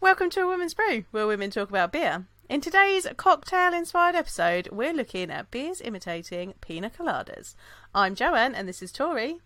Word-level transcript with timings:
Welcome 0.00 0.30
to 0.30 0.40
A 0.42 0.48
Women's 0.48 0.74
Brew, 0.74 1.04
where 1.10 1.26
women 1.26 1.50
talk 1.50 1.68
about 1.68 1.92
beer. 1.92 2.26
In 2.48 2.60
today's 2.60 3.06
cocktail 3.16 3.72
inspired 3.74 4.14
episode, 4.16 4.68
we're 4.72 4.92
looking 4.92 5.30
at 5.30 5.50
beers 5.50 5.80
imitating 5.80 6.54
pina 6.60 6.90
coladas. 6.90 7.54
I'm 7.94 8.14
Joanne, 8.14 8.54
and 8.54 8.66
this 8.68 8.82
is 8.82 8.92
Tori, 8.92 9.40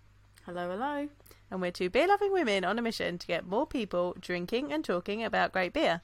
Hello, 0.47 0.71
hello. 0.71 1.09
and 1.51 1.61
we're 1.61 1.71
two 1.71 1.91
beer 1.91 2.07
loving 2.07 2.33
women 2.33 2.65
on 2.65 2.79
a 2.79 2.83
mission 2.83 3.19
to 3.19 3.27
get 3.27 3.47
more 3.47 3.67
people 3.67 4.15
drinking 4.21 4.73
and 4.73 4.85
talking 4.85 5.25
about 5.25 5.53
great 5.53 5.73
beer. 5.73 6.01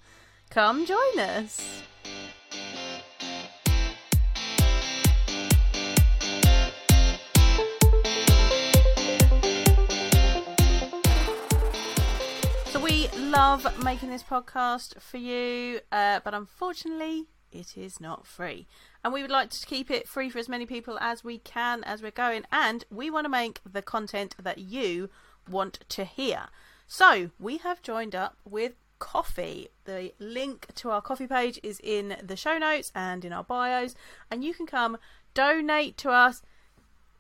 Come 0.51 0.85
join 0.85 1.19
us. 1.19 1.83
Love 13.31 13.85
making 13.85 14.11
this 14.11 14.25
podcast 14.25 15.01
for 15.01 15.17
you, 15.17 15.79
uh, 15.93 16.19
but 16.25 16.35
unfortunately, 16.35 17.29
it 17.53 17.77
is 17.77 18.01
not 18.01 18.27
free. 18.27 18.67
And 19.05 19.15
we 19.15 19.23
would 19.23 19.31
like 19.31 19.51
to 19.51 19.67
keep 19.67 19.89
it 19.89 20.09
free 20.09 20.29
for 20.29 20.41
as 20.41 20.49
many 20.49 20.67
people 20.67 20.99
as 21.01 21.23
we 21.23 21.39
can 21.39 21.85
as 21.85 22.03
we're 22.03 22.11
going, 22.11 22.45
and 22.51 22.85
we 22.91 23.09
want 23.09 23.27
to 23.27 23.29
make 23.29 23.61
the 23.65 23.83
content 23.83 24.35
that 24.43 24.59
you 24.59 25.11
want 25.49 25.79
to 25.91 26.05
hear. 26.05 26.49
So 26.89 27.31
we 27.39 27.59
have 27.59 27.83
joined 27.83 28.17
up 28.17 28.37
with 28.45 28.73
Ko-fi. 28.99 29.69
The 29.85 30.13
link 30.19 30.67
to 30.75 30.91
our 30.91 31.01
Ko-fi 31.01 31.29
page 31.29 31.61
is 31.63 31.81
in 31.85 32.17
the 32.21 32.37
show 32.37 32.59
notes 32.59 32.91
and 32.97 33.25
in 33.25 33.33
our 33.33 33.45
bios, 33.45 33.95
and 34.29 34.43
you 34.43 34.55
can 34.55 34.67
come 34.67 34.99
donate 35.35 35.97
to 35.99 36.11
us, 36.11 36.43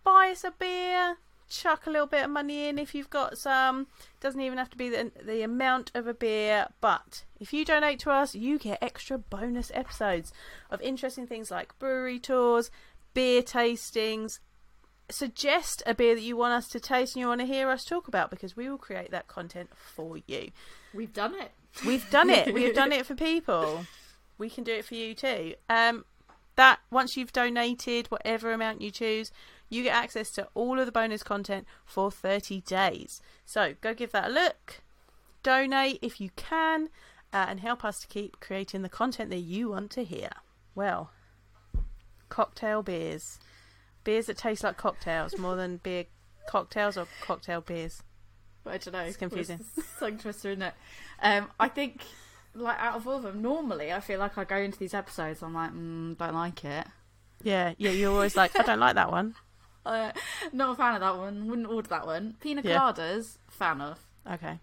buy 0.03 0.31
us 0.33 0.42
a 0.42 0.51
beer, 0.51 1.19
chuck 1.51 1.87
a 1.87 1.91
little 1.91 2.07
bit 2.07 2.25
of 2.25 2.31
money 2.31 2.69
in 2.69 2.79
if 2.79 2.95
you've 2.95 3.11
got 3.11 3.37
some. 3.37 3.89
Doesn't 4.21 4.41
even 4.41 4.57
have 4.57 4.71
to 4.71 4.77
be 4.77 4.89
the, 4.89 5.11
the 5.23 5.43
amount 5.43 5.91
of 5.95 6.07
a 6.07 6.15
beer, 6.15 6.69
but 6.81 7.25
if 7.39 7.53
you 7.53 7.65
donate 7.65 7.99
to 8.01 8.11
us, 8.11 8.35
you 8.35 8.59
get 8.59 8.79
extra 8.81 9.19
bonus 9.19 9.71
episodes 9.75 10.33
of 10.71 10.81
interesting 10.81 11.27
things 11.27 11.51
like 11.51 11.79
brewery 11.79 12.19
tours, 12.19 12.70
beer 13.12 13.42
tastings. 13.42 14.39
Suggest 15.11 15.83
a 15.87 15.95
beer 15.95 16.15
that 16.15 16.23
you 16.23 16.37
want 16.37 16.55
us 16.55 16.69
to 16.69 16.79
taste 16.79 17.17
and 17.17 17.20
you 17.20 17.27
want 17.27 17.41
to 17.41 17.47
hear 17.47 17.69
us 17.69 17.85
talk 17.85 18.07
about 18.07 18.31
because 18.31 18.57
we 18.57 18.70
will 18.70 18.79
create 18.79 19.11
that 19.11 19.27
content 19.27 19.70
for 19.75 20.19
you. 20.27 20.51
We've 20.95 21.12
done 21.12 21.35
it. 21.35 21.51
We've 21.85 22.09
done 22.11 22.31
it. 22.31 22.55
We've 22.55 22.75
done 22.75 22.92
it 22.92 23.05
for 23.05 23.17
people. 23.17 23.87
We 24.39 24.48
can 24.48 24.62
do 24.64 24.73
it 24.73 24.85
for 24.85 24.95
you 24.95 25.14
too. 25.14 25.55
Um, 25.69 26.05
that 26.57 26.79
once 26.91 27.17
you've 27.17 27.33
donated 27.33 28.07
whatever 28.09 28.53
amount 28.53 28.81
you 28.83 28.91
choose, 28.91 29.33
you 29.71 29.85
get 29.85 29.95
access 29.95 30.31
to 30.33 30.49
all 30.55 30.79
of 30.79 30.85
the 30.85 30.93
bonus 30.93 31.23
content 31.23 31.67
for 31.85 32.11
30 32.11 32.61
days. 32.63 33.23
So 33.47 33.75
go 33.81 33.95
give 33.95 34.13
that 34.13 34.29
a 34.29 34.33
look. 34.33 34.83
Donate 35.43 36.01
if 36.03 36.21
you 36.21 36.31
can, 36.37 36.91
uh, 37.33 37.47
and 37.49 37.61
help 37.61 37.85
us 37.85 38.01
to 38.01 38.09
keep 38.09 38.41
creating 38.41 38.83
the 38.83 38.89
content 38.89 39.31
that 39.31 39.39
you 39.39 39.71
want 39.71 39.91
to 39.93 40.05
hear. 40.05 40.31
Well, 40.75 41.11
cocktail 42.29 42.83
beers, 42.83 43.39
beers 44.05 44.27
that 44.27 44.37
taste 44.37 44.65
like 44.65 44.77
cocktails 44.77 45.39
more 45.39 45.57
than 45.57 45.79
beer 45.79 46.05
cocktails 46.48 46.98
or 46.98 47.07
cocktail 47.23 47.61
beers. 47.61 48.03
I 48.67 48.77
don't 48.77 48.93
know. 48.93 49.01
It's 49.01 49.17
confusing. 49.17 49.61
Tongue 49.98 50.19
twister, 50.19 50.51
isn't 50.51 50.63
it? 50.63 50.75
Um, 51.23 51.48
I 51.59 51.69
think, 51.69 52.03
like, 52.55 52.79
out 52.79 52.97
of 52.97 53.07
all 53.07 53.17
of 53.17 53.23
them, 53.23 53.41
normally 53.41 53.93
I 53.93 54.01
feel 54.01 54.19
like 54.19 54.37
I 54.37 54.45
go 54.45 54.57
into 54.57 54.79
these 54.79 54.95
episodes, 54.95 55.43
I'm 55.43 55.55
like, 55.55 55.73
mm, 55.73 56.19
don't 56.19 56.35
like 56.35 56.65
it. 56.65 56.87
Yeah, 57.43 57.73
yeah. 57.79 57.91
You're 57.91 58.13
always 58.13 58.37
like, 58.37 58.59
I 58.59 58.63
don't 58.63 58.81
like 58.81 58.97
that 58.97 59.11
one. 59.11 59.35
Uh, 59.86 60.12
not 60.53 60.73
a 60.73 60.75
fan 60.77 60.95
of 60.95 61.00
that 61.00 61.17
one. 61.17 61.47
Wouldn't 61.48 61.67
order 61.69 61.89
that 61.89 62.06
one. 62.06 62.34
Pina 62.41 62.61
Yeah. 62.62 62.78
coladas, 62.81 63.39
fan 63.48 63.81
of. 63.81 63.98
Okay. 64.31 64.59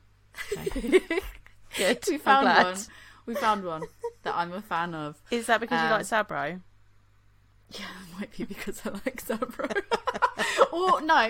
okay. 0.55 0.79
Good. 1.77 1.99
we 2.07 2.13
I'm 2.13 2.19
found 2.19 2.43
glad. 2.45 2.65
one. 2.65 2.77
We 3.25 3.33
found 3.35 3.65
one 3.65 3.83
that 4.23 4.35
I'm 4.35 4.53
a 4.53 4.61
fan 4.61 4.93
of. 4.93 5.19
Is 5.31 5.47
that 5.47 5.59
because 5.59 5.79
you 5.81 5.85
Um, 5.87 5.91
like 5.91 6.05
Sabro? 6.05 6.61
Yeah, 7.71 7.79
it 7.81 8.19
might 8.19 8.37
be 8.37 8.45
because 8.45 8.81
I 8.85 8.91
like 8.91 9.21
Sabro. 9.21 9.69
or 10.71 11.01
no, 11.01 11.29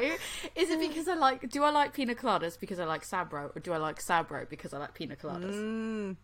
is 0.55 0.69
it 0.69 0.79
because 0.79 1.07
I 1.07 1.15
like? 1.15 1.49
Do 1.49 1.63
I 1.63 1.71
like 1.71 1.93
pina 1.93 2.13
coladas 2.13 2.59
because 2.59 2.79
I 2.79 2.85
like 2.85 3.03
Sabro, 3.03 3.55
or 3.55 3.59
do 3.59 3.73
I 3.73 3.77
like 3.77 3.97
Sabro 3.99 4.47
because 4.47 4.71
I 4.71 4.77
like 4.77 4.93
pina 4.93 5.15
coladas? 5.15 5.55
Mm, 5.55 6.15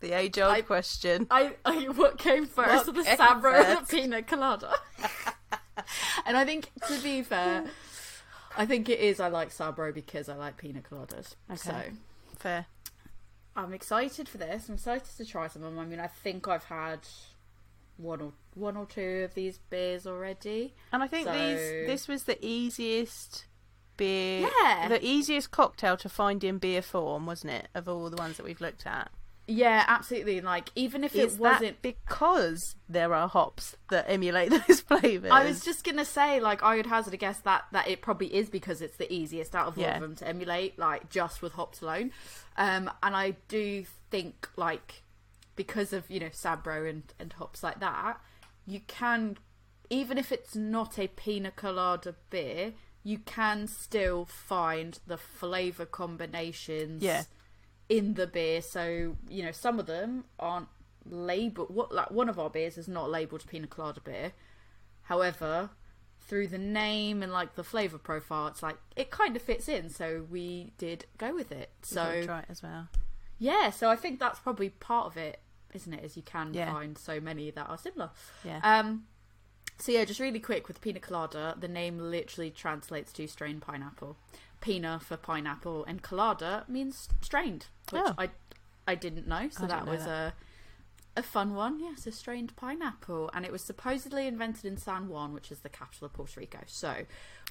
the 0.00 0.12
age 0.12 0.38
old 0.40 0.52
I- 0.54 0.62
question. 0.62 1.28
I, 1.30 1.52
I 1.64 1.84
what 1.84 2.18
came 2.18 2.46
first, 2.46 2.86
What 2.88 2.96
the 2.96 3.04
came 3.04 3.16
Sabro 3.16 3.60
or 3.60 3.62
first? 3.64 3.90
the 3.90 3.96
pina 3.96 4.22
colada? 4.24 4.72
And 6.30 6.36
I 6.38 6.44
think, 6.44 6.70
to 6.86 7.02
be 7.02 7.22
fair, 7.34 7.64
I 8.56 8.64
think 8.66 8.88
it 8.88 9.00
is 9.00 9.18
I 9.20 9.28
like 9.28 9.50
Sabro 9.50 9.92
because 9.92 10.28
I 10.28 10.34
like 10.36 10.56
pina 10.56 10.80
coladas. 10.80 11.34
Okay. 11.50 11.56
So 11.56 11.74
Fair. 12.38 12.66
I'm 13.56 13.72
excited 13.74 14.28
for 14.28 14.38
this. 14.38 14.68
I'm 14.68 14.76
excited 14.76 15.08
to 15.16 15.24
try 15.26 15.48
some 15.48 15.62
of 15.64 15.70
them. 15.74 15.78
I 15.78 15.84
mean, 15.84 15.98
I 16.00 16.06
think 16.06 16.46
I've 16.48 16.64
had 16.64 17.00
one 17.96 18.20
or 18.20 18.32
one 18.54 18.76
or 18.76 18.86
two 18.86 19.22
of 19.24 19.34
these 19.34 19.58
beers 19.70 20.06
already. 20.06 20.72
And 20.92 21.02
I 21.02 21.06
think 21.08 21.26
So- 21.26 21.32
these 21.32 21.86
this 21.86 22.08
was 22.08 22.24
the 22.24 22.38
easiest 22.44 23.46
beer, 23.96 24.48
Yeah. 24.62 24.88
the 24.88 25.04
easiest 25.04 25.50
cocktail 25.50 25.96
to 25.98 26.08
find 26.08 26.42
in 26.44 26.58
beer 26.58 26.80
form, 26.80 27.26
wasn't 27.26 27.52
it? 27.52 27.68
Of 27.74 27.88
all 27.88 28.08
the 28.08 28.16
ones 28.16 28.36
that 28.38 28.44
we've 28.44 28.60
looked 28.60 28.86
at, 28.86 29.10
Yeah, 29.46 29.84
absolutely. 29.88 30.40
Like 30.40 30.70
even 30.76 31.02
if 31.02 31.14
is 31.14 31.34
it 31.34 31.40
wasn't 31.40 31.82
because 31.82 32.76
there 32.88 33.12
are 33.14 33.28
hops 33.28 33.76
that 33.90 34.04
emulate 34.08 34.50
those 34.68 34.80
flavors? 34.80 35.30
I 35.32 35.44
was 35.44 35.64
just 35.64 35.84
gonna 35.84 36.04
say, 36.04 36.40
like, 36.40 36.62
I 36.62 36.76
would 36.76 36.86
hazard 36.86 37.14
a 37.14 37.16
guess 37.16 37.40
that 37.40 37.64
that 37.72 37.88
it 37.88 38.00
probably 38.00 38.32
is 38.34 38.48
because 38.48 38.80
it's 38.80 38.96
the 38.96 39.12
easiest 39.12 39.54
out 39.56 39.66
of 39.66 39.76
all 39.76 39.82
Yeah. 39.84 39.94
of 39.96 40.00
them 40.02 40.14
to 40.16 40.28
emulate, 40.28 40.78
like 40.78 41.10
just 41.10 41.42
with 41.42 41.52
hops 41.54 41.82
alone. 41.82 42.12
Um, 42.56 42.90
and 43.02 43.16
I 43.16 43.36
do 43.48 43.84
think, 44.10 44.48
like, 44.56 45.02
because 45.56 45.92
of 45.92 46.08
you 46.10 46.20
know 46.20 46.28
Sabro 46.28 46.88
and 46.88 47.02
and 47.18 47.32
hops 47.32 47.62
like 47.62 47.80
that, 47.80 48.20
you 48.66 48.80
can, 48.86 49.36
even 49.88 50.16
if 50.16 50.30
it's 50.30 50.54
not 50.54 50.98
a 50.98 51.08
pina 51.08 51.50
colada 51.50 52.14
beer, 52.30 52.74
you 53.02 53.18
can 53.18 53.66
still 53.66 54.26
find 54.26 55.00
the 55.08 55.16
flavor 55.16 55.86
combinations. 55.86 57.02
Yeah. 57.02 57.24
In 57.90 58.14
the 58.14 58.26
beer, 58.26 58.62
so 58.62 59.16
you 59.28 59.42
know 59.42 59.50
some 59.52 59.78
of 59.78 59.84
them 59.86 60.24
aren't 60.38 60.68
labeled. 61.04 61.74
What 61.74 61.92
like 61.92 62.10
one 62.10 62.28
of 62.30 62.38
our 62.38 62.48
beers 62.48 62.78
is 62.78 62.88
not 62.88 63.10
labeled 63.10 63.44
pina 63.46 63.66
colada 63.66 64.00
beer. 64.00 64.32
However, 65.02 65.70
through 66.20 66.46
the 66.48 66.58
name 66.58 67.22
and 67.22 67.32
like 67.32 67.56
the 67.56 67.64
flavor 67.64 67.98
profile, 67.98 68.46
it's 68.46 68.62
like 68.62 68.76
it 68.96 69.10
kind 69.10 69.34
of 69.36 69.42
fits 69.42 69.68
in. 69.68 69.90
So 69.90 70.24
we 70.30 70.72
did 70.78 71.06
go 71.18 71.34
with 71.34 71.50
it. 71.52 71.70
So 71.82 72.22
try 72.24 72.38
it 72.40 72.44
as 72.48 72.62
well. 72.62 72.88
yeah, 73.38 73.70
so 73.70 73.90
I 73.90 73.96
think 73.96 74.20
that's 74.20 74.38
probably 74.38 74.68
part 74.70 75.06
of 75.06 75.16
it, 75.16 75.40
isn't 75.74 75.92
it? 75.92 76.04
As 76.04 76.16
you 76.16 76.22
can 76.22 76.54
Yeah. 76.54 76.72
find 76.72 76.96
so 76.96 77.18
many 77.20 77.50
that 77.50 77.68
are 77.68 77.78
similar. 77.78 78.10
Yeah. 78.44 78.60
Um. 78.62 79.06
So 79.78 79.90
yeah, 79.92 80.04
just 80.04 80.20
really 80.20 80.40
quick 80.40 80.68
with 80.68 80.80
pina 80.80 81.00
colada, 81.00 81.56
the 81.58 81.66
name 81.66 81.98
literally 81.98 82.50
translates 82.50 83.12
to 83.14 83.26
strained 83.26 83.62
pineapple. 83.62 84.16
Pina 84.60 85.00
for 85.00 85.16
pineapple, 85.16 85.84
and 85.86 86.02
colada 86.02 86.64
means 86.68 87.08
strained, 87.20 87.66
which 87.90 88.02
Oh. 88.04 88.14
I 88.18 88.30
I 88.86 88.94
didn't 88.94 89.26
know. 89.28 89.48
So 89.50 89.64
I 89.64 89.66
that 89.68 89.84
know 89.86 89.92
was 89.92 90.06
a 90.06 90.34
a 91.16 91.22
fun 91.22 91.54
one. 91.54 91.80
Yes, 91.80 92.06
a 92.06 92.12
strained 92.12 92.54
pineapple, 92.56 93.30
and 93.34 93.44
it 93.44 93.52
was 93.52 93.62
supposedly 93.62 94.26
invented 94.26 94.64
in 94.64 94.76
San 94.76 95.08
Juan, 95.08 95.32
which 95.32 95.50
is 95.50 95.60
the 95.60 95.68
capital 95.68 96.06
of 96.06 96.12
Puerto 96.12 96.38
Rico. 96.38 96.60
So 96.66 96.94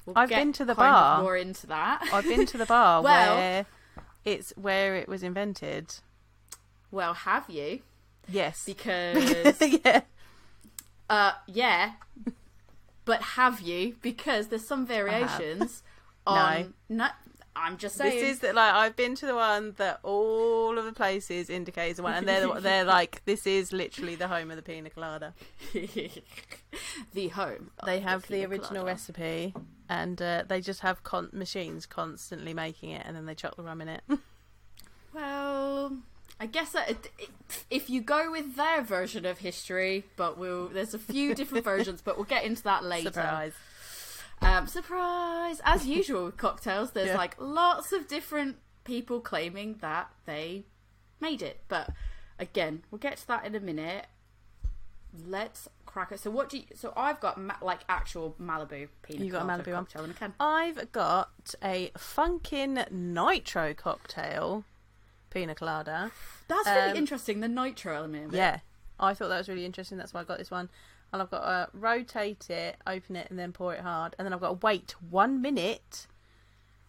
we'll 0.06 0.16
I've 0.18 0.28
get 0.28 0.38
been 0.38 0.52
to 0.54 0.64
the 0.64 0.74
bar. 0.74 1.22
more 1.22 1.36
into 1.36 1.66
that. 1.66 2.08
I've 2.12 2.24
been 2.24 2.46
to 2.46 2.58
the 2.58 2.66
bar 2.66 3.02
Well- 3.02 3.36
where 3.36 3.66
it's 4.24 4.50
where 4.56 4.96
it 4.96 5.08
was 5.08 5.22
invented. 5.22 5.94
well, 6.90 7.14
have 7.14 7.48
you? 7.50 7.80
Yes. 8.28 8.64
Because 8.64 9.60
yeah. 9.84 10.02
Uh, 11.08 11.32
yeah. 11.46 11.92
But 13.04 13.22
have 13.22 13.60
you? 13.60 13.96
Because 14.02 14.48
there's 14.48 14.66
some 14.66 14.86
variations 14.86 15.82
on. 16.26 16.74
No. 16.88 17.08
I'm 17.56 17.78
just 17.78 17.96
saying. 17.96 18.14
This 18.18 18.30
is 18.34 18.38
the, 18.38 18.52
like 18.52 18.72
I've 18.72 18.94
been 18.96 19.16
to 19.16 19.26
the 19.26 19.34
one 19.34 19.74
that 19.76 19.98
all 20.04 20.78
of 20.78 20.84
the 20.84 20.92
places 20.92 21.50
indicate 21.50 21.90
is 21.90 21.96
the 21.96 22.02
one, 22.04 22.14
and 22.14 22.26
they're 22.26 22.46
the- 22.46 22.60
they're 22.60 22.84
like 22.84 23.22
this 23.24 23.46
is 23.46 23.72
literally 23.72 24.14
the 24.14 24.28
home 24.28 24.50
of 24.50 24.56
the 24.56 24.62
pina 24.62 24.88
colada. 24.88 25.34
the 27.12 27.28
home. 27.28 27.70
They 27.84 28.00
have 28.00 28.22
the 28.22 28.28
pina 28.36 28.48
original 28.48 28.68
colada. 28.68 28.86
recipe, 28.86 29.54
and 29.88 30.22
uh, 30.22 30.44
they 30.46 30.60
just 30.60 30.80
have 30.80 31.02
con- 31.02 31.30
machines 31.32 31.86
constantly 31.86 32.54
making 32.54 32.90
it, 32.90 33.02
and 33.04 33.16
then 33.16 33.26
they 33.26 33.34
chuck 33.34 33.56
the 33.56 33.62
rum 33.62 33.80
in 33.80 33.88
it. 33.88 34.02
Well, 35.12 35.96
I 36.38 36.46
guess 36.46 36.70
that 36.70 36.88
it, 36.88 37.10
it, 37.18 37.30
if 37.68 37.90
you 37.90 38.00
go 38.00 38.30
with 38.30 38.54
their 38.54 38.80
version 38.80 39.26
of 39.26 39.38
history, 39.38 40.04
but 40.16 40.38
we'll 40.38 40.68
there's 40.68 40.94
a 40.94 41.00
few 41.00 41.34
different 41.34 41.64
versions, 41.64 42.00
but 42.00 42.16
we'll 42.16 42.26
get 42.26 42.44
into 42.44 42.62
that 42.62 42.84
later. 42.84 43.10
Surprise! 43.10 43.52
Um, 44.42 44.66
surprise! 44.66 45.60
As 45.64 45.86
usual 45.86 46.24
with 46.26 46.36
cocktails, 46.36 46.92
there's 46.92 47.08
Yeah. 47.08 47.16
like 47.16 47.36
lots 47.38 47.92
of 47.92 48.08
different 48.08 48.56
people 48.84 49.20
claiming 49.20 49.74
that 49.80 50.10
they 50.24 50.64
made 51.20 51.42
it. 51.42 51.62
But 51.68 51.90
again, 52.38 52.82
we'll 52.90 52.98
get 52.98 53.18
to 53.18 53.26
that 53.28 53.44
in 53.44 53.54
a 53.54 53.60
minute. 53.60 54.06
Let's 55.26 55.68
crack 55.86 56.12
it. 56.12 56.20
So 56.20 56.30
what 56.30 56.48
do 56.48 56.58
you? 56.58 56.64
So 56.74 56.92
I've 56.96 57.20
got 57.20 57.38
ma- 57.38 57.56
like 57.60 57.80
actual 57.88 58.36
Malibu 58.40 58.88
pina 59.02 59.24
You 59.24 59.32
got 59.32 59.42
a 59.42 59.44
Malibu 59.44 59.72
one? 59.74 59.84
cocktail 59.84 60.04
in 60.04 60.10
a 60.10 60.14
can. 60.14 60.34
I've 60.38 60.92
got 60.92 61.54
a 61.62 61.90
Funkin 61.98 62.90
Nitro 62.90 63.74
cocktail 63.74 64.64
pina 65.30 65.54
colada. 65.54 66.12
That's 66.48 66.66
really 66.68 66.90
Um, 66.92 66.96
interesting. 66.96 67.40
The 67.40 67.48
nitro 67.48 67.94
element. 67.96 68.32
Yeah, 68.32 68.60
I 68.98 69.14
thought 69.14 69.28
that 69.28 69.38
was 69.38 69.48
really 69.48 69.64
interesting. 69.66 69.98
That's 69.98 70.14
why 70.14 70.20
I 70.20 70.24
got 70.24 70.38
this 70.38 70.50
one. 70.50 70.68
And 71.12 71.20
I've 71.20 71.30
got 71.30 71.40
to 71.40 71.68
rotate 71.76 72.50
it, 72.50 72.76
open 72.86 73.16
it, 73.16 73.28
and 73.30 73.38
then 73.38 73.52
pour 73.52 73.74
it 73.74 73.80
hard. 73.80 74.14
And 74.18 74.24
then 74.26 74.32
I've 74.32 74.40
got 74.40 74.60
to 74.60 74.66
wait 74.66 74.94
one 75.10 75.42
minute 75.42 76.06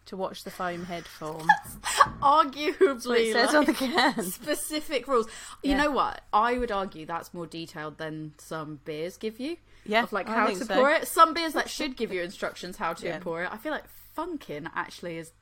to 0.06 0.16
watch 0.16 0.44
the 0.44 0.50
foam 0.50 0.84
head 0.84 1.04
form. 1.06 1.46
Arguably, 2.22 3.30
it 3.30 3.32
says 3.32 3.54
on 3.54 3.64
the 3.64 3.72
can. 3.74 4.22
specific 4.30 5.06
rules. 5.08 5.26
You 5.62 5.72
Yeah. 5.72 5.84
know 5.84 5.90
what? 5.90 6.20
I 6.32 6.58
would 6.58 6.70
argue 6.70 7.06
that's 7.06 7.34
more 7.34 7.46
detailed 7.46 7.98
than 7.98 8.34
some 8.38 8.80
beers 8.84 9.16
give 9.16 9.40
you. 9.40 9.56
Yeah, 9.84 10.04
of 10.04 10.12
like 10.12 10.28
I 10.28 10.34
how 10.34 10.46
to 10.48 10.64
so. 10.64 10.74
pour 10.74 10.90
it. 10.90 11.08
Some 11.08 11.34
beers 11.34 11.54
that 11.54 11.68
should 11.68 11.96
give 11.96 12.12
you 12.12 12.22
instructions 12.22 12.76
how 12.76 12.92
to 12.94 13.06
Yeah. 13.08 13.18
pour 13.18 13.42
it. 13.42 13.52
I 13.52 13.56
feel 13.56 13.72
like 13.72 13.84
Funkin 14.16 14.70
actually 14.74 15.18
is 15.18 15.32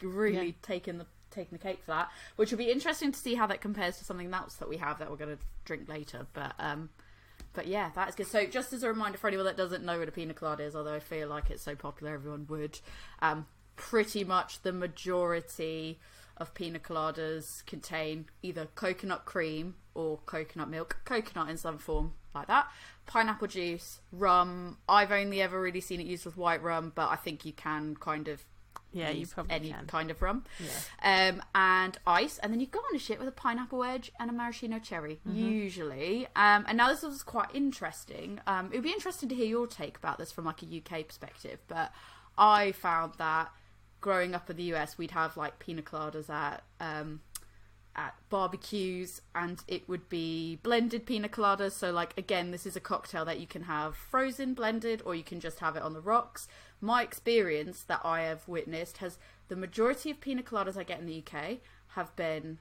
really 0.00 0.46
Yeah. 0.46 0.52
taking 0.62 0.98
the 0.98 1.06
taking 1.30 1.58
the 1.58 1.62
cake 1.62 1.80
for 1.84 1.90
that, 1.90 2.08
which 2.36 2.52
will 2.52 2.58
be 2.58 2.70
interesting 2.70 3.10
to 3.10 3.18
see 3.18 3.34
how 3.34 3.44
that 3.48 3.60
compares 3.60 3.98
to 3.98 4.04
something 4.04 4.32
else 4.32 4.54
that 4.56 4.68
we 4.68 4.76
have 4.76 4.98
that 5.00 5.10
we're 5.10 5.16
going 5.16 5.36
to 5.36 5.42
drink 5.64 5.88
later. 5.88 6.26
But 6.32 6.54
um, 6.60 6.90
but 7.54 7.66
yeah, 7.66 7.90
that 7.94 8.08
is 8.08 8.14
good. 8.14 8.26
So 8.26 8.46
just 8.46 8.72
as 8.72 8.82
a 8.82 8.88
reminder 8.88 9.16
for 9.16 9.28
anyone 9.28 9.46
that 9.46 9.56
doesn't 9.56 9.84
know 9.84 9.98
what 9.98 10.08
a 10.08 10.12
pina 10.12 10.34
colada 10.34 10.64
is, 10.64 10.76
although 10.76 10.94
I 10.94 11.00
feel 11.00 11.28
like 11.28 11.50
it's 11.50 11.62
so 11.62 11.74
popular, 11.74 12.14
everyone 12.14 12.46
would. 12.48 12.78
Um, 13.22 13.46
pretty 13.76 14.24
much 14.24 14.62
the 14.62 14.72
majority 14.72 15.98
of 16.36 16.52
pina 16.54 16.78
coladas 16.78 17.64
contain 17.66 18.26
either 18.42 18.66
coconut 18.74 19.24
cream 19.24 19.76
or 19.94 20.18
coconut 20.26 20.68
milk, 20.68 20.98
coconut 21.04 21.48
in 21.48 21.56
some 21.56 21.78
form 21.78 22.12
like 22.34 22.48
that, 22.48 22.66
pineapple 23.06 23.46
juice, 23.46 24.00
rum. 24.10 24.78
I've 24.88 25.12
only 25.12 25.40
ever 25.40 25.60
really 25.60 25.80
seen 25.80 26.00
it 26.00 26.06
used 26.06 26.24
with 26.24 26.36
white 26.36 26.62
rum, 26.62 26.92
but 26.94 27.08
I 27.10 27.16
think 27.16 27.44
you 27.44 27.52
can 27.52 27.94
kind 27.96 28.26
of 28.26 28.44
Yeah, 28.94 29.10
you 29.10 29.26
probably 29.26 29.52
any 29.54 29.70
can. 29.70 29.86
kind 29.86 30.10
of 30.10 30.22
rum. 30.22 30.44
Yeah. 30.58 31.28
Um, 31.28 31.42
and 31.54 31.98
ice, 32.06 32.38
and 32.38 32.52
then 32.52 32.60
you 32.60 32.66
garnish 32.66 33.10
it 33.10 33.18
with 33.18 33.28
a 33.28 33.32
pineapple 33.32 33.78
wedge 33.80 34.10
and 34.18 34.30
a 34.30 34.32
maraschino 34.32 34.78
cherry, 34.78 35.20
Mm-hmm. 35.28 35.36
usually. 35.38 36.26
Um, 36.36 36.64
and 36.68 36.76
now 36.78 36.88
this 36.88 37.02
was 37.02 37.22
quite 37.22 37.48
interesting. 37.52 38.40
Um, 38.46 38.66
it 38.72 38.76
would 38.76 38.84
be 38.84 38.92
interesting 38.92 39.28
to 39.28 39.34
hear 39.34 39.46
your 39.46 39.66
take 39.66 39.98
about 39.98 40.16
this 40.18 40.32
from 40.32 40.44
like 40.46 40.62
a 40.62 40.66
UK 40.66 41.06
perspective, 41.08 41.58
but 41.68 41.92
I 42.38 42.72
found 42.72 43.14
that 43.18 43.50
growing 44.00 44.34
up 44.34 44.48
in 44.50 44.56
the 44.56 44.74
US, 44.74 44.96
we'd 44.98 45.10
have 45.12 45.36
like 45.36 45.58
pina 45.58 45.82
coladas 45.82 46.28
at 46.30 46.62
um, 46.80 47.20
at 47.96 48.14
barbecues, 48.28 49.22
and 49.34 49.62
it 49.68 49.88
would 49.88 50.08
be 50.08 50.56
blended 50.62 51.06
pina 51.06 51.28
coladas. 51.28 51.72
So, 51.72 51.92
like 51.92 52.12
again, 52.18 52.50
this 52.50 52.66
is 52.66 52.74
a 52.76 52.80
cocktail 52.80 53.24
that 53.24 53.38
you 53.38 53.46
can 53.46 53.62
have 53.62 53.96
frozen, 53.96 54.52
blended, 54.54 55.00
or 55.06 55.14
you 55.14 55.22
can 55.24 55.38
just 55.40 55.60
have 55.60 55.76
it 55.76 55.82
on 55.82 55.92
the 55.92 56.00
rocks. 56.00 56.48
My 56.80 57.02
experience 57.02 57.82
that 57.84 58.00
I 58.04 58.22
have 58.22 58.46
witnessed 58.48 58.98
has 58.98 59.18
the 59.48 59.56
majority 59.56 60.10
of 60.10 60.20
pina 60.20 60.42
coladas 60.42 60.76
I 60.76 60.82
get 60.82 61.00
in 61.00 61.06
the 61.06 61.22
UK 61.26 61.58
have 61.88 62.14
been 62.16 62.58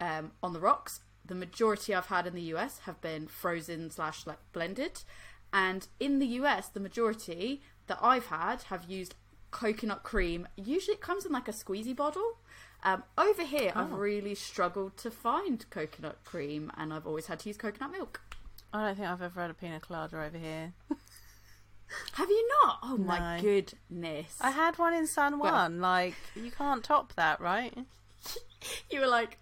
um, 0.00 0.32
on 0.42 0.52
the 0.52 0.60
rocks. 0.60 1.00
The 1.24 1.34
majority 1.34 1.94
I've 1.94 2.06
had 2.06 2.26
in 2.26 2.34
the 2.34 2.42
US 2.54 2.80
have 2.80 3.00
been 3.00 3.26
frozen 3.28 3.90
slash 3.90 4.26
like 4.26 4.38
blended, 4.52 5.02
and 5.52 5.86
in 6.00 6.18
the 6.18 6.26
US, 6.26 6.68
the 6.68 6.80
majority 6.80 7.62
that 7.86 7.98
I've 8.02 8.26
had 8.26 8.62
have 8.64 8.84
used 8.90 9.14
coconut 9.50 10.02
cream. 10.02 10.46
Usually, 10.56 10.94
it 10.94 11.00
comes 11.00 11.26
in 11.26 11.32
like 11.32 11.48
a 11.48 11.52
squeezy 11.52 11.94
bottle. 11.94 12.38
Um, 12.82 13.02
over 13.18 13.42
here, 13.44 13.72
I've 13.74 13.92
Oh. 13.92 13.96
really 13.96 14.34
struggled 14.34 14.96
to 14.98 15.10
find 15.10 15.68
coconut 15.70 16.24
cream, 16.24 16.72
and 16.76 16.92
I've 16.94 17.06
always 17.06 17.26
had 17.26 17.40
to 17.40 17.48
use 17.48 17.56
coconut 17.58 17.90
milk. 17.92 18.20
I 18.72 18.86
don't 18.86 18.94
think 18.96 19.08
I've 19.08 19.20
ever 19.22 19.40
had 19.42 19.50
a 19.50 19.54
pina 19.54 19.80
colada 19.80 20.22
over 20.22 20.38
here. 20.38 20.72
Have 22.14 22.28
you 22.28 22.48
not? 22.62 22.78
Oh 22.82 22.96
my 22.96 23.40
goodness! 23.40 24.36
I 24.40 24.50
had 24.50 24.78
one 24.78 24.94
in 24.94 25.06
San 25.06 25.38
Well- 25.38 25.52
Juan. 25.52 25.80
Like, 25.80 26.14
you 26.34 26.50
can't 26.50 26.84
top 26.84 27.14
that, 27.14 27.40
right? 27.40 27.76
You 28.90 29.00
were 29.00 29.06
like, 29.06 29.38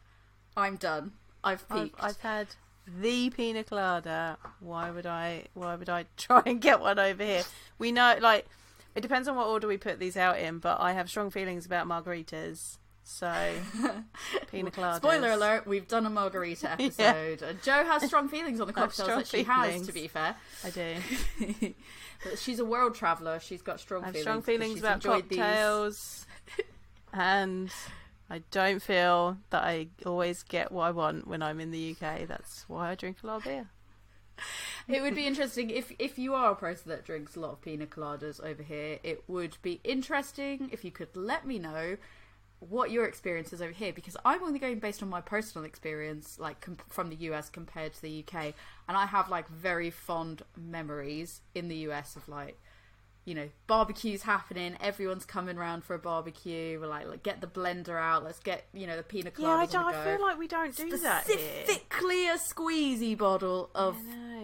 "I'm 0.57 0.77
done. 0.77 1.11
I've 1.43 1.65
I've, 1.71 1.83
peaked." 1.85 1.97
I've 2.01 2.21
had 2.21 2.47
the 2.87 3.31
pina 3.31 3.65
colada. 3.65 4.39
Why 4.61 4.91
would 4.93 5.07
I? 5.07 5.47
Why 5.55 5.75
would 5.75 5.89
I 5.89 6.05
try 6.17 6.41
and 6.47 6.61
get 6.61 6.79
one 6.81 7.01
over 7.01 7.25
here? 7.25 7.43
We 7.81 7.91
know, 7.91 8.17
like, 8.21 8.47
it 8.95 9.01
depends 9.01 9.27
on 9.27 9.35
what 9.35 9.49
order 9.49 9.67
we 9.67 9.77
put 9.77 9.99
these 9.99 10.17
out 10.17 10.39
in. 10.39 10.59
But 10.59 10.81
I 10.81 10.93
have 10.93 11.11
strong 11.11 11.31
feelings 11.31 11.67
about 11.67 11.89
margaritas. 11.89 12.77
So, 13.03 13.27
pina 14.53 14.71
coladas. 14.71 14.97
Spoiler 14.99 15.31
alert: 15.31 15.67
We've 15.67 15.89
done 15.89 16.07
a 16.07 16.11
margarita 16.11 16.71
episode. 16.73 17.43
Uh, 17.43 17.55
Joe 17.65 17.85
has 17.87 18.05
strong 18.05 18.29
feelings 18.29 18.61
on 18.61 18.67
the 18.69 18.73
cocktails 18.73 19.09
that 19.09 19.27
she 19.27 19.43
has. 19.43 19.87
To 19.87 19.93
be 19.93 20.07
fair, 20.09 20.37
I 20.63 20.71
do. 20.71 21.75
But 22.25 22.39
she's 22.39 22.59
a 22.59 22.65
world 22.65 22.95
traveller. 22.95 23.39
She's 23.41 23.63
got 23.63 23.81
strong 23.81 24.03
I 24.03 24.07
have 24.07 24.15
feelings. 24.15 24.25
strong 24.25 24.43
feelings 24.43 24.79
about 24.81 24.95
enjoyed 24.97 25.29
these. 25.29 25.39
cocktails, 25.39 26.27
and 27.13 27.71
I 28.31 28.43
don't 28.51 28.83
feel 28.83 29.39
that 29.51 29.63
I 29.63 29.89
always 30.05 30.43
get 30.43 30.73
what 30.73 30.85
I 30.85 30.91
want 30.91 31.27
when 31.27 31.43
I'm 31.43 31.61
in 31.61 31.71
the 31.71 31.97
UK. 31.97 32.27
That's 32.27 32.65
why 32.69 32.91
I 32.91 32.95
drink 32.95 33.19
a 33.23 33.27
lot 33.27 33.37
of 33.39 33.45
beer. 33.45 33.69
It 34.87 35.03
would 35.03 35.15
be 35.15 35.27
interesting 35.27 35.69
if 35.69 35.93
if 35.99 36.19
you 36.19 36.33
are 36.33 36.53
a 36.53 36.57
person 36.57 36.89
that 36.91 37.05
drinks 37.05 37.37
a 37.37 37.41
lot 37.41 37.51
of 37.51 37.61
pina 37.61 37.87
coladas 37.87 38.43
over 38.43 38.63
here. 38.63 38.99
It 39.03 39.23
would 39.29 39.59
be 39.61 39.81
interesting 39.85 40.71
if 40.73 40.83
you 40.83 40.91
could 40.91 41.15
let 41.15 41.47
me 41.47 41.59
know 41.59 41.99
what 42.61 42.91
your 42.91 43.05
experience 43.05 43.53
is 43.53 43.63
over 43.63 43.73
here 43.73 43.93
because 43.93 44.17
I'm 44.25 44.43
only 44.43 44.59
going 44.59 44.79
based 44.79 45.03
on 45.03 45.09
my 45.09 45.21
personal 45.21 45.65
experience, 45.65 46.39
like 46.39 46.61
com- 46.61 46.79
from 46.89 47.11
the 47.11 47.17
US 47.31 47.49
compared 47.51 47.95
to 47.95 48.03
the 48.03 48.25
UK, 48.25 48.55
and 48.89 48.97
I 48.97 49.07
have 49.07 49.29
like 49.29 49.49
very 49.49 49.91
fond 49.91 50.43
memories 50.57 51.41
in 51.55 51.69
the 51.69 51.77
US 51.89 52.17
of 52.17 52.29
like. 52.29 52.59
You 53.25 53.35
know, 53.35 53.49
barbecues 53.67 54.23
happening. 54.23 54.79
Everyone's 54.81 55.27
coming 55.27 55.59
round 55.59 55.85
for 55.85 55.93
a 55.93 55.99
barbecue. 55.99 56.81
We're 56.81 56.87
like, 56.87 57.07
like, 57.07 57.23
get 57.23 57.43
the 57.43 57.47
blender 57.47 58.01
out. 58.01 58.25
Let's 58.25 58.41
get 58.41 58.65
you 58.73 58.87
know 58.87 58.97
the 58.97 59.03
pina 59.03 59.31
coladas. 59.31 59.43
Yeah, 59.43 59.55
I, 59.55 59.67
don't, 59.67 59.95
I 59.95 60.05
feel 60.05 60.23
like 60.23 60.39
we 60.39 60.49
don't 60.49 60.75
do 60.75 60.97
that 60.97 61.25
specifically 61.27 62.27
a 62.27 62.39
squeezy 62.39 63.19
bottle 63.19 63.69
of 63.75 63.99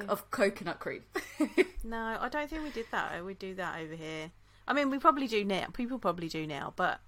of 0.06 0.31
coconut 0.31 0.81
cream. 0.81 1.02
No, 1.84 2.17
I 2.19 2.28
don't 2.31 2.49
think 2.49 2.62
we 2.62 2.70
did 2.70 2.87
that. 2.90 3.25
We 3.25 3.34
do 3.34 3.55
that 3.56 3.78
over 3.78 3.94
here. 3.94 4.31
I 4.67 4.72
mean, 4.72 4.88
we 4.88 4.99
probably 4.99 5.26
do 5.26 5.44
now. 5.44 5.67
People 5.72 5.99
probably 5.99 6.28
do 6.28 6.46
now, 6.46 6.72
but 6.76 7.00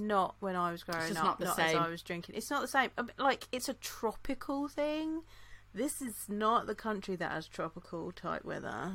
not 0.00 0.36
when 0.40 0.56
I 0.56 0.72
was 0.72 0.82
growing 0.82 1.16
up. 1.16 1.24
not 1.24 1.38
the 1.38 1.48
as 1.48 1.56
same. 1.56 1.78
I 1.78 1.88
was 1.88 2.02
drinking. 2.02 2.34
It's 2.36 2.50
not 2.50 2.62
the 2.62 2.68
same. 2.68 2.90
Like 3.18 3.44
it's 3.52 3.68
a 3.68 3.74
tropical 3.74 4.68
thing. 4.68 5.22
This 5.72 6.02
is 6.02 6.24
not 6.28 6.66
the 6.66 6.74
country 6.74 7.16
that 7.16 7.30
has 7.30 7.46
tropical 7.46 8.10
type 8.10 8.44
weather. 8.44 8.92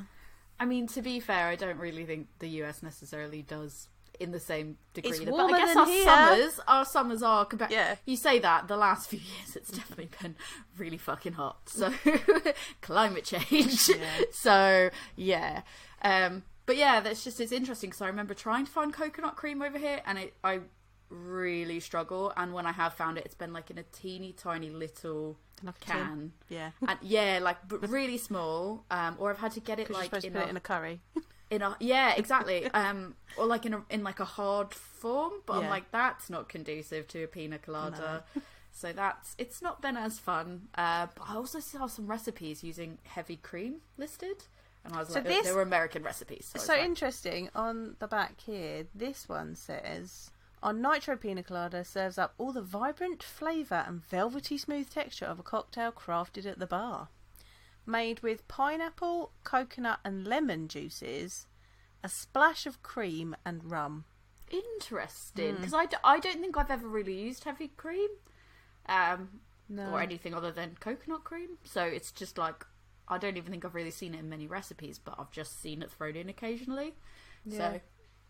I 0.58 0.64
mean, 0.64 0.86
to 0.88 1.02
be 1.02 1.20
fair, 1.20 1.48
I 1.48 1.56
don't 1.56 1.78
really 1.78 2.04
think 2.04 2.28
the 2.38 2.48
US 2.62 2.82
necessarily 2.82 3.42
does 3.42 3.88
in 4.18 4.32
the 4.32 4.40
same 4.40 4.78
degree. 4.94 5.10
It's 5.10 5.20
either, 5.20 5.30
but 5.30 5.36
warmer 5.38 5.56
I 5.56 5.58
guess 5.58 5.68
than 5.68 5.78
our 5.78 5.86
here. 5.86 6.04
summers, 6.04 6.60
our 6.68 6.84
summers 6.84 7.22
are 7.22 7.44
compared. 7.44 7.70
Yeah. 7.70 7.96
You 8.04 8.16
say 8.16 8.38
that 8.38 8.68
the 8.68 8.76
last 8.76 9.08
few 9.08 9.18
years, 9.38 9.56
it's 9.56 9.70
definitely 9.70 10.10
been 10.20 10.36
really 10.76 10.98
fucking 10.98 11.34
hot. 11.34 11.68
So 11.68 11.92
climate 12.80 13.24
change. 13.24 13.88
Yeah. 13.88 14.04
So 14.32 14.90
yeah. 15.16 15.62
Um, 16.02 16.44
but 16.66 16.76
yeah, 16.76 17.00
that's 17.00 17.22
just 17.22 17.40
it's 17.40 17.52
interesting 17.52 17.90
because 17.90 18.02
I 18.02 18.08
remember 18.08 18.34
trying 18.34 18.66
to 18.66 18.72
find 18.72 18.92
coconut 18.92 19.36
cream 19.36 19.62
over 19.62 19.78
here, 19.78 20.00
and 20.04 20.18
it 20.18 20.34
I 20.42 20.60
really 21.08 21.80
struggle. 21.80 22.32
And 22.36 22.52
when 22.52 22.66
I 22.66 22.72
have 22.72 22.94
found 22.94 23.18
it, 23.18 23.24
it's 23.24 23.34
been 23.34 23.52
like 23.52 23.70
in 23.70 23.78
a 23.78 23.82
teeny 23.84 24.32
tiny 24.32 24.70
little 24.70 25.36
Like 25.62 25.80
can. 25.80 26.32
Yeah, 26.48 26.70
and 26.88 26.98
yeah, 27.02 27.38
like 27.42 27.66
but 27.68 27.88
really 27.88 28.18
small. 28.18 28.84
Um, 28.90 29.16
or 29.18 29.30
I've 29.30 29.38
had 29.38 29.52
to 29.52 29.60
get 29.60 29.78
it 29.78 29.90
like 29.90 30.12
in 30.12 30.32
put 30.32 30.42
a, 30.42 30.44
it 30.44 30.50
in 30.50 30.56
a 30.56 30.60
curry. 30.60 31.00
in 31.50 31.62
a 31.62 31.76
yeah, 31.80 32.14
exactly. 32.16 32.70
um, 32.72 33.14
or 33.36 33.46
like 33.46 33.66
in 33.66 33.74
a 33.74 33.84
in 33.90 34.02
like 34.04 34.20
a 34.20 34.24
hard 34.24 34.74
form, 34.74 35.32
but 35.46 35.54
I'm 35.62 35.70
like 35.70 35.90
that's 35.90 36.28
not 36.30 36.48
conducive 36.48 37.08
to 37.08 37.22
a 37.24 37.26
pina 37.26 37.58
colada. 37.58 38.24
So 38.72 38.92
that's 38.92 39.34
it's 39.38 39.62
not 39.62 39.80
been 39.80 39.96
as 39.96 40.18
fun. 40.18 40.68
Uh, 40.74 41.06
but 41.14 41.24
I 41.26 41.36
also 41.36 41.60
saw 41.60 41.86
some 41.86 42.06
recipes 42.06 42.62
using 42.62 42.98
heavy 43.04 43.36
cream 43.36 43.76
listed, 43.96 44.44
and 44.84 44.92
I 44.92 44.98
was 44.98 45.08
So 45.08 45.14
like, 45.14 45.24
this- 45.24 45.46
they 45.46 45.52
were 45.52 45.62
American 45.62 46.02
recipes. 46.02 46.50
So, 46.52 46.58
So 46.58 46.74
like, 46.74 46.84
interesting. 46.84 47.48
On 47.54 47.96
the 48.00 48.06
back 48.06 48.38
here, 48.38 48.84
this 48.94 49.30
one 49.30 49.54
says 49.54 50.30
our 50.66 50.72
nitro 50.72 51.16
pina 51.16 51.44
colada 51.44 51.84
serves 51.84 52.18
up 52.18 52.34
all 52.38 52.52
the 52.52 52.60
vibrant 52.60 53.22
flavour 53.22 53.84
and 53.86 54.04
velvety 54.04 54.58
smooth 54.58 54.90
texture 54.90 55.24
of 55.24 55.38
a 55.38 55.42
cocktail 55.44 55.92
crafted 55.92 56.44
at 56.44 56.58
the 56.58 56.66
bar. 56.66 57.08
Made 57.86 58.18
with 58.20 58.48
pineapple, 58.48 59.30
coconut, 59.44 60.00
and 60.04 60.26
lemon 60.26 60.66
juices, 60.66 61.46
a 62.02 62.08
splash 62.08 62.66
of 62.66 62.82
cream 62.82 63.36
and 63.44 63.70
rum. 63.70 64.06
interesting 64.50 65.54
because 65.54 65.72
I, 65.72 65.86
d- 65.86 65.96
I 66.02 66.18
don't 66.18 66.40
think 66.40 66.56
I've 66.56 66.70
ever 66.70 66.88
really 66.88 67.14
used 67.14 67.44
heavy 67.44 67.68
cream, 67.68 68.08
um, 68.88 69.40
No. 69.68 69.90
or 69.92 70.00
anything 70.00 70.34
other 70.34 70.50
than 70.50 70.76
coconut 70.80 71.22
cream. 71.22 71.58
So 71.62 71.82
it's 71.84 72.10
just 72.10 72.38
like 72.38 72.66
I 73.08 73.18
don't 73.18 73.36
even 73.36 73.52
think 73.52 73.64
I've 73.64 73.74
really 73.76 73.92
seen 73.92 74.14
it 74.14 74.18
in 74.18 74.28
many 74.28 74.48
recipes, 74.48 74.98
but 74.98 75.14
I've 75.16 75.30
just 75.30 75.62
seen 75.62 75.80
it 75.82 75.92
thrown 75.92 76.16
in 76.16 76.28
occasionally. 76.28 76.94
Yeah. 77.44 77.56
So 77.74 77.80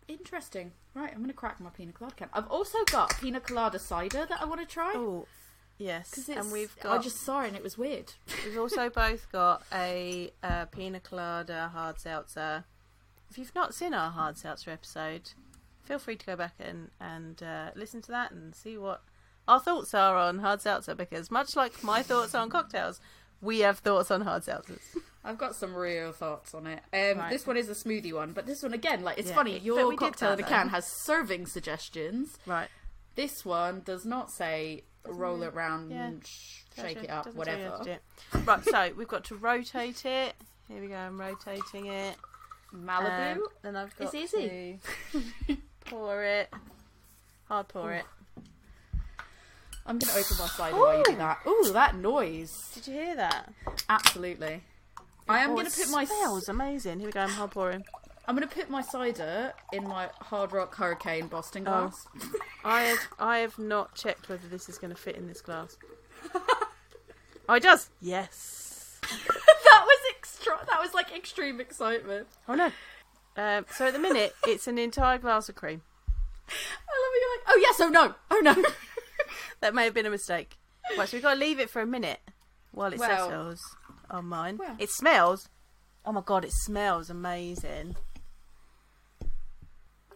interesting. 0.07 0.71
Right, 0.93 1.11
I'm 1.13 1.21
gonna 1.21 1.33
crack 1.33 1.59
my 1.59 1.69
pina 1.69 1.91
colada 1.91 2.15
can. 2.15 2.29
I've 2.33 2.47
also 2.47 2.77
got 2.91 3.17
pina 3.19 3.39
colada 3.39 3.79
cider 3.79 4.25
that 4.25 4.41
I 4.41 4.45
want 4.45 4.61
to 4.61 4.67
try 4.67 4.93
Oh, 4.95 5.27
yes. 5.77 6.27
And 6.29 6.51
we've 6.51 6.75
got. 6.81 6.99
I 6.99 7.01
just 7.01 7.21
saw 7.21 7.41
it 7.43 7.49
and 7.49 7.55
it 7.55 7.63
was 7.63 7.77
weird. 7.77 8.13
We've 8.45 8.57
also 8.57 8.89
both 8.95 9.31
got 9.31 9.63
a, 9.73 10.31
uh 10.43 10.65
pina 10.65 10.99
colada 10.99 11.69
hard 11.73 11.99
seltzer. 11.99 12.65
If 13.29 13.37
you've 13.37 13.55
not 13.55 13.73
seen 13.73 13.93
our 13.93 14.11
hard 14.11 14.37
seltzer 14.37 14.71
episode, 14.71 15.31
feel 15.83 15.99
free 15.99 16.15
to 16.15 16.25
go 16.25 16.35
back 16.35 16.55
and 16.59 16.89
and 16.99 17.41
uh, 17.43 17.71
listen 17.75 18.01
to 18.03 18.11
that 18.11 18.31
and 18.31 18.55
see 18.55 18.77
what 18.77 19.03
our 19.47 19.59
thoughts 19.59 19.93
are 19.93 20.15
on 20.17 20.39
hard 20.39 20.61
seltzer 20.61 20.95
because, 20.95 21.31
much 21.31 21.55
like 21.55 21.83
my 21.83 22.03
thoughts 22.03 22.35
are 22.35 22.41
on 22.41 22.49
cocktails, 22.49 22.99
we 23.41 23.59
have 23.59 23.79
thoughts 23.79 24.11
on 24.11 24.21
hard 24.21 24.43
seltzers. 24.43 24.81
I've 25.23 25.37
got 25.37 25.55
some 25.55 25.75
real 25.75 26.11
thoughts 26.13 26.53
on 26.53 26.67
it. 26.67 26.79
Um, 26.93 27.19
Right. 27.19 27.29
This 27.29 27.45
one 27.45 27.57
is 27.57 27.67
a 27.69 27.73
smoothie 27.73 28.13
one, 28.13 28.31
but 28.33 28.45
this 28.45 28.63
one 28.63 28.73
again, 28.73 29.03
like 29.03 29.17
it's 29.17 29.29
Yeah, 29.29 29.35
funny. 29.35 29.59
Your 29.59 29.93
cocktail 29.95 30.33
in 30.33 30.39
a 30.39 30.43
can 30.43 30.69
has 30.69 30.85
serving 30.87 31.47
suggestions. 31.47 32.37
Right. 32.45 32.69
This 33.15 33.43
one 33.43 33.81
does 33.81 34.05
not 34.05 34.31
say 34.31 34.83
roll 35.05 35.41
it? 35.43 35.53
round, 35.53 35.91
Yeah. 35.91 36.11
shake 36.75 37.03
it 37.03 37.09
up, 37.09 37.25
Doesn't 37.25 37.43
tell 37.43 37.57
you 37.57 37.65
how 37.65 37.77
whatever. 37.79 37.89
it. 37.89 38.01
Right, 38.45 38.63
so 38.63 38.93
we've 38.97 39.07
got 39.07 39.23
to 39.25 39.35
rotate 39.35 40.05
it. 40.05 40.35
Here 40.67 40.81
we 40.81 40.87
go. 40.87 40.95
I'm 40.95 41.19
rotating 41.19 41.87
it. 41.87 42.15
Malibu. 42.73 43.37
Um, 43.37 43.47
then 43.63 43.75
I've 43.75 43.95
got 43.97 44.13
It's 44.13 44.33
easy. 44.33 44.79
to 45.47 45.57
pour 45.85 46.23
it. 46.23 46.53
Hard 47.45 47.67
pour 47.69 47.93
it. 47.93 48.05
I'm 49.87 49.97
gonna 49.99 50.13
open 50.19 50.37
my 50.37 50.47
cider 50.47 50.75
while 50.77 50.97
you 50.97 51.03
do 51.05 51.15
that. 51.15 51.39
Ooh, 51.47 51.69
that 51.73 51.95
noise! 51.95 52.71
Did 52.73 52.87
you 52.87 52.93
hear 52.93 53.15
that? 53.15 53.51
Absolutely. 53.89 54.61
I 55.29 55.39
am 55.39 55.51
Oh, 55.51 55.55
gonna 55.57 55.69
put 55.69 55.89
my 55.89 56.05
smells 56.05 56.49
amazing. 56.49 56.99
Here 56.99 57.07
we 57.07 57.11
go. 57.13 57.21
I'm 57.21 57.29
hard 57.29 57.51
pouring. 57.51 57.85
I'm 58.27 58.35
gonna 58.35 58.47
put 58.47 58.69
my 58.69 58.81
cider 58.81 59.53
in 59.71 59.87
my 59.87 60.09
Hard 60.19 60.51
Rock 60.51 60.75
Hurricane 60.75 61.27
Boston 61.27 61.63
Oh. 61.67 61.87
glass. 61.87 62.07
I 62.65 62.81
have 62.81 62.99
I 63.17 63.37
have 63.39 63.57
not 63.57 63.95
checked 63.95 64.27
whether 64.27 64.47
this 64.49 64.67
is 64.67 64.77
going 64.77 64.93
to 64.93 64.97
fit 64.99 65.15
in 65.15 65.27
this 65.27 65.39
glass. 65.39 65.77
oh, 67.47 67.53
it 67.53 67.63
does. 67.63 67.89
Yes. 68.01 68.99
that 69.03 69.83
was 69.85 69.99
extra. 70.17 70.57
That 70.69 70.81
was 70.81 70.93
like 70.93 71.15
extreme 71.15 71.61
excitement. 71.61 72.27
Oh 72.49 72.55
no. 72.55 72.71
Um, 73.37 73.65
so 73.73 73.87
at 73.87 73.93
the 73.93 73.99
minute, 73.99 74.35
it's 74.45 74.67
an 74.67 74.77
entire 74.77 75.17
glass 75.19 75.47
of 75.47 75.55
cream. 75.55 75.81
I 76.49 76.51
love 76.51 77.13
it. 77.13 77.21
You're 77.21 77.37
like, 77.37 77.45
oh 77.49 77.59
yes, 77.61 77.79
oh 77.79 77.89
no, 77.89 78.15
oh 78.31 78.39
no. 78.43 78.69
That 79.61 79.73
may 79.73 79.85
have 79.85 79.93
been 79.93 80.05
a 80.05 80.09
mistake. 80.11 80.57
Right, 80.97 81.07
so 81.09 81.17
we've 81.17 81.23
got 81.23 81.33
to 81.33 81.39
leave 81.39 81.59
it 81.59 81.69
for 81.69 81.81
a 81.81 81.85
minute 81.85 82.19
while 82.71 82.93
it 82.93 82.99
Well- 82.99 83.27
settles 83.27 83.59
on 84.09 84.25
mine. 84.25 84.57
Well. 84.57 84.75
It 84.79 84.89
smells. 84.89 85.49
Oh 86.05 86.11
my 86.13 86.21
god, 86.21 86.45
it 86.45 86.53
smells 86.53 87.09
amazing. 87.09 87.97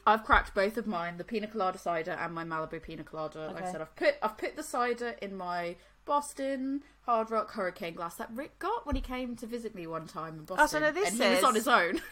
I've 0.05 0.23
cracked 0.23 0.55
both 0.55 0.77
of 0.77 0.87
mine, 0.87 1.17
the 1.17 1.23
pina 1.23 1.47
colada 1.47 1.77
cider 1.77 2.11
and 2.11 2.33
my 2.33 2.43
Malibu 2.43 2.81
pina 2.81 3.03
colada. 3.03 3.51
Like 3.53 3.63
I 3.63 3.71
said, 3.71 3.81
I've 3.81 3.95
put 3.95 4.15
I've 4.23 4.37
put 4.37 4.55
the 4.55 4.63
cider 4.63 5.15
in 5.21 5.35
my 5.35 5.75
Boston 6.05 6.81
Hard 7.05 7.29
Rock 7.29 7.51
Hurricane 7.51 7.93
glass 7.93 8.15
that 8.15 8.29
Rick 8.33 8.57
got 8.57 8.85
when 8.85 8.95
he 8.95 9.01
came 9.01 9.35
to 9.35 9.45
visit 9.45 9.75
me 9.75 9.85
one 9.85 10.07
time 10.07 10.39
in 10.39 10.45
Boston. 10.45 10.63
Oh, 10.63 10.67
so 10.67 10.79
no, 10.79 10.91
this 10.91 11.11
and 11.11 11.21
he 11.21 11.29
was 11.35 11.43
on 11.43 11.55
his 11.55 11.67
own. 11.67 12.01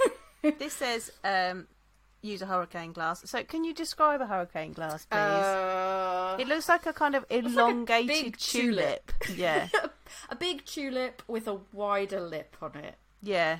This 0.57 0.71
says 0.71 1.12
um, 1.25 1.67
use 2.21 2.41
a 2.41 2.45
hurricane 2.45 2.91
glass. 2.91 3.21
So 3.29 3.43
can 3.43 3.63
you 3.63 3.73
describe 3.73 4.21
a 4.21 4.27
hurricane 4.27 4.73
glass, 4.73 5.05
please? 5.05 5.17
Uh, 5.17 6.38
it 6.39 6.47
looks 6.47 6.69
like 6.69 6.85
a 6.85 6.93
kind 6.93 7.15
of 7.15 7.25
like 7.29 7.43
elongated 7.43 8.07
big 8.07 8.38
tulip. 8.38 9.11
Yeah, 9.35 9.67
a 10.29 10.35
big 10.35 10.65
tulip 10.65 11.23
with 11.27 11.47
a 11.47 11.57
wider 11.73 12.21
lip 12.21 12.55
on 12.61 12.75
it. 12.75 12.95
yeah, 13.21 13.59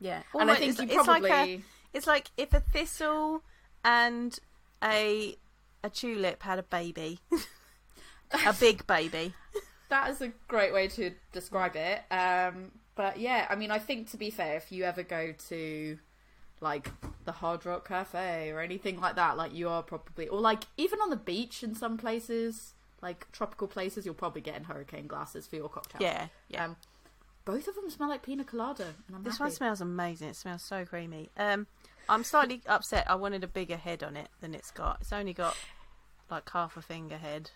yeah. 0.00 0.22
and 0.38 0.50
I 0.50 0.56
think 0.56 0.70
it's, 0.70 0.80
you 0.80 0.86
it's 0.86 1.04
probably 1.04 1.30
like 1.30 1.48
a, 1.48 1.62
it's 1.92 2.06
like 2.06 2.30
if 2.36 2.52
a 2.52 2.60
thistle 2.60 3.42
and 3.84 4.38
a 4.82 5.36
a 5.84 5.90
tulip 5.90 6.42
had 6.42 6.58
a 6.58 6.62
baby, 6.62 7.20
a 8.46 8.52
big 8.52 8.86
baby. 8.86 9.34
that 9.88 10.10
is 10.10 10.20
a 10.20 10.32
great 10.48 10.72
way 10.72 10.88
to 10.88 11.12
describe 11.32 11.76
it. 11.76 12.02
Um, 12.10 12.72
but 12.94 13.18
yeah, 13.18 13.46
I 13.48 13.56
mean, 13.56 13.70
I 13.70 13.78
think 13.78 14.10
to 14.10 14.16
be 14.16 14.30
fair, 14.30 14.56
if 14.56 14.70
you 14.72 14.84
ever 14.84 15.02
go 15.02 15.34
to 15.48 15.98
like 16.60 16.90
the 17.24 17.32
Hard 17.32 17.64
Rock 17.66 17.86
Cafe 17.88 18.50
or 18.50 18.60
anything 18.60 19.00
like 19.00 19.16
that, 19.16 19.36
like 19.36 19.54
you 19.54 19.68
are 19.68 19.82
probably, 19.82 20.28
or 20.28 20.40
like 20.40 20.64
even 20.76 21.00
on 21.00 21.10
the 21.10 21.16
beach 21.16 21.62
in 21.62 21.74
some 21.74 21.96
places, 21.96 22.74
like 23.00 23.30
tropical 23.32 23.68
places, 23.68 24.04
you'll 24.04 24.14
probably 24.14 24.40
get 24.42 24.56
in 24.56 24.64
hurricane 24.64 25.06
glasses 25.06 25.46
for 25.46 25.56
your 25.56 25.68
cocktail. 25.68 26.00
Yeah, 26.02 26.26
yeah. 26.48 26.64
Um, 26.66 26.76
both 27.44 27.66
of 27.66 27.74
them 27.74 27.90
smell 27.90 28.08
like 28.08 28.22
pina 28.22 28.44
colada, 28.44 28.94
and 29.06 29.16
I'm 29.16 29.22
This 29.24 29.34
happy. 29.34 29.44
one 29.44 29.50
smells 29.52 29.80
amazing. 29.80 30.28
It 30.28 30.36
smells 30.36 30.62
so 30.62 30.84
creamy. 30.84 31.30
Um, 31.36 31.66
I'm 32.08 32.22
slightly 32.24 32.62
upset. 32.66 33.04
I 33.10 33.14
wanted 33.16 33.42
a 33.44 33.48
bigger 33.48 33.76
head 33.76 34.02
on 34.02 34.16
it 34.16 34.28
than 34.40 34.54
it's 34.54 34.70
got. 34.70 34.98
It's 35.00 35.12
only 35.12 35.32
got 35.32 35.56
like 36.30 36.48
half 36.50 36.76
a 36.76 36.82
finger 36.82 37.16
head. 37.18 37.50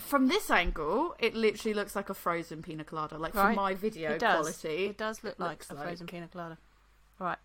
From 0.00 0.26
this 0.28 0.50
angle, 0.50 1.14
it 1.20 1.34
literally 1.34 1.72
looks 1.72 1.94
like 1.94 2.08
a 2.10 2.14
frozen 2.14 2.62
pina 2.62 2.84
colada. 2.84 3.16
Like 3.16 3.32
from 3.32 3.46
Right. 3.48 3.56
my 3.56 3.74
video 3.74 4.12
it 4.12 4.18
quality, 4.20 4.86
It 4.86 4.98
does 4.98 5.22
look 5.22 5.38
like 5.38 5.64
a 5.70 5.74
like- 5.74 5.84
frozen 5.84 6.06
pina 6.06 6.26
colada. 6.28 6.58
Right. 7.18 7.38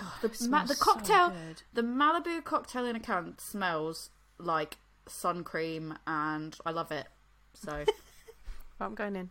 Oh, 0.00 0.18
the, 0.22 0.28
ma- 0.28 0.32
the 0.32 0.36
smells 0.74 0.78
so 0.78 0.84
cocktail. 0.84 1.32
The 1.72 1.82
Malibu 1.82 2.42
cocktail 2.44 2.84
in 2.86 2.96
a 2.96 3.00
can 3.00 3.34
smells 3.38 4.10
like 4.38 4.76
sun 5.06 5.44
cream, 5.44 5.96
and 6.06 6.56
I 6.66 6.70
love 6.70 6.90
it. 6.92 7.06
So 7.54 7.72
Right, 8.80 8.86
I'm 8.86 8.94
going 8.94 9.14
in. 9.16 9.30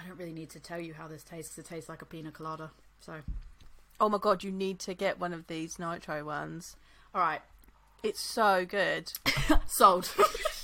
I 0.00 0.06
don't 0.06 0.16
really 0.18 0.32
need 0.32 0.50
to 0.50 0.60
tell 0.60 0.78
you 0.80 0.94
how 0.94 1.08
this 1.08 1.22
tastes. 1.24 1.58
It 1.58 1.66
tastes 1.66 1.88
like 1.88 2.00
a 2.00 2.04
pina 2.06 2.30
colada. 2.30 2.70
So 3.00 3.14
Oh 4.00 4.08
my 4.08 4.18
god, 4.18 4.42
you 4.44 4.50
need 4.52 4.78
to 4.80 4.94
get 4.94 5.18
one 5.18 5.32
of 5.32 5.46
these 5.48 5.78
nitro 5.78 6.24
ones. 6.24 6.76
all 7.14 7.20
right, 7.20 7.40
It's 8.02 8.20
so 8.20 8.64
good. 8.64 9.12
sold. 9.66 10.10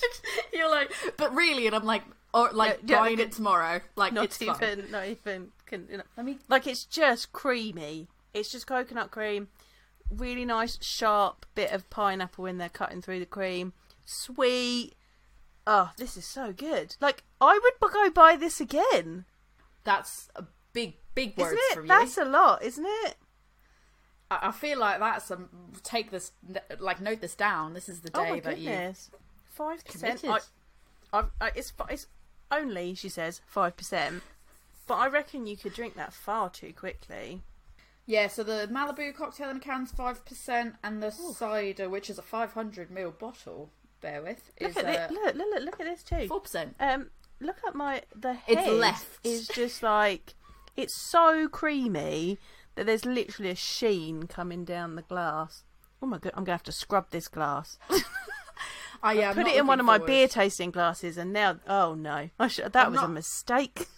You're 0.53 0.71
like, 0.71 0.91
but 1.19 1.35
really, 1.35 1.67
and 1.67 1.75
I'm 1.77 1.85
like, 1.85 2.03
or 2.33 2.51
like 2.53 2.79
Yeah, 2.85 2.95
yeah, 2.97 3.01
buying 3.01 3.15
okay. 3.15 3.23
it 3.25 3.33
tomorrow. 3.33 3.81
Like 3.97 4.13
Not 4.13 4.25
it's 4.25 4.41
even, 4.41 4.55
fun. 4.55 4.85
not 4.91 5.07
even. 5.07 5.49
Can, 5.67 5.87
you 5.91 5.99
know, 5.99 6.05
Let 6.17 6.25
me. 6.25 6.39
like 6.49 6.67
it's 6.67 6.85
just 6.85 7.33
creamy. 7.33 8.09
It's 8.37 8.53
just 8.53 8.67
coconut 8.67 9.11
cream. 9.11 9.49
Really 10.11 10.45
nice, 10.45 10.79
sharp 10.81 11.47
bit 11.55 11.73
of 11.73 11.89
pineapple 11.91 12.47
in 12.47 12.59
they're 12.59 12.69
cutting 12.69 13.03
through 13.03 13.19
the 13.19 13.27
cream. 13.27 13.73
Sweet. 14.05 14.93
Oh, 15.67 15.91
this 15.97 16.17
is 16.17 16.25
so 16.25 16.53
good. 16.53 16.97
Like 17.01 17.25
I 17.41 17.59
would 17.63 17.93
go 17.93 18.11
buy 18.11 18.37
this 18.37 18.61
again. 18.61 19.25
That's 19.83 20.29
a 20.37 20.45
big, 20.73 20.95
big 21.15 21.37
words 21.37 21.53
isn't 21.53 21.75
from 21.75 21.85
you. 21.85 21.89
That's 21.89 22.19
a 22.19 22.25
lot, 22.25 22.63
isn't 22.63 22.87
it? 22.87 23.17
I, 24.31 24.49
I 24.49 24.53
feel 24.53 24.79
like 24.79 25.01
that's 25.01 25.31
a 25.31 25.39
take 25.83 26.11
this, 26.11 26.33
like 26.79 27.01
note 27.01 27.21
this 27.21 27.35
down. 27.35 27.75
This 27.75 27.89
is 27.89 28.01
the 28.01 28.11
Oh 28.15 28.23
day 28.23 28.31
my 28.31 28.41
that 28.41 28.59
you. 28.59 28.93
Five 29.49 29.85
percent. 29.85 30.21
committed. 30.21 30.45
I, 31.13 31.25
I, 31.41 31.51
it's 31.57 31.73
it's 31.89 32.07
only 32.53 32.95
she 32.95 33.09
says 33.09 33.41
five 33.47 33.77
percent, 33.77 34.23
but 34.87 34.95
I 34.95 35.09
reckon 35.09 35.47
you 35.47 35.57
could 35.57 35.73
drink 35.73 35.97
that 35.97 36.13
far 36.13 36.51
too 36.51 36.73
quickly. 36.73 37.43
Yeah, 38.07 38.29
so 38.29 38.45
the 38.45 38.69
Malibu 38.71 39.13
cocktail 39.15 39.51
in 39.51 39.57
a 39.57 39.61
can's 39.61 39.91
five 39.91 40.25
percent, 40.25 40.77
and 40.85 41.03
the 41.03 41.11
cider, 41.11 41.89
which 41.89 42.09
is 42.09 42.19
a 42.19 42.23
five 42.23 42.53
hundred 42.53 42.89
ml 42.91 43.19
bottle, 43.19 43.71
bear 44.01 44.23
with, 44.23 44.51
Look 44.61 44.71
is 44.71 44.77
at 44.77 45.11
it. 45.11 45.11
Look, 45.13 45.35
look, 45.35 45.47
look, 45.55 45.65
look 45.65 45.81
at 45.81 45.87
this 45.87 46.03
too. 46.05 46.29
four 46.29 46.41
percent. 46.41 46.77
Um, 46.79 47.11
look 47.41 47.57
at 47.67 47.75
my 47.75 48.03
the 48.15 48.35
head. 48.35 48.59
It's 48.59 48.69
left. 48.69 49.07
Is 49.25 49.49
just 49.49 49.83
like 49.83 50.35
it's 50.77 50.95
so 50.95 51.49
creamy 51.49 52.39
that 52.77 52.87
there's 52.87 53.05
literally 53.05 53.51
a 53.51 53.57
sheen 53.57 54.25
coming 54.29 54.65
down 54.65 54.95
the 54.95 55.03
glass. 55.03 55.65
Oh 56.01 56.07
my 56.07 56.19
god! 56.19 56.33
I'm 56.37 56.45
gonna 56.45 56.55
have 56.55 56.63
to 56.65 56.73
scrub 56.73 57.11
this 57.11 57.27
glass. 57.27 57.77
I 59.03 59.21
I'm 59.23 59.35
Put 59.35 59.47
it 59.49 59.57
in 59.57 59.67
one 59.67 59.81
of 59.81 59.87
my 59.87 59.99
forward- 59.99 60.07
beer 60.07 60.29
tasting 60.29 60.71
glasses, 60.71 61.19
and 61.19 61.33
now 61.33 61.57
oh 61.69 61.95
no! 61.95 62.31
I 62.39 62.49
should, 62.49 62.73
that 62.73 62.87
I'm 62.87 62.93
was 62.93 63.03
a 63.03 63.09
mistake. 63.09 63.89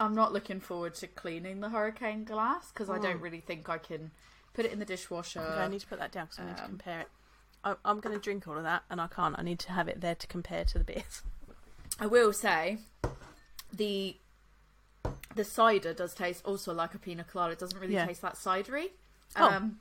I'm 0.00 0.14
not 0.14 0.32
looking 0.32 0.60
forward 0.60 0.94
to 0.96 1.06
cleaning 1.06 1.60
the 1.60 1.70
hurricane 1.70 2.24
glass 2.24 2.70
because 2.70 2.88
I 2.88 2.98
Mm. 2.98 3.02
don't 3.02 3.20
really 3.20 3.40
think 3.40 3.68
I 3.68 3.78
can 3.78 4.12
put 4.54 4.64
it 4.64 4.72
in 4.72 4.78
the 4.78 4.84
dishwasher. 4.84 5.40
Okay, 5.40 5.60
I 5.60 5.68
need 5.68 5.80
to 5.80 5.86
put 5.86 5.98
that 5.98 6.12
down 6.12 6.26
because 6.26 6.38
I 6.38 6.46
need 6.46 6.56
to 6.56 6.62
um, 6.64 6.68
compare 6.70 7.00
it. 7.00 7.08
I, 7.64 7.74
I'm 7.84 7.98
going 8.00 8.14
to 8.14 8.20
drink 8.22 8.46
all 8.46 8.56
of 8.56 8.62
that, 8.62 8.84
and 8.90 9.00
I 9.00 9.08
can't. 9.08 9.34
I 9.38 9.42
need 9.42 9.58
to 9.60 9.72
have 9.72 9.88
it 9.88 10.00
there 10.00 10.14
to 10.14 10.26
compare 10.28 10.64
to 10.64 10.78
the 10.78 10.84
beers. 10.84 11.22
I 12.00 12.06
will 12.06 12.32
say, 12.32 12.78
the 13.72 14.16
the 15.34 15.44
cider 15.44 15.92
does 15.92 16.14
taste 16.14 16.44
also 16.44 16.72
like 16.72 16.94
a 16.94 16.98
pina 16.98 17.22
colada. 17.24 17.52
It 17.52 17.58
doesn't 17.58 17.78
really 17.78 17.94
Yeah. 17.94 18.06
taste 18.06 18.22
that 18.22 18.34
cidery. 18.34 18.90
Oh. 19.36 19.48
Um, 19.48 19.78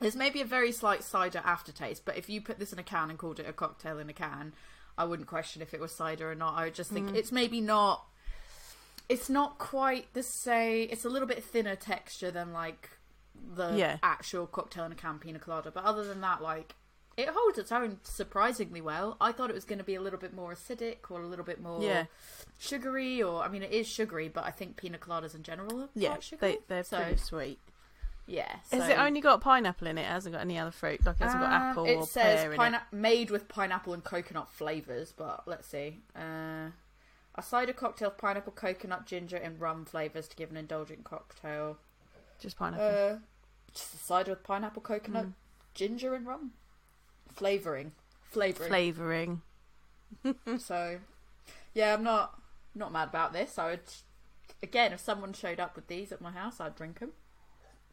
there's 0.00 0.14
maybe 0.16 0.40
a 0.40 0.44
very 0.44 0.70
slight 0.72 1.02
cider 1.02 1.40
aftertaste, 1.44 2.04
but 2.04 2.16
if 2.16 2.28
you 2.28 2.40
put 2.40 2.58
this 2.58 2.72
in 2.72 2.78
a 2.78 2.82
can 2.82 3.08
and 3.10 3.18
called 3.18 3.40
it 3.40 3.48
a 3.48 3.52
cocktail 3.52 3.98
in 3.98 4.08
a 4.10 4.12
can, 4.12 4.52
I 4.98 5.04
wouldn't 5.04 5.28
question 5.28 5.62
if 5.62 5.72
it 5.72 5.80
was 5.80 5.92
cider 5.92 6.30
or 6.30 6.34
not. 6.34 6.54
I 6.54 6.64
would 6.64 6.74
just 6.74 6.90
think 6.90 7.10
Mm. 7.10 7.14
it's 7.16 7.32
maybe 7.32 7.60
not. 7.60 8.06
It's 9.08 9.28
not 9.30 9.58
quite 9.58 10.12
the 10.14 10.22
same. 10.22 10.88
It's 10.90 11.04
a 11.04 11.08
little 11.08 11.28
bit 11.28 11.42
thinner 11.44 11.76
texture 11.76 12.30
than 12.30 12.52
like 12.52 12.90
the 13.54 13.76
Yeah. 13.76 13.98
actual 14.02 14.46
cocktail 14.46 14.84
in 14.84 14.92
a 14.92 14.96
can 14.96 15.18
pina 15.18 15.38
colada. 15.38 15.70
But 15.70 15.84
other 15.84 16.04
than 16.04 16.20
that, 16.22 16.42
like 16.42 16.74
it 17.16 17.28
holds 17.32 17.56
its 17.56 17.72
own 17.72 17.98
surprisingly 18.02 18.80
well. 18.82 19.16
I 19.20 19.32
thought 19.32 19.48
it 19.48 19.54
was 19.54 19.64
going 19.64 19.78
to 19.78 19.84
be 19.84 19.94
a 19.94 20.02
little 20.02 20.18
bit 20.18 20.34
more 20.34 20.52
acidic 20.52 21.10
or 21.10 21.22
a 21.22 21.26
little 21.26 21.46
bit 21.46 21.60
more 21.62 21.80
Yeah. 21.82 22.04
sugary, 22.58 23.22
or 23.22 23.42
I 23.42 23.48
mean, 23.48 23.62
it 23.62 23.72
is 23.72 23.86
sugary, 23.86 24.28
but 24.28 24.44
I 24.44 24.50
think 24.50 24.76
pina 24.76 24.98
coladas 24.98 25.34
in 25.34 25.42
general 25.42 25.82
are 25.84 25.88
Yeah, 25.94 26.10
quite 26.10 26.22
sugary. 26.24 26.52
they, 26.52 26.58
they're 26.68 26.84
so, 26.84 26.98
pretty 27.02 27.16
sweet. 27.16 27.58
yeah. 28.26 28.56
Has 28.70 28.88
it 28.88 28.98
only 28.98 29.22
got 29.22 29.40
pineapple 29.40 29.86
in 29.86 29.96
it? 29.96 30.02
It 30.02 30.08
hasn't 30.08 30.34
got 30.34 30.42
any 30.42 30.58
other 30.58 30.70
fruit? 30.72 31.06
Like 31.06 31.16
it 31.16 31.22
hasn't 31.24 31.40
got 31.40 31.52
Um, 31.52 31.62
apple 31.62 31.84
it 31.86 31.94
or 31.94 32.06
says 32.06 32.40
pear 32.42 32.52
in 32.52 32.74
it? 32.74 32.82
made 32.92 33.30
with 33.30 33.48
pineapple 33.48 33.94
and 33.94 34.04
coconut 34.04 34.50
flavors, 34.50 35.12
but 35.12 35.46
let's 35.48 35.68
see. 35.68 36.02
Uh, 36.14 36.70
a 37.36 37.42
cider 37.42 37.72
cocktail 37.72 38.08
of 38.08 38.18
pineapple, 38.18 38.52
coconut, 38.52 39.06
ginger, 39.06 39.36
and 39.36 39.60
rum 39.60 39.84
flavors 39.84 40.26
to 40.28 40.36
give 40.36 40.50
an 40.50 40.56
indulgent 40.56 41.04
cocktail. 41.04 41.78
Just 42.40 42.56
pineapple. 42.58 42.86
Uh, 42.86 43.18
just 43.72 43.94
a 43.94 43.98
cider 43.98 44.30
with 44.32 44.42
pineapple, 44.42 44.82
coconut, 44.82 45.26
Mm. 45.26 45.32
ginger, 45.74 46.14
and 46.14 46.26
rum. 46.26 46.52
Flavoring, 47.34 47.92
flavoring. 48.30 48.68
Flavouring. 48.68 49.42
so, 50.58 50.98
yeah, 51.74 51.94
I'm 51.94 52.02
not 52.02 52.40
not 52.74 52.92
mad 52.92 53.08
about 53.08 53.32
this. 53.32 53.58
I 53.58 53.70
would 53.70 53.80
again, 54.62 54.92
if 54.92 55.00
someone 55.00 55.32
showed 55.32 55.60
up 55.60 55.76
with 55.76 55.86
these 55.88 56.12
at 56.12 56.20
my 56.20 56.30
house, 56.30 56.60
I'd 56.60 56.74
drink 56.76 57.00
them. 57.00 57.12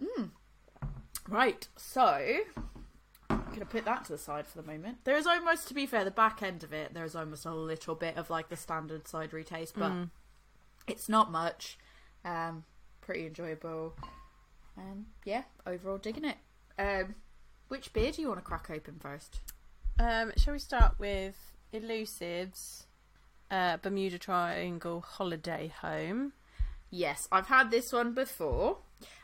Mm. 0.01 0.29
Right, 1.27 1.67
so 1.77 2.39
gonna 3.53 3.65
put 3.65 3.85
that 3.85 4.05
to 4.05 4.11
the 4.13 4.17
side 4.17 4.47
for 4.47 4.61
the 4.61 4.67
moment. 4.67 4.99
There 5.03 5.15
is 5.15 5.25
almost, 5.27 5.67
to 5.69 5.73
be 5.73 5.85
fair, 5.85 6.03
the 6.03 6.11
back 6.11 6.41
end 6.43 6.63
of 6.63 6.73
it. 6.73 6.93
There 6.93 7.05
is 7.05 7.15
almost 7.15 7.45
a 7.45 7.53
little 7.53 7.95
bit 7.95 8.17
of 8.17 8.29
like 8.29 8.49
the 8.49 8.55
standard 8.57 9.05
cidery 9.05 9.45
taste, 9.45 9.73
but 9.77 9.91
Mm. 9.91 10.09
it's 10.87 11.07
not 11.09 11.31
much. 11.31 11.77
Um, 12.25 12.65
pretty 13.01 13.25
enjoyable. 13.27 13.95
Um, 14.77 15.07
yeah, 15.25 15.43
overall 15.67 15.97
digging 15.97 16.25
it. 16.25 16.37
Um, 16.79 17.15
which 17.67 17.93
beer 17.93 18.11
do 18.11 18.21
you 18.21 18.27
want 18.27 18.39
to 18.39 18.45
crack 18.45 18.69
open 18.69 18.97
first? 18.99 19.39
Um, 19.99 20.31
shall 20.37 20.53
we 20.53 20.59
start 20.59 20.97
with 20.99 21.53
Elusive's 21.71 22.87
uh, 23.51 23.77
Bermuda 23.77 24.17
Triangle 24.17 25.01
Holiday 25.01 25.71
Home? 25.81 26.33
Yes, 26.89 27.27
I've 27.31 27.47
had 27.47 27.71
this 27.71 27.91
one 27.91 28.13
before. 28.13 28.77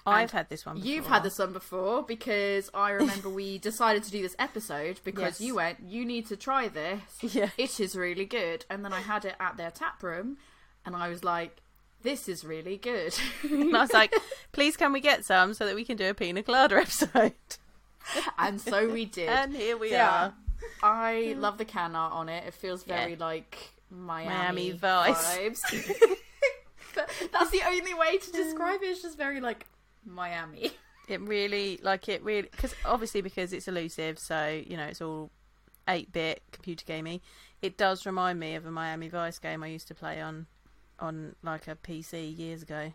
I've 0.06 0.32
had 0.32 0.50
this 0.50 0.66
one. 0.66 0.76
Before. 0.78 0.90
You've 0.90 1.06
had 1.08 1.24
this 1.24 1.38
one 1.38 1.54
before 1.54 2.04
because 2.04 2.70
I 2.74 2.92
remember 2.92 3.30
we 3.30 3.58
decided 3.70 4.04
to 4.06 4.12
do 4.12 4.22
this 4.22 4.36
episode 4.40 5.00
because 5.04 5.40
Yes. 5.40 5.42
you 5.42 5.56
went, 5.56 5.80
you 5.82 6.04
need 6.06 6.26
to 6.28 6.36
try 6.36 6.68
this. 6.68 7.02
Yeah. 7.22 7.50
It 7.58 7.80
is 7.80 7.96
really 7.96 8.26
good. 8.26 8.66
And 8.70 8.84
then 8.84 8.92
I 8.94 9.02
had 9.02 9.26
it 9.26 9.36
at 9.40 9.58
their 9.58 9.70
tap 9.72 10.02
room 10.02 10.38
and 10.86 10.96
I 10.96 11.10
was 11.10 11.24
like, 11.24 11.58
this 12.02 12.28
is 12.30 12.44
really 12.44 12.78
good. 12.78 13.14
And 13.44 13.76
I 13.76 13.82
was 13.82 13.94
like, 13.94 14.14
please 14.52 14.76
can 14.78 14.94
we 14.94 15.00
get 15.02 15.26
some 15.26 15.54
so 15.54 15.66
that 15.66 15.76
we 15.76 15.86
can 15.86 15.98
do 15.98 16.10
a 16.10 16.14
pina 16.14 16.42
colada 16.44 16.78
episode? 16.78 17.34
and 18.38 18.60
so 18.60 18.90
we 18.90 19.06
did. 19.06 19.30
and 19.30 19.56
here 19.56 19.78
we 19.78 19.92
Yeah. 19.92 20.10
are. 20.26 20.34
I 20.82 21.36
love 21.38 21.58
the 21.58 21.66
can 21.66 21.96
art 21.96 22.14
on 22.14 22.30
it. 22.30 22.46
It 22.48 22.54
feels 22.54 22.86
Yeah. 22.88 22.98
very 22.98 23.16
like 23.16 23.58
Miami, 23.92 24.72
Miami 24.72 24.74
vibes. 24.74 25.62
vibes. 25.62 26.16
But 26.96 27.10
That's 27.32 27.50
the 27.52 27.62
only 27.68 27.94
way 27.94 28.18
to 28.18 28.32
describe 28.32 28.82
it. 28.82 28.88
It's 28.88 29.02
just 29.02 29.18
very 29.18 29.40
like 29.42 29.66
Miami. 30.06 30.72
It 31.08 31.22
really, 31.22 31.80
like, 31.82 32.08
it 32.08 32.22
really, 32.24 32.44
because 32.44 32.76
obviously 32.86 33.22
because 33.22 33.52
it's 33.52 33.68
elusive, 33.68 34.20
so 34.20 34.48
you 34.64 34.78
know 34.78 34.84
it's 34.86 35.02
all 35.02 35.32
eight 35.88 36.12
bit 36.12 36.44
computer 36.52 36.86
gamey. 36.86 37.24
It 37.64 37.78
does 37.78 38.06
remind 38.06 38.40
me 38.40 38.54
of 38.54 38.68
a 38.68 38.70
Miami 38.70 39.08
Vice 39.10 39.40
game 39.40 39.64
I 39.64 39.68
used 39.70 39.88
to 39.88 39.96
play 39.96 40.22
on, 40.22 40.46
on 41.00 41.36
like 41.42 41.68
a 41.68 41.74
PC 41.76 42.38
years 42.38 42.62
ago. 42.62 42.94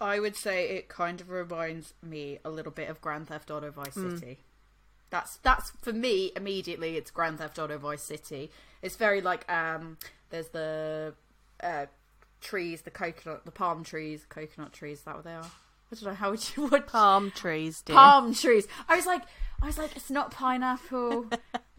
I 0.00 0.18
would 0.18 0.34
say 0.34 0.70
it 0.78 0.88
kind 0.88 1.20
of 1.20 1.28
reminds 1.28 1.92
me 2.02 2.38
a 2.42 2.48
little 2.48 2.72
bit 2.72 2.88
of 2.88 3.02
Grand 3.02 3.28
Theft 3.28 3.50
Auto 3.50 3.70
Vice 3.70 3.96
Mm. 3.96 4.18
City. 4.18 4.38
That's 5.10 5.36
that's 5.36 5.72
for 5.82 5.92
me 5.92 6.32
immediately. 6.36 6.96
It's 6.96 7.10
Grand 7.10 7.36
Theft 7.36 7.58
Auto 7.58 7.76
Vice 7.76 8.02
City. 8.02 8.50
It's 8.80 8.96
very 8.96 9.20
like 9.20 9.44
um. 9.52 9.98
There's 10.30 10.48
the 10.48 11.12
uh, 11.62 11.84
trees, 12.46 12.82
the 12.82 12.90
coconut, 12.90 13.44
the 13.44 13.50
palm 13.50 13.82
trees, 13.82 14.24
coconut 14.28 14.72
trees. 14.72 14.98
Is 14.98 15.04
that 15.04 15.16
what 15.16 15.24
they 15.24 15.34
are? 15.34 15.42
I 15.42 15.94
don't 15.94 16.04
know 16.04 16.14
how 16.14 16.30
would 16.30 16.56
you 16.56 16.66
would 16.70 16.86
Palm 16.86 17.30
trees, 17.32 17.82
dear. 17.82 17.94
palm 17.96 18.34
trees. 18.34 18.66
I 18.88 18.96
was 18.96 19.06
like, 19.06 19.22
I 19.62 19.66
was 19.66 19.78
like, 19.78 19.96
it's 19.96 20.10
not 20.10 20.30
pineapple. 20.30 21.26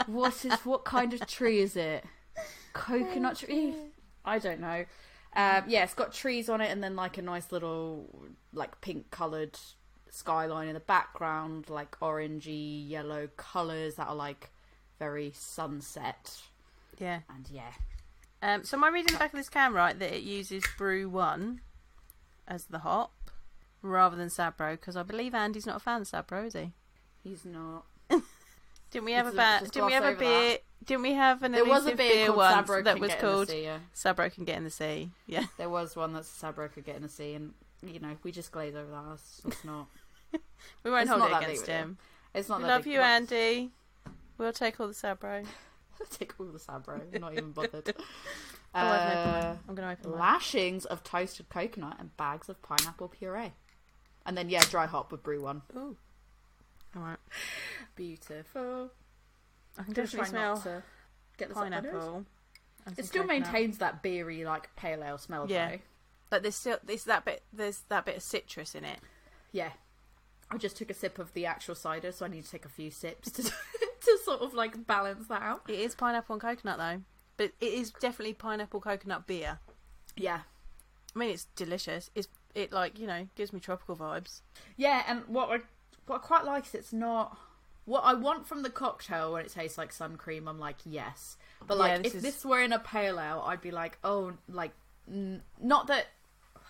what 0.06 0.46
is 0.46 0.54
what 0.66 0.86
kind 0.86 1.14
of 1.14 1.26
tree 1.28 1.60
is 1.60 1.76
it? 1.76 2.04
Coconut 2.74 3.38
tree? 3.38 3.74
I 4.26 4.40
don't 4.40 4.60
know. 4.60 4.86
Um, 5.36 5.64
yeah, 5.68 5.84
it's 5.84 5.94
got 5.94 6.14
trees 6.14 6.50
on 6.50 6.62
it, 6.62 6.72
and 6.72 6.84
then 6.84 6.96
like 6.96 7.18
a 7.18 7.22
nice 7.22 7.52
little 7.52 8.10
like 8.54 8.82
pink 8.82 9.10
coloured 9.12 9.58
skyline 10.10 10.68
in 10.68 10.74
the 10.74 10.80
background, 10.80 11.70
like 11.70 12.00
orangey 12.00 12.88
yellow 12.90 13.30
colours 13.38 13.96
that 13.96 14.08
are 14.08 14.16
like 14.16 14.50
very 15.00 15.32
sunset. 15.36 16.42
Yeah. 16.98 17.20
And 17.30 17.48
yeah, 17.52 17.72
Um, 18.41 18.63
so 18.63 18.77
am 18.77 18.84
I 18.84 18.89
reading 18.89 19.13
the 19.13 19.20
back 19.20 19.34
of 19.34 19.38
this 19.39 19.50
can 19.50 19.74
right 19.74 19.98
that 19.98 20.15
it 20.15 20.22
uses 20.24 20.63
BRU-1 20.77 21.60
as 22.48 22.65
the 22.65 22.79
hop 22.79 23.12
rather 23.82 24.15
than 24.15 24.28
Sabro? 24.30 24.71
Because 24.73 24.95
I 24.95 25.04
believe 25.04 25.34
Andy's 25.34 25.65
not 25.65 25.78
a 25.78 25.80
fan 25.80 26.02
of 26.02 26.08
Sabro, 26.08 26.45
is 26.45 26.54
he? 26.54 26.71
he's 27.23 27.43
not. 27.45 27.84
Didn't 28.91 29.06
we 29.06 29.12
have 29.13 29.26
Let's 29.26 29.36
a 29.36 29.38
ba- 29.38 29.58
just 29.62 29.73
Didn't 29.73 29.86
we 29.88 29.91
gloss 29.91 30.04
have 30.04 30.04
a 30.04 30.08
over 30.15 30.19
beer? 30.19 30.58
Didn't 30.86 31.02
we 31.04 31.13
have 31.13 31.43
an 31.43 31.52
There 31.52 31.65
was 31.65 31.86
a 31.86 31.89
elusive 31.89 31.97
beer 31.97 32.26
called 32.28 32.38
once 32.38 32.69
Sabro 32.69 32.84
that 32.86 32.93
Can 32.93 33.02
was 33.02 33.10
Get 33.10 33.19
in 33.19 33.26
the 33.26 33.32
called 33.34 33.47
Sea, 33.50 33.63
yeah. 33.63 33.78
Sabro 33.95 34.34
can 34.34 34.45
get 34.45 34.58
in 34.58 34.63
the 34.63 34.69
sea? 34.69 35.10
Yeah. 35.26 35.43
There 35.58 35.69
was 35.69 35.95
one 35.95 36.13
that 36.13 36.23
Sabro 36.23 36.71
could 36.71 36.86
get 36.86 36.95
in 36.95 37.02
the 37.02 37.10
sea, 37.10 37.34
and 37.34 37.54
you 37.86 38.00
know 38.00 38.15
we 38.23 38.32
just 38.32 38.52
glaze 38.52 38.76
over 38.76 38.89
that. 38.89 39.04
It's, 39.15 39.41
it's 39.45 39.65
not. 39.65 39.88
We 40.84 40.91
won't 40.91 41.02
It's 41.04 41.10
hold 41.10 41.21
not 41.21 41.30
it 41.30 41.32
that 41.34 41.39
big 41.41 41.50
against 41.50 41.63
of 41.63 41.69
a 41.69 41.71
deal. 41.71 41.82
him. 41.82 41.97
It's 42.34 42.50
not. 42.50 42.58
We 42.60 42.63
that 42.65 42.69
love 42.69 42.84
big- 42.86 42.93
you, 42.93 43.00
Andy. 43.02 43.71
We'll 44.38 44.54
take 44.54 44.80
all 44.80 44.88
the 44.88 44.93
Sabro. 44.93 45.45
Take 46.12 46.34
all 46.40 46.48
the 46.48 46.60
Sabro. 46.60 47.02
I'm 47.14 47.22
not 47.22 47.34
even 47.34 47.52
bothered. 47.54 47.94
I've 48.74 49.02
opened 49.02 49.20
Uh, 49.20 49.32
mine. 49.32 49.60
I'm 49.70 49.76
going 49.76 49.88
to 49.88 49.94
open 50.00 50.12
mine. 50.12 50.20
lashings 50.20 50.86
of 50.86 51.04
toasted 51.04 51.50
coconut 51.50 51.98
and 52.00 52.16
bags 52.18 52.50
of 52.50 52.62
pineapple 52.62 53.08
puree. 53.10 53.54
And 54.26 54.38
then, 54.38 54.50
yeah, 54.50 54.62
dry 54.70 54.86
hop 54.88 55.12
with 55.12 55.24
BRU-1. 55.24 55.62
Ooh. 55.76 55.96
All 56.96 57.02
right. 57.02 57.18
Beautiful. 57.96 58.92
I 59.78 59.84
can 59.84 59.94
Just 59.94 60.12
definitely 60.14 60.32
try 60.32 60.42
not 60.48 60.62
smell 60.62 60.76
to 60.80 60.84
get 61.38 61.48
this 61.50 61.58
up 61.58 61.64
my 61.70 61.70
pineapple. 61.70 62.26
It 62.98 63.06
still 63.06 63.24
coconut. 63.24 63.28
maintains 63.54 63.78
that 63.80 64.02
beery, 64.02 64.44
like 64.46 64.76
pale 64.76 65.04
ale 65.04 65.18
smell, 65.18 65.46
Yeah. 65.50 65.72
though. 65.72 65.78
But 66.30 66.42
there's 66.42 66.56
still 66.56 66.78
there's 66.84 67.06
that 67.06 67.24
bit 67.26 67.44
there's 67.54 67.82
that 67.90 68.06
bit 68.06 68.18
of 68.18 68.24
citrus 68.24 68.76
in 68.76 68.84
it. 68.84 69.00
Yeah. 69.52 69.72
I 70.50 70.58
just 70.58 70.78
took 70.78 70.90
a 70.90 70.94
sip 70.94 71.20
of 71.20 71.34
the 71.34 71.46
actual 71.46 71.76
cider, 71.76 72.12
so 72.12 72.26
I 72.26 72.30
need 72.30 72.44
to 72.46 72.50
take 72.50 72.66
a 72.66 72.70
few 72.70 72.90
sips 72.92 73.32
to, 73.32 73.44
to 74.08 74.20
sort 74.24 74.41
of 74.41 74.54
like 74.54 74.86
balance 74.88 75.28
that 75.28 75.41
out. 75.41 75.62
It 75.67 75.80
is 75.80 75.96
pineapple 75.96 76.34
and 76.36 76.41
coconut 76.41 76.78
though, 76.78 77.02
but 77.38 77.52
it 77.62 77.74
is 77.74 77.91
definitely 77.91 78.34
pineapple 78.34 78.80
coconut 78.82 79.28
beer. 79.28 79.60
Yeah. 80.15 80.41
I 81.15 81.20
mean, 81.20 81.30
it's 81.32 81.46
delicious. 81.56 82.10
It's 82.15 82.28
it 82.56 82.72
like 82.72 83.00
you 83.00 83.08
know 83.08 83.28
gives 83.36 83.54
me 83.54 83.60
tropical 83.60 83.96
vibes. 83.96 84.41
Yeah, 84.76 85.04
and 85.08 85.24
what 85.28 85.50
I 85.50 85.60
what 86.08 86.15
I 86.17 86.20
quite 86.20 86.46
like 86.46 86.65
is 86.67 86.74
it's 86.76 86.93
not 86.93 87.38
what 87.86 88.02
I 88.02 88.13
want 88.13 88.46
from 88.48 88.63
the 88.63 88.70
cocktail 88.70 89.34
when 89.34 89.46
it 89.46 89.52
tastes 89.52 89.78
like 89.78 89.91
sun 89.93 90.15
cream. 90.17 90.48
I'm 90.48 90.60
like 90.60 90.78
yes, 90.86 91.38
but 91.67 91.76
Yeah, 91.78 91.84
like 91.84 92.04
this 92.04 92.12
if 92.13 92.17
is- 92.17 92.24
this 92.24 92.46
were 92.46 92.62
in 92.62 92.74
a 92.74 92.80
pale 92.80 93.20
ale, 93.20 93.43
I'd 93.46 93.62
be 93.62 93.72
like 93.72 93.98
oh 94.04 94.34
like 94.50 94.72
n- 95.10 95.41
not 95.62 95.88
that. 95.88 96.08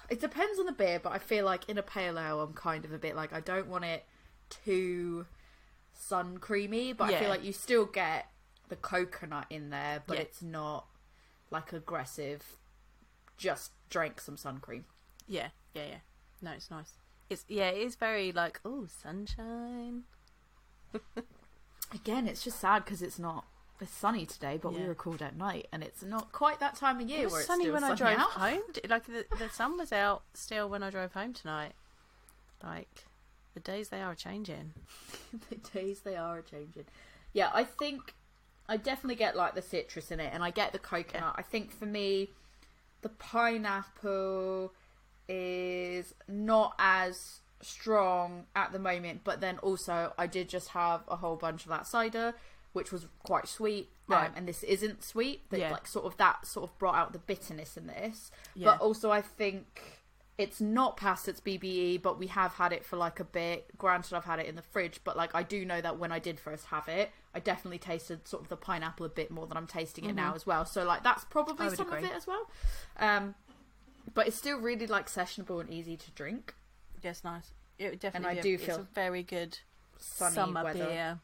It 0.09 0.21
depends 0.21 0.57
on 0.57 0.65
the 0.65 0.71
beer, 0.71 0.99
but 1.03 1.11
I 1.11 1.17
feel 1.17 1.43
like 1.43 1.67
in 1.67 1.77
a 1.77 1.83
pale 1.83 2.17
ale, 2.17 2.39
I'm 2.39 2.53
kind 2.53 2.85
of 2.85 2.93
a 2.93 2.97
bit 2.97 3.13
like 3.15 3.33
I 3.33 3.41
don't 3.41 3.67
want 3.67 3.83
it 3.83 4.05
too 4.49 5.25
sun 5.99 6.37
creamy, 6.37 6.93
but 6.93 7.13
I 7.13 7.19
feel 7.19 7.29
like 7.29 7.43
you 7.43 7.53
still 7.53 7.85
get 7.85 8.31
the 8.69 8.75
coconut 8.75 9.45
in 9.49 9.69
there, 9.69 10.03
but 10.05 10.15
Yeah. 10.17 10.23
it's 10.23 10.41
not 10.41 10.87
like 11.51 11.71
aggressive. 11.73 12.57
Just 13.37 13.71
drank 13.89 14.19
some 14.21 14.37
sun 14.37 14.59
cream. 14.59 14.85
Yeah, 15.27 15.49
yeah, 15.73 15.85
yeah. 15.85 15.97
No, 16.41 16.51
it's 16.51 16.69
nice. 16.71 16.93
It's 17.29 17.45
yeah, 17.47 17.69
it 17.69 17.81
is 17.81 17.95
very 17.95 18.31
like 18.31 18.59
oh 18.65 18.87
sunshine. 18.87 20.03
Again, 21.93 22.27
it's 22.27 22.43
just 22.43 22.59
sad 22.59 22.83
because 22.85 23.01
it's 23.01 23.19
not. 23.19 23.45
It's 23.79 23.91
sunny 23.91 24.25
today, 24.25 24.57
but 24.61 24.73
we 24.73 24.79
Yeah. 24.79 24.87
record 24.87 25.21
at 25.21 25.35
night, 25.37 25.67
and 25.71 25.83
it's 25.83 26.01
not 26.01 26.31
quite 26.31 26.59
that 26.59 26.75
time 26.75 26.99
of 26.99 27.07
year 27.07 27.21
It 27.21 27.23
was 27.25 27.31
where 27.33 27.41
it's 27.41 27.47
sunny 27.47 27.69
when 27.69 27.83
I 27.83 27.93
drove 27.95 28.17
out. 28.17 28.31
home. 28.31 28.61
Like 28.89 29.05
the 29.05 29.25
the 29.37 29.49
sun 29.49 29.77
was 29.77 29.91
out 29.93 30.23
still 30.33 30.67
when 30.67 30.81
I 30.83 30.89
drove 30.89 31.13
home 31.13 31.33
tonight. 31.33 31.73
Like 32.63 33.05
the 33.57 33.71
days 33.71 33.89
they 33.89 34.01
are 34.01 34.13
changing. 34.13 34.71
the 35.49 35.55
days 35.73 36.01
they 36.01 36.15
are 36.15 36.41
changing. 36.43 36.85
Yeah, 37.33 37.49
I 37.55 37.63
think 37.63 38.13
I 38.69 38.77
definitely 38.77 39.15
get 39.15 39.35
like 39.35 39.55
the 39.55 39.63
citrus 39.63 40.11
in 40.11 40.19
it, 40.19 40.29
and 40.31 40.43
I 40.43 40.51
get 40.51 40.73
the 40.73 40.79
coconut. 40.79 41.33
I 41.37 41.41
think 41.41 41.71
for 41.71 41.87
me, 41.87 42.29
the 43.01 43.09
pineapple 43.09 44.73
is 45.27 46.13
not 46.27 46.75
as 46.77 47.39
strong 47.61 48.45
at 48.55 48.71
the 48.71 48.79
moment, 48.79 49.21
but 49.23 49.41
then 49.41 49.57
also 49.59 50.13
I 50.19 50.27
did 50.27 50.49
just 50.49 50.69
have 50.69 51.01
a 51.07 51.15
whole 51.15 51.35
bunch 51.35 51.63
of 51.63 51.69
that 51.69 51.87
cider, 51.87 52.35
which 52.73 52.91
was 52.91 53.07
quite 53.23 53.47
sweet. 53.47 53.89
Right. 54.07 54.27
Um, 54.27 54.33
and 54.35 54.47
this 54.47 54.61
isn't 54.61 55.03
sweet. 55.03 55.49
That 55.49 55.59
Yeah. 55.59 55.71
like 55.71 55.87
sort 55.87 56.05
of 56.05 56.15
that 56.17 56.45
sort 56.45 56.69
of 56.69 56.77
brought 56.77 56.93
out 56.95 57.11
the 57.11 57.19
bitterness 57.19 57.75
in 57.75 57.87
this. 57.87 58.29
Yeah. 58.53 58.65
But 58.71 58.81
also 58.81 59.09
I 59.11 59.21
think 59.21 59.96
it's 60.37 60.61
not 60.61 60.97
past 60.97 61.27
its 61.27 61.39
BBE, 61.41 62.01
but 62.01 62.19
we 62.19 62.27
have 62.27 62.53
had 62.53 62.71
it 62.71 62.85
for 62.85 62.95
like 62.95 63.19
a 63.19 63.23
bit. 63.23 63.75
Granted, 63.77 64.15
I've 64.15 64.25
had 64.25 64.39
it 64.39 64.45
in 64.45 64.55
the 64.55 64.61
fridge, 64.61 64.99
but 65.03 65.17
like 65.17 65.33
I 65.33 65.41
do 65.43 65.65
know 65.65 65.81
that 65.81 65.97
when 65.97 66.11
I 66.11 66.19
did 66.19 66.39
first 66.39 66.65
have 66.67 66.87
it, 66.87 67.11
I 67.33 67.39
definitely 67.39 67.79
tasted 67.79 68.27
sort 68.27 68.43
of 68.43 68.49
the 68.49 68.55
pineapple 68.55 69.05
a 69.05 69.09
bit 69.09 69.31
more 69.31 69.47
than 69.47 69.57
I'm 69.57 69.67
tasting 69.67 70.05
it 70.05 70.13
now 70.13 70.33
as 70.35 70.45
well. 70.45 70.63
So 70.65 70.83
like 70.83 71.03
that's 71.03 71.25
probably 71.25 71.69
some 71.75 71.91
of 71.91 72.03
it 72.03 72.11
as 72.11 72.27
well. 72.27 72.49
Um, 72.99 73.35
but 74.13 74.27
it's 74.27 74.37
still 74.37 74.59
really 74.59 74.87
like 74.87 75.07
sessionable 75.07 75.59
and 75.59 75.69
easy 75.71 75.97
to 75.97 76.11
drink. 76.11 76.53
Yes, 77.01 77.23
nice. 77.23 77.51
It 77.79 77.91
would 77.91 77.99
definitely. 77.99 78.29
I 78.29 78.33
be 78.35 78.39
a- 78.39 78.43
do 78.43 78.53
it's 78.55 78.65
feel 78.65 78.75
a 78.81 78.87
very 78.93 79.23
good 79.23 79.57
Sunny 79.97 80.35
summer 80.35 80.63
weather. 80.63 80.85
beer. 80.85 81.19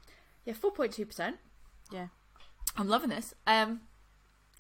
Yeah, 0.46 0.54
four 0.54 0.72
point 0.72 0.92
two 0.94 1.06
percent. 1.06 1.38
Yeah. 1.92 2.08
I'm 2.76 2.88
loving 2.88 3.10
this. 3.10 3.36
Um, 3.46 3.82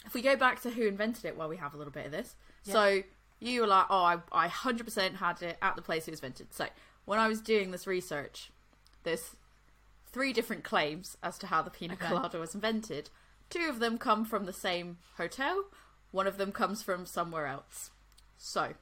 if 0.05 0.13
we 0.13 0.21
go 0.21 0.35
back 0.35 0.61
to 0.61 0.69
who 0.69 0.87
invented 0.87 1.25
it, 1.25 1.35
well, 1.37 1.49
we 1.49 1.57
have 1.57 1.73
a 1.73 1.77
little 1.77 1.93
bit 1.93 2.05
of 2.05 2.11
this. 2.11 2.35
Yeah. 2.65 2.73
So 2.73 3.03
you 3.43 3.61
were 3.61 3.67
like, 3.67 3.85
oh, 3.89 4.03
I, 4.03 4.17
I 4.31 4.47
100% 4.47 5.15
had 5.15 5.41
it 5.41 5.57
at 5.61 5.75
the 5.75 5.81
place 5.81 6.07
it 6.07 6.11
was 6.11 6.19
invented. 6.19 6.53
So 6.53 6.67
when 7.05 7.19
I 7.19 7.27
was 7.27 7.41
doing 7.41 7.71
this 7.71 7.85
research, 7.85 8.51
there's 9.03 9.35
three 10.11 10.31
different 10.31 10.63
claims 10.63 11.17
as 11.21 11.37
to 11.39 11.47
how 11.47 11.61
the 11.61 11.69
pina 11.69 11.93
Okay. 11.93 12.07
colada 12.07 12.39
was 12.39 12.55
invented. 12.55 13.09
Two 13.49 13.67
of 13.69 13.79
them 13.79 13.97
come 13.97 14.23
from 14.25 14.45
the 14.45 14.53
same 14.53 14.97
hotel, 15.17 15.65
one 16.11 16.27
of 16.27 16.37
them 16.37 16.51
comes 16.51 16.81
from 16.81 17.05
somewhere 17.05 17.47
else. 17.47 17.91
So, 18.37 18.73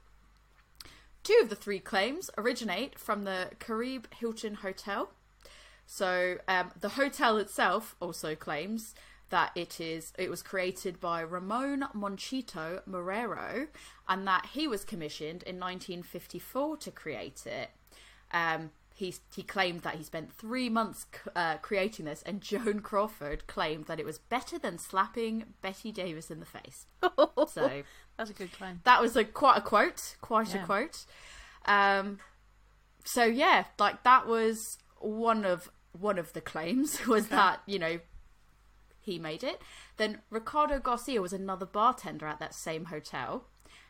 two 1.24 1.40
of 1.42 1.50
the 1.50 1.56
three 1.56 1.80
claims 1.80 2.30
originate 2.38 3.00
from 3.00 3.24
the 3.24 3.52
Caribe 3.60 4.08
Hilton 4.14 4.56
Hotel. 4.56 5.10
So, 5.86 6.38
um, 6.48 6.72
the 6.80 6.90
hotel 6.90 7.38
itself 7.38 7.96
also 8.00 8.36
claims 8.36 8.94
that 9.32 9.52
it 9.56 9.82
is 9.82 10.14
it 10.18 10.30
was 10.30 10.42
created 10.44 11.00
by 11.00 11.22
Ramon 11.22 11.86
Monchito 11.96 12.82
Marrero 12.88 13.68
and 14.08 14.28
that 14.28 14.48
he 14.54 14.68
was 14.68 14.86
commissioned 14.86 15.44
in 15.44 15.60
1954 15.60 16.78
to 16.78 16.92
create 16.92 17.46
it. 17.46 17.72
Um, 18.32 18.72
he 18.94 19.16
he 19.36 19.42
claimed 19.42 19.82
that 19.82 19.96
he 19.96 20.04
spent 20.04 20.32
three 20.32 20.70
months 20.70 21.06
uh, 21.36 21.58
creating 21.58 22.06
this, 22.06 22.22
and 22.24 22.40
Joan 22.42 22.82
Crawford 22.82 23.48
claimed 23.48 23.86
that 23.88 24.00
it 24.00 24.06
was 24.06 24.20
better 24.20 24.60
than 24.60 24.78
slapping 24.78 25.46
Bette 25.62 25.92
Davis 25.92 26.30
in 26.30 26.40
the 26.40 26.46
face. 26.46 26.86
so 27.52 27.84
That's 28.18 28.30
a 28.30 28.34
good 28.34 28.52
claim. 28.52 28.82
that 28.84 29.02
was 29.02 29.16
a 29.18 29.24
quite 29.24 29.58
a 29.58 29.62
quote, 29.62 30.16
quite 30.22 30.54
Yeah. 30.54 30.62
a 30.62 30.66
quote. 30.66 31.06
Um, 31.66 32.20
so 33.04 33.24
yeah, 33.24 33.66
like 33.80 34.04
that 34.04 34.28
was 34.28 34.78
one 35.00 35.46
of 35.46 35.70
one 35.94 36.20
of 36.20 36.34
the 36.34 36.42
claims 36.42 37.06
was 37.08 37.30
that 37.30 37.62
you 37.66 37.80
know 37.80 38.00
he 39.02 39.20
made 39.20 39.44
it. 39.44 39.62
Then 39.98 40.20
Ricardo 40.30 40.80
Garcia 40.80 41.22
was 41.22 41.34
another 41.34 41.66
bartender 41.66 42.28
at 42.28 42.40
that 42.40 42.54
same 42.54 42.86
hotel, 42.86 43.46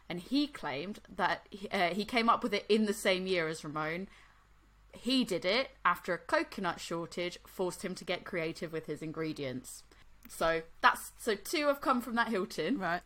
and 0.10 0.20
he 0.20 0.48
claimed 0.48 1.00
that 1.14 1.48
uh, 1.72 1.90
he 1.90 2.06
came 2.06 2.30
up 2.30 2.44
with 2.44 2.54
it 2.54 2.66
in 2.70 2.86
the 2.86 2.94
same 2.94 3.28
year 3.28 3.48
as 3.48 3.64
Ramon. 3.64 4.08
He 4.94 5.24
did 5.24 5.46
it 5.46 5.72
after 5.86 6.14
a 6.14 6.18
coconut 6.18 6.80
shortage 6.80 7.40
forced 7.46 7.84
him 7.84 7.96
to 7.96 8.04
get 8.04 8.26
creative 8.26 8.74
with 8.74 8.88
his 8.88 9.02
ingredients. 9.02 9.84
So 10.28 10.62
that's 10.82 11.12
so 11.18 11.36
two 11.36 11.68
have 11.68 11.82
come 11.82 12.02
from 12.02 12.16
that 12.16 12.30
Hilton. 12.30 12.78
Right. 12.78 13.02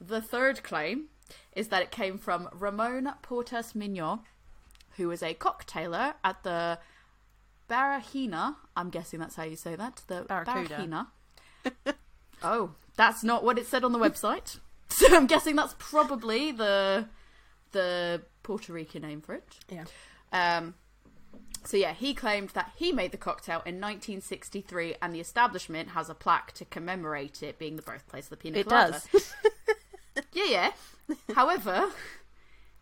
The 0.00 0.20
third 0.20 0.62
claim 0.62 1.06
is 1.54 1.68
that 1.68 1.82
it 1.82 1.90
came 1.90 2.18
from 2.18 2.48
Ramon 2.52 3.10
Portas 3.22 3.74
Mignon, 3.74 4.20
who 4.96 5.08
was 5.08 5.22
a 5.22 5.34
cocktailer 5.34 6.14
at 6.22 6.42
the 6.42 6.78
Barahina. 7.68 8.56
I'm 8.76 8.90
guessing 8.90 9.20
that's 9.20 9.36
how 9.36 9.44
you 9.44 9.56
say 9.56 9.76
that. 9.76 10.02
The 10.06 10.22
Barracuda. 10.28 10.74
Barahina. 10.76 11.06
Oh, 12.42 12.70
that's 12.96 13.22
not 13.24 13.44
what 13.44 13.58
it 13.58 13.66
said 13.66 13.84
on 13.84 13.92
the 13.92 13.98
website. 13.98 14.58
So 14.88 15.06
I'm 15.16 15.26
guessing 15.26 15.56
that's 15.56 15.74
probably 15.78 16.52
the 16.52 17.06
the 17.72 18.22
Puerto 18.44 18.72
Rican 18.72 19.02
name 19.02 19.20
for 19.22 19.34
it. 19.34 19.42
Yeah. 19.68 19.84
Um, 20.32 20.74
so 21.64 21.76
yeah, 21.76 21.94
he 21.94 22.14
claimed 22.14 22.50
that 22.50 22.70
he 22.76 22.92
made 22.92 23.10
the 23.10 23.16
cocktail 23.16 23.62
in 23.66 23.80
1963, 23.80 24.94
and 25.02 25.12
the 25.12 25.18
establishment 25.18 25.88
has 25.90 26.08
a 26.08 26.14
plaque 26.14 26.52
to 26.52 26.64
commemorate 26.66 27.42
it 27.42 27.58
being 27.58 27.74
the 27.74 27.82
birthplace 27.82 28.26
of 28.26 28.30
the 28.30 28.36
pina 28.36 28.58
It 28.58 28.68
colada. 28.68 29.02
does. 29.10 29.34
Yeah, 30.32 30.44
yeah. 31.08 31.14
However, 31.34 31.88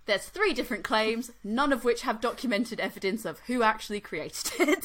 there's 0.04 0.26
three 0.26 0.52
different 0.52 0.84
claims, 0.84 1.30
none 1.42 1.72
of 1.72 1.82
which 1.84 2.02
have 2.02 2.20
documented 2.20 2.78
evidence 2.78 3.24
of 3.24 3.38
who 3.46 3.62
actually 3.62 4.00
created 4.00 4.52
it. 4.58 4.84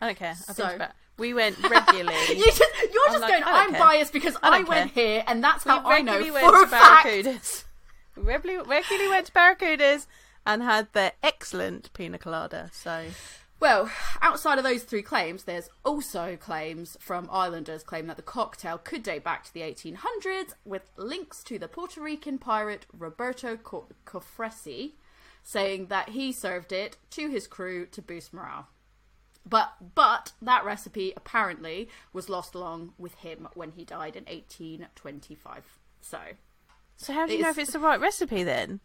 I 0.00 0.08
don't 0.08 0.18
care. 0.18 0.30
I 0.32 0.34
think 0.34 0.56
So- 0.56 0.66
it's 0.66 0.74
about- 0.76 0.90
we 1.18 1.34
went 1.34 1.56
regularly. 1.68 2.14
you 2.28 2.44
just, 2.44 2.60
you're 2.92 3.02
I'm 3.06 3.12
just 3.12 3.20
like, 3.20 3.30
going. 3.30 3.42
Oh, 3.44 3.52
I'm 3.52 3.70
care. 3.70 3.78
biased 3.80 4.12
because 4.12 4.36
I 4.42 4.58
I, 4.58 4.62
went 4.62 4.90
here, 4.92 5.22
and 5.26 5.42
that's 5.42 5.64
we 5.64 5.70
how 5.70 5.82
I 5.84 6.02
know 6.02 6.24
for 6.24 6.32
went 6.32 6.56
a 6.56 6.60
to 6.60 6.66
fact. 6.66 7.64
Regularly, 8.16 8.68
regularly 8.68 9.08
went 9.08 9.26
to 9.26 9.32
Barracudas 9.32 10.06
and 10.46 10.62
had 10.62 10.92
their 10.92 11.12
excellent 11.22 11.92
pina 11.94 12.18
colada. 12.18 12.70
So 12.72 13.06
Well, 13.60 13.90
outside 14.20 14.58
of 14.58 14.64
those 14.64 14.82
three 14.82 15.02
claims, 15.02 15.44
there's 15.44 15.68
also 15.84 16.36
claims 16.36 16.96
from 17.00 17.28
islanders 17.32 17.82
claim 17.82 18.06
that 18.08 18.16
the 18.16 18.22
cocktail 18.22 18.78
could 18.78 19.02
date 19.02 19.24
back 19.24 19.44
to 19.44 19.54
the 19.54 19.62
1800s, 19.62 20.54
with 20.64 20.90
links 20.96 21.42
to 21.44 21.58
the 21.58 21.66
Puerto 21.68 22.00
Rican 22.02 22.38
pirate 22.38 22.86
Roberto 22.96 23.56
Co- 23.56 23.88
Cofresi, 24.04 24.92
saying 25.42 25.86
that 25.86 26.10
he 26.10 26.32
served 26.32 26.72
it 26.72 26.96
to 27.10 27.28
his 27.30 27.46
crew 27.46 27.86
to 27.86 28.02
boost 28.02 28.32
morale. 28.34 28.68
But 29.46 29.94
but 29.94 30.32
that 30.40 30.64
recipe 30.64 31.12
apparently 31.16 31.88
was 32.12 32.28
lost 32.28 32.54
along 32.54 32.94
with 32.98 33.14
him 33.16 33.48
when 33.54 33.72
he 33.72 33.84
died 33.84 34.16
in 34.16 34.24
1825. 34.24 35.78
So 36.00 36.18
So 36.96 37.12
how 37.12 37.26
do 37.26 37.34
you 37.34 37.42
know 37.42 37.50
if 37.50 37.58
it's 37.58 37.72
the 37.72 37.78
right 37.78 38.00
recipe 38.00 38.42
then? 38.42 38.80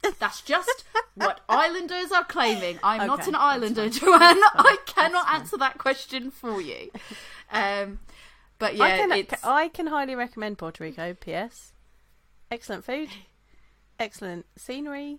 that's 0.18 0.42
just 0.42 0.84
what 1.14 1.40
islanders 1.48 2.12
are 2.12 2.24
claiming. 2.24 2.78
I'm 2.82 3.06
not 3.06 3.26
an 3.26 3.34
islander. 3.34 3.88
Joanne. 3.88 4.20
I 4.20 4.76
cannot 4.86 5.28
answer 5.32 5.56
that 5.58 5.78
question 5.78 6.30
for 6.30 6.60
you. 6.60 6.90
Um, 7.50 7.98
but 8.58 8.76
yeah, 8.76 8.84
I 8.84 8.90
can 8.98 9.12
it's 9.12 9.44
I 9.44 9.68
can 9.68 9.88
highly 9.88 10.14
recommend 10.14 10.58
Puerto 10.58 10.82
Rico. 10.82 11.14
P.S. 11.14 11.72
Excellent 12.50 12.84
food, 12.84 13.08
excellent 13.98 14.46
scenery, 14.56 15.18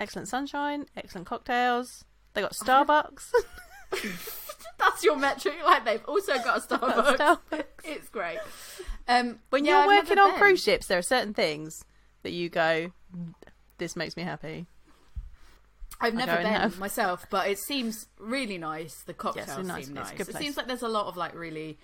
excellent 0.00 0.28
sunshine, 0.28 0.86
excellent 0.96 1.26
cocktails. 1.26 2.04
They 2.34 2.40
got 2.40 2.52
Starbucks. 2.52 3.32
that's 4.78 5.02
your 5.04 5.16
metric. 5.16 5.54
Like 5.64 5.84
they've 5.84 6.04
also 6.06 6.34
got 6.36 6.58
a 6.58 6.60
Starbucks. 6.60 7.16
Starbucks. 7.16 7.64
it's 7.84 8.08
great. 8.08 8.38
Um, 9.06 9.38
When 9.50 9.64
yeah, 9.64 9.84
you're 9.84 9.92
I've 9.92 10.04
working 10.04 10.18
on 10.18 10.30
been. 10.30 10.38
cruise 10.40 10.62
ships, 10.62 10.86
there 10.86 10.98
are 10.98 11.02
certain 11.02 11.34
things 11.34 11.84
that 12.22 12.32
you 12.32 12.48
go, 12.48 12.92
"This 13.78 13.96
makes 13.96 14.16
me 14.16 14.22
happy." 14.22 14.66
I've 16.00 16.14
never 16.14 16.36
been 16.36 16.46
have- 16.46 16.78
myself, 16.86 17.26
but 17.28 17.48
it 17.48 17.58
seems 17.58 18.06
really 18.18 18.56
nice. 18.58 19.02
The 19.02 19.14
cocktails 19.14 19.66
nice- 19.66 19.86
seem 19.86 19.94
nice. 19.94 20.12
It 20.12 20.16
place. 20.28 20.36
seems 20.36 20.56
like 20.56 20.68
there's 20.68 20.82
a 20.82 20.88
lot 20.88 21.06
of 21.06 21.16
like 21.16 21.34
really 21.34 21.78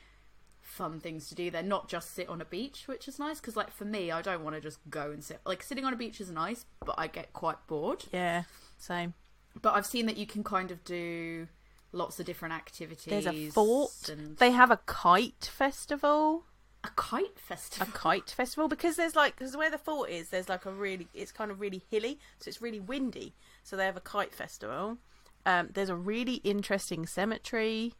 fun 0.60 1.00
things 1.00 1.28
to 1.28 1.34
do 1.34 1.50
there, 1.50 1.62
not 1.62 1.88
just 1.88 2.14
sit 2.14 2.28
on 2.28 2.40
a 2.40 2.44
beach, 2.44 2.84
which 2.86 3.08
is 3.08 3.18
nice. 3.18 3.40
Because 3.40 3.56
like 3.56 3.70
for 3.72 3.84
me, 3.84 4.10
I 4.12 4.22
don't 4.22 4.44
want 4.44 4.54
to 4.54 4.60
just 4.60 4.78
go 4.88 5.10
and 5.10 5.22
sit. 5.24 5.40
Like 5.44 5.62
sitting 5.62 5.84
on 5.84 5.92
a 5.92 5.96
beach 5.96 6.20
is 6.20 6.30
nice, 6.30 6.64
but 6.84 6.94
I 6.96 7.06
get 7.08 7.32
quite 7.32 7.56
bored. 7.66 8.04
Yeah, 8.12 8.44
same. 8.78 9.14
But 9.60 9.74
I've 9.74 9.86
seen 9.86 10.06
that 10.06 10.16
you 10.16 10.26
can 10.26 10.44
kind 10.44 10.70
of 10.70 10.84
do 10.84 11.48
lots 11.94 12.18
of 12.20 12.26
different 12.26 12.54
activities. 12.54 13.06
There's 13.06 13.26
a 13.26 13.48
fort. 13.50 14.08
and 14.10 14.36
They 14.36 14.50
have 14.50 14.70
a 14.70 14.80
kite 14.86 15.48
festival. 15.52 16.44
a 16.82 16.90
kite 16.96 17.38
festival. 17.38 17.88
a 17.88 17.90
kite 17.96 18.30
festival 18.30 18.68
because 18.68 18.96
there's 18.96 19.16
like 19.16 19.36
because 19.36 19.56
where 19.56 19.70
the 19.70 19.78
fort 19.78 20.10
is 20.10 20.28
there's 20.28 20.48
like 20.50 20.66
a 20.66 20.70
really 20.70 21.08
it's 21.14 21.32
kind 21.32 21.50
of 21.50 21.58
really 21.60 21.82
hilly 21.90 22.18
so 22.38 22.48
it's 22.50 22.60
really 22.60 22.78
windy 22.80 23.32
so 23.62 23.74
they 23.74 23.86
have 23.86 23.96
a 23.96 24.00
kite 24.02 24.34
festival 24.34 24.98
um 25.46 25.70
there's 25.72 25.88
a 25.88 25.96
really 25.96 26.36
interesting 26.44 27.06
cemetery 27.06 27.94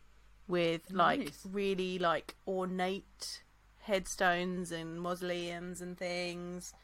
with 0.48 0.82
like 0.90 1.20
Nice. 1.20 1.46
really 1.50 1.98
like 1.98 2.34
ornate 2.46 3.42
headstones 3.88 4.70
and 4.72 5.00
mausoleums 5.00 5.80
and 5.80 5.96
things 5.96 6.74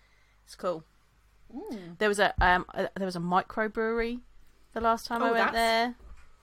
it's 0.46 0.54
cool 0.54 0.84
Mm, 1.54 1.98
there 1.98 2.08
was 2.08 2.20
a 2.20 2.32
um 2.40 2.64
a, 2.74 2.88
there 2.96 3.04
was 3.06 3.16
a 3.16 3.20
microbrewery 3.20 4.20
the 4.72 4.80
last 4.80 5.04
time 5.06 5.20
i 5.22 5.28
Oh, 5.28 5.32
went 5.32 5.52
that's- 5.52 5.54
there 5.54 5.94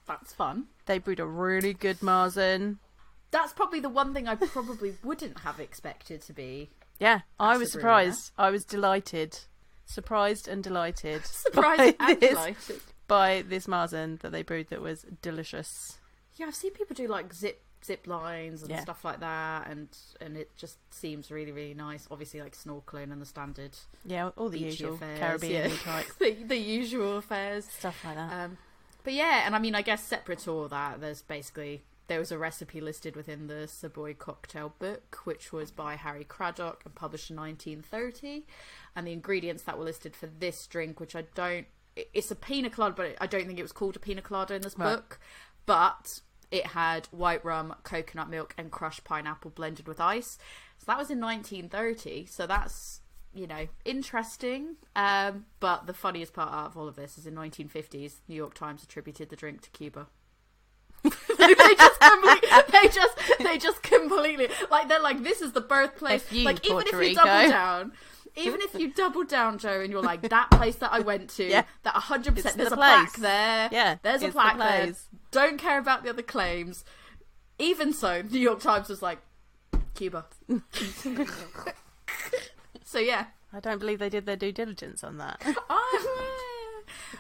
that's 0.08 0.34
fun. 0.34 0.65
they 0.86 0.98
brewed 0.98 1.20
a 1.20 1.26
really 1.26 1.74
good 1.74 2.00
marzen 2.00 2.78
That's 3.32 3.54
probably 3.54 3.80
the 3.82 3.89
one 3.89 4.13
thing 4.13 4.28
I 4.28 4.36
probably 4.36 4.96
wouldn't 5.04 5.39
have 5.41 5.60
expected 5.60 6.22
to 6.24 6.34
be 6.34 6.70
yeah 7.00 7.22
i 7.39 7.58
was 7.58 7.74
That's 7.74 7.76
a 7.76 7.78
brewery, 7.80 8.06
yeah. 8.06 8.12
surprised 8.12 8.32
i 8.38 8.50
was 8.50 8.63
delighted 8.65 9.39
surprised 9.86 10.48
and 10.48 10.63
delighted 10.63 11.26
surprised 11.26 11.98
by 11.98 12.10
and 12.12 12.20
this 12.20 12.30
delighted. 12.32 12.82
by 13.08 13.43
this 13.48 13.67
Marzen 13.67 14.20
that 14.20 14.32
they 14.32 14.41
brewed 14.43 14.67
that 14.70 14.82
was 14.82 15.06
delicious. 15.22 15.70
Yeah, 16.36 16.48
I've 16.48 16.56
seen 16.56 16.72
people 16.74 16.93
do 16.93 17.08
like 17.08 17.34
zip 17.34 17.63
zip 17.86 18.06
lines 18.06 18.63
and 18.63 18.72
Yeah. 18.72 18.82
stuff 18.82 19.06
like 19.06 19.22
that, 19.22 19.70
and 19.70 19.88
and 20.20 20.36
it 20.36 20.52
just 20.58 20.78
seems 20.93 21.32
really 21.32 21.54
really 21.54 21.74
nice. 21.74 22.06
Obviously, 22.12 22.41
like 22.41 22.54
snorkeling 22.58 23.13
and 23.13 23.22
the 23.22 23.26
standard 23.26 23.78
Yeah, 24.06 24.32
all 24.36 24.50
the 24.50 24.60
usual 24.60 24.96
affairs, 24.96 25.20
Caribbean 25.20 25.72
yeah. 25.72 25.78
type 25.78 26.06
the, 26.20 26.32
the 26.43 26.58
usual 26.58 27.17
affairs. 27.17 27.65
stuff 27.70 28.04
like 28.04 28.15
that. 28.15 28.34
Um, 28.34 28.58
but 29.08 29.13
yeah, 29.13 29.43
and 29.46 29.56
I 29.56 29.60
mean, 29.60 29.74
I 29.74 29.84
guess 29.84 30.04
separate 30.04 30.39
to 30.39 30.52
all 30.52 30.67
that, 30.67 31.00
there's 31.00 31.22
basically 31.22 31.86
there 32.08 32.20
was 32.20 32.30
a 32.30 32.38
recipe 32.38 32.82
listed 32.82 33.15
within 33.15 33.48
the 33.48 33.65
Savoy 33.65 34.13
Cocktail 34.13 34.74
Book, 34.80 35.20
which 35.24 35.54
was 35.54 35.72
by 35.72 35.96
Harry 35.96 36.26
Craddock 36.26 36.82
and 36.84 36.93
published 36.93 37.30
in 37.30 37.38
1930, 37.38 38.46
and 38.98 39.08
the 39.08 39.13
ingredients 39.13 39.63
that 39.63 39.78
were 39.78 39.86
listed 39.86 40.13
for 40.13 40.26
this 40.26 40.67
drink, 40.67 41.00
which 41.00 41.15
I 41.15 41.24
don't, 41.36 41.67
it's 41.96 42.32
a 42.32 42.36
pina 42.36 42.70
colada, 42.70 42.96
but 42.98 43.15
I 43.22 43.28
don't 43.28 43.48
think 43.48 43.58
it 43.58 43.62
was 43.62 43.72
called 43.72 43.96
a 43.96 44.00
pina 44.00 44.22
colada 44.22 44.56
in 44.56 44.62
this 44.62 44.78
Right. 44.78 44.93
book, 44.98 45.22
but 45.65 46.20
it 46.52 46.65
had 46.67 47.08
white 47.12 47.46
rum, 47.46 47.76
coconut 47.84 48.30
milk, 48.30 48.56
and 48.58 48.72
crushed 48.72 49.06
pineapple 49.06 49.52
blended 49.52 49.88
with 49.88 50.02
ice. 50.02 50.38
So 50.80 50.84
that 50.88 50.98
was 50.98 51.10
in 51.10 51.22
1930. 51.22 52.26
So 52.26 52.46
that's 52.46 53.00
you 53.38 53.47
know 53.47 53.67
interesting. 53.86 54.76
Um, 54.95 55.45
but 55.60 55.88
the 55.88 55.93
funniest 55.93 56.34
part 56.34 56.52
out 56.52 56.65
of 56.67 56.78
all 56.78 56.88
of 56.88 56.95
this 56.95 57.17
is 57.17 57.26
in 57.28 57.36
1950s, 57.36 58.15
New 58.28 58.36
York 58.36 58.54
Times 58.54 58.84
attributed 58.84 59.30
the 59.30 59.36
drink 59.36 59.62
to 59.62 59.69
Cuba. 59.69 60.08
they 61.04 61.10
just 61.76 62.00
completely, 62.00 62.50
they 62.71 62.88
just 62.89 63.17
they 63.39 63.58
just 63.58 63.84
completely 63.84 64.50
like 64.71 64.89
they're 64.89 65.00
like 65.00 65.23
this 65.23 65.41
is 65.41 65.52
the 65.54 65.62
birthplace. 65.62 66.30
You, 66.32 66.43
like 66.45 66.65
even 66.65 66.71
Puerto 66.78 66.88
if 66.88 66.93
you 66.93 67.00
Rico. 67.00 67.23
double 67.23 67.50
down. 67.50 67.91
Even 68.36 68.62
if 68.62 68.76
you 68.76 68.93
double 68.93 69.23
down, 69.23 69.58
Joe, 69.58 69.82
and 69.82 69.91
you're 69.91 70.04
like 70.04 70.21
that 70.30 70.52
place 70.52 70.76
that 70.76 70.93
I 70.93 71.00
went 71.00 71.30
to, 71.32 71.43
Yeah. 71.43 71.63
that 71.82 71.95
100 71.95 72.36
percent 72.36 72.56
there's 72.58 72.69
the 72.69 72.76
a 72.76 72.78
plaque 72.78 73.13
place. 73.13 73.21
there, 73.23 73.69
Yeah, 73.71 73.95
there's 74.04 74.21
a 74.21 74.26
it's 74.28 74.36
the 74.36 74.39
plaque 74.41 74.58
there. 74.60 74.93
Don't 75.32 75.58
care 75.58 75.80
about 75.80 76.04
the 76.04 76.10
other 76.12 76.21
claims. 76.21 76.86
Even 77.58 77.93
so, 77.93 78.21
New 78.21 78.39
York 78.39 78.60
Times 78.60 78.89
was 78.89 79.02
like, 79.02 79.17
Cuba. 79.95 80.26
so 82.88 83.00
yeah. 83.00 83.26
I 83.52 83.60
don't 83.60 83.80
believe 83.80 84.00
they 84.00 84.10
did 84.10 84.26
their 84.26 84.36
due 84.36 84.52
diligence 84.52 85.04
on 85.04 85.17
that. 85.17 85.41
Oh, 85.69 86.23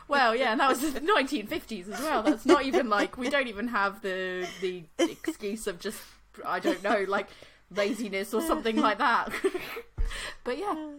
well, 0.07 0.33
yeah, 0.33 0.51
and 0.51 0.61
that 0.61 0.69
was 0.69 0.79
the 0.79 1.01
1950s 1.01 1.91
as 1.91 1.99
well. 1.99 2.23
That's 2.23 2.45
not 2.45 2.63
even 2.63 2.87
like 2.89 3.17
we 3.17 3.29
don't 3.29 3.47
even 3.47 3.67
have 3.67 4.01
the 4.01 4.47
the 4.61 4.85
excuse 4.97 5.67
of 5.67 5.79
just 5.79 5.99
I 6.45 6.59
don't 6.59 6.81
know 6.81 7.05
like 7.07 7.27
laziness 7.69 8.33
or 8.33 8.41
something 8.41 8.77
like 8.77 8.97
that. 8.99 9.29
but 10.45 10.57
yeah, 10.57 10.91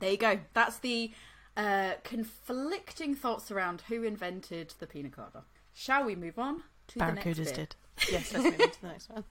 there 0.00 0.10
you 0.10 0.16
go. 0.16 0.40
That's 0.52 0.78
the 0.78 1.12
uh, 1.56 1.92
conflicting 2.02 3.14
thoughts 3.14 3.50
around 3.50 3.82
who 3.88 4.02
invented 4.02 4.74
the 4.80 4.86
pina 4.86 5.08
colada. 5.08 5.44
Shall 5.72 6.04
we 6.04 6.16
move 6.16 6.38
on 6.38 6.62
to 6.88 6.98
the 6.98 7.12
next 7.12 7.24
Barracudas 7.24 7.44
bit? 7.44 7.54
did. 7.54 7.76
Yes, 8.12 8.32
let's 8.32 8.44
move 8.44 8.60
on 8.60 8.70
to 8.70 8.80
the 8.82 8.88
next 8.88 9.10
one. 9.10 9.24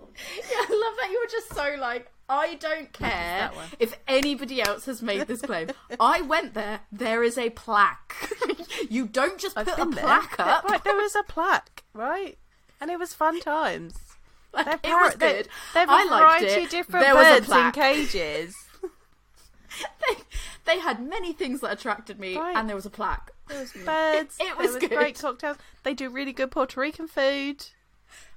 Yeah, 0.00 0.56
I 0.58 0.86
love 0.88 0.96
that 1.00 1.08
you 1.10 1.20
were 1.20 1.30
just 1.30 1.54
so 1.54 1.80
like, 1.80 2.10
I 2.28 2.54
don't 2.54 2.92
care 2.92 3.50
if 3.78 3.98
anybody 4.08 4.62
else 4.62 4.86
has 4.86 5.02
made 5.02 5.26
this 5.26 5.42
claim. 5.42 5.68
I 6.00 6.22
went 6.22 6.54
there. 6.54 6.80
There 6.90 7.22
is 7.22 7.36
a 7.36 7.50
plaque. 7.50 8.14
you 8.90 9.06
don't 9.06 9.38
just 9.38 9.56
I've 9.58 9.66
put 9.66 9.74
a 9.78 9.84
been 9.84 9.90
there. 9.96 10.04
plaque 10.04 10.40
up. 10.40 10.64
Right, 10.64 10.82
there 10.82 10.96
was 10.96 11.14
a 11.14 11.22
plaque, 11.24 11.82
right? 11.92 12.38
And 12.80 12.90
it 12.90 12.98
was 12.98 13.12
fun 13.14 13.40
times. 13.40 13.94
Like, 14.54 14.66
They're 14.66 14.74
it 14.74 14.82
par- 14.82 15.04
was 15.04 15.14
they- 15.14 15.32
good. 15.32 15.48
They 15.72 15.80
have 15.80 15.88
a 15.88 15.92
I 15.92 16.04
liked 16.04 16.40
variety 16.42 16.46
it. 16.60 16.64
of 16.64 16.70
different 16.70 17.06
There 17.06 17.14
was 17.14 17.26
a 17.26 17.40
birds 17.40 17.52
in 17.52 17.72
cages. 17.72 18.54
They, 20.06 20.14
they 20.66 20.78
had 20.78 21.00
many 21.02 21.32
things 21.32 21.60
that 21.62 21.72
attracted 21.72 22.20
me, 22.20 22.36
Right. 22.36 22.54
and 22.54 22.68
there 22.68 22.76
was 22.76 22.84
a 22.84 22.90
plaque. 22.90 23.30
There 23.48 23.60
was 23.60 23.72
birds. 23.72 24.36
It 24.38 24.56
was 24.58 24.72
there 24.72 24.74
was 24.74 24.76
good. 24.76 24.90
great 24.90 25.18
cocktails. 25.18 25.56
They 25.84 25.94
do 25.94 26.10
really 26.10 26.32
good 26.34 26.50
Puerto 26.50 26.78
Rican 26.78 27.08
food. 27.08 27.64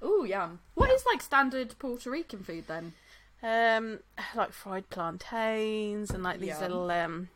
Ooh, 0.04 0.26
yum. 0.26 0.60
What 0.76 0.90
is 0.90 1.04
like 1.06 1.22
standard 1.22 1.76
Puerto 1.80 2.10
Rican 2.10 2.44
food 2.44 2.64
then? 2.68 2.94
Um, 3.46 4.00
like 4.36 4.52
fried 4.52 4.90
plantains 4.90 6.10
and 6.10 6.24
like 6.24 6.40
these 6.40 6.50
Yum. 6.50 6.62
little 6.62 6.90
um, 6.90 7.30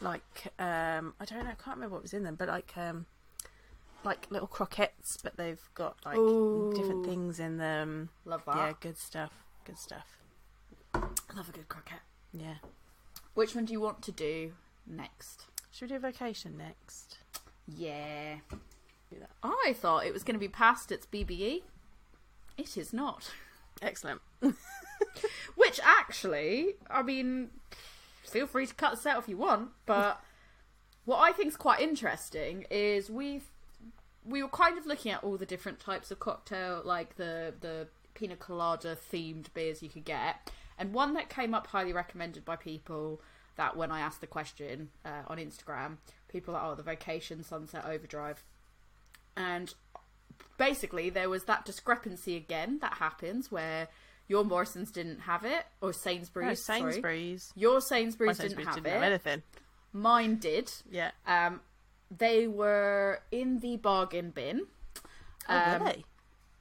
like 0.00 0.52
um, 0.60 1.14
I 1.18 1.24
don't 1.24 1.42
know, 1.44 1.50
I 1.50 1.62
can't 1.62 1.76
remember 1.76 1.94
what 1.94 2.02
was 2.02 2.12
in 2.12 2.22
them, 2.22 2.36
but 2.36 2.46
like 2.46 2.72
um, 2.76 3.06
like 4.04 4.26
little 4.30 4.46
croquettes, 4.46 5.16
but 5.20 5.36
they've 5.36 5.68
got 5.74 5.96
like 6.04 6.14
different 6.76 7.04
things 7.04 7.40
in 7.40 7.56
them. 7.56 8.10
Love 8.24 8.42
that. 8.46 8.56
Yeah, 8.56 8.72
good 8.78 8.96
stuff. 8.96 9.32
Good 9.64 9.78
stuff. 9.78 10.18
I 10.94 11.00
love 11.36 11.48
a 11.48 11.52
good 11.52 11.68
croquette. 11.68 12.02
Yeah. 12.32 12.56
Which 13.34 13.56
one 13.56 13.64
do 13.64 13.72
you 13.72 13.80
want 13.80 14.00
to 14.02 14.12
do 14.12 14.52
next? 14.86 15.46
Should 15.72 15.90
we 15.90 15.96
do 15.96 16.00
Vocation 16.00 16.56
next? 16.56 17.18
Yeah. 17.66 18.36
Do 19.10 19.18
that. 19.18 19.30
I 19.42 19.74
thought 19.76 20.06
it 20.06 20.12
was 20.12 20.22
going 20.22 20.34
to 20.34 20.40
be 20.40 20.48
past 20.48 20.92
its 20.92 21.06
BBE. 21.06 21.62
It 22.56 22.76
is 22.76 22.92
not. 22.92 23.32
Excellent. 23.82 24.20
Which 25.54 25.80
actually, 25.82 26.74
I 26.90 27.02
mean, 27.02 27.50
feel 28.24 28.46
free 28.46 28.66
to 28.66 28.74
cut 28.74 28.92
this 28.92 29.06
out 29.06 29.18
if 29.18 29.28
you 29.28 29.36
want, 29.36 29.70
but 29.86 30.20
what 31.04 31.18
I 31.18 31.32
think 31.32 31.48
is 31.48 31.56
quite 31.56 31.80
interesting 31.80 32.66
is 32.70 33.10
we've 33.10 33.44
we 34.24 34.42
were 34.42 34.48
kind 34.48 34.78
of 34.78 34.86
looking 34.86 35.12
at 35.12 35.22
all 35.22 35.36
the 35.36 35.46
different 35.46 35.78
types 35.78 36.10
of 36.10 36.18
cocktail, 36.18 36.82
like 36.84 37.16
the 37.16 37.54
the 37.60 37.88
pina 38.14 38.36
colada 38.36 38.96
themed 38.96 39.52
beers 39.54 39.82
you 39.82 39.88
could 39.88 40.04
get, 40.04 40.50
and 40.78 40.92
one 40.92 41.14
that 41.14 41.28
came 41.28 41.54
up 41.54 41.66
highly 41.68 41.92
recommended 41.92 42.44
by 42.44 42.56
people 42.56 43.20
that 43.56 43.76
when 43.76 43.90
I 43.90 44.00
asked 44.00 44.20
the 44.20 44.26
question 44.26 44.90
uh, 45.04 45.22
on 45.28 45.38
Instagram, 45.38 45.98
people 46.28 46.56
are 46.56 46.62
like, 46.62 46.72
oh 46.72 46.74
the 46.74 46.82
Vocation 46.82 47.44
Sunset 47.44 47.84
Overdrive, 47.84 48.42
and 49.36 49.74
basically 50.58 51.10
there 51.10 51.28
was 51.28 51.44
that 51.44 51.64
discrepancy 51.64 52.36
again 52.36 52.78
that 52.80 52.94
happens 52.94 53.50
where 53.50 53.88
your 54.28 54.44
Morrison's 54.44 54.90
didn't 54.90 55.20
have 55.20 55.44
it 55.44 55.64
or 55.80 55.92
Sainsbury's. 55.92 56.46
No, 56.46 56.54
sorry. 56.54 56.80
Sainsbury's. 56.92 57.52
Your 57.56 57.80
Sainsbury's, 57.80 58.38
Sainsbury's 58.38 58.54
didn't 58.56 58.66
have 58.66 58.74
didn't 58.76 58.86
it. 58.86 58.92
have 58.94 59.02
anything. 59.02 59.42
Mine 59.92 60.36
did. 60.36 60.72
Yeah. 60.90 61.10
Um, 61.26 61.60
they 62.16 62.46
were 62.46 63.20
in 63.30 63.60
the 63.60 63.76
bargain 63.76 64.30
bin. 64.30 64.66
Oh, 65.48 65.54
Um, 65.76 65.82
really? 65.82 66.04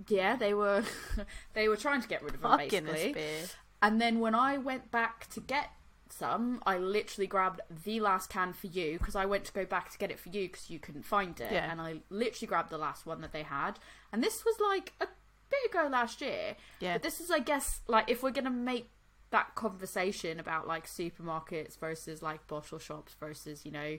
Yeah, 0.07 0.35
they 0.35 0.53
were. 0.53 0.83
they 1.53 1.67
were 1.69 1.77
trying 1.77 2.01
to 2.01 2.07
get 2.07 2.21
rid 2.23 2.35
of 2.35 2.41
them 2.41 2.57
basically. 2.57 3.13
Beer. 3.13 3.43
And 3.81 3.99
then 4.01 4.19
when 4.19 4.35
I 4.35 4.57
went 4.57 4.91
back 4.91 5.29
to 5.31 5.39
get 5.39 5.69
some, 6.17 6.61
I 6.65 6.77
literally 6.77 7.27
grabbed 7.27 7.61
the 7.83 7.99
last 7.99 8.29
can 8.29 8.53
for 8.53 8.67
you 8.67 8.97
because 8.97 9.15
I 9.15 9.25
went 9.25 9.45
to 9.45 9.53
go 9.53 9.65
back 9.65 9.91
to 9.91 9.97
get 9.97 10.11
it 10.11 10.19
for 10.19 10.29
you 10.29 10.47
because 10.47 10.69
you 10.69 10.79
couldn't 10.79 11.03
find 11.05 11.39
it. 11.39 11.51
Yeah. 11.51 11.71
And 11.71 11.81
I 11.81 11.95
literally 12.09 12.47
grabbed 12.47 12.69
the 12.69 12.77
last 12.77 13.05
one 13.05 13.21
that 13.21 13.31
they 13.33 13.43
had. 13.43 13.79
And 14.11 14.23
this 14.23 14.43
was 14.45 14.55
like 14.61 14.93
a 15.01 15.07
bit 15.49 15.71
ago 15.71 15.87
last 15.91 16.21
year. 16.21 16.55
Yeah. 16.79 16.93
But 16.93 17.03
this 17.03 17.19
is, 17.19 17.31
I 17.31 17.39
guess, 17.39 17.81
like 17.87 18.09
if 18.09 18.23
we're 18.23 18.31
gonna 18.31 18.49
make 18.49 18.89
that 19.31 19.55
conversation 19.55 20.39
about 20.39 20.67
like 20.67 20.85
supermarkets 20.87 21.77
versus 21.79 22.21
like 22.21 22.45
bottle 22.47 22.77
shops 22.77 23.15
versus 23.19 23.65
you 23.65 23.71
know 23.71 23.97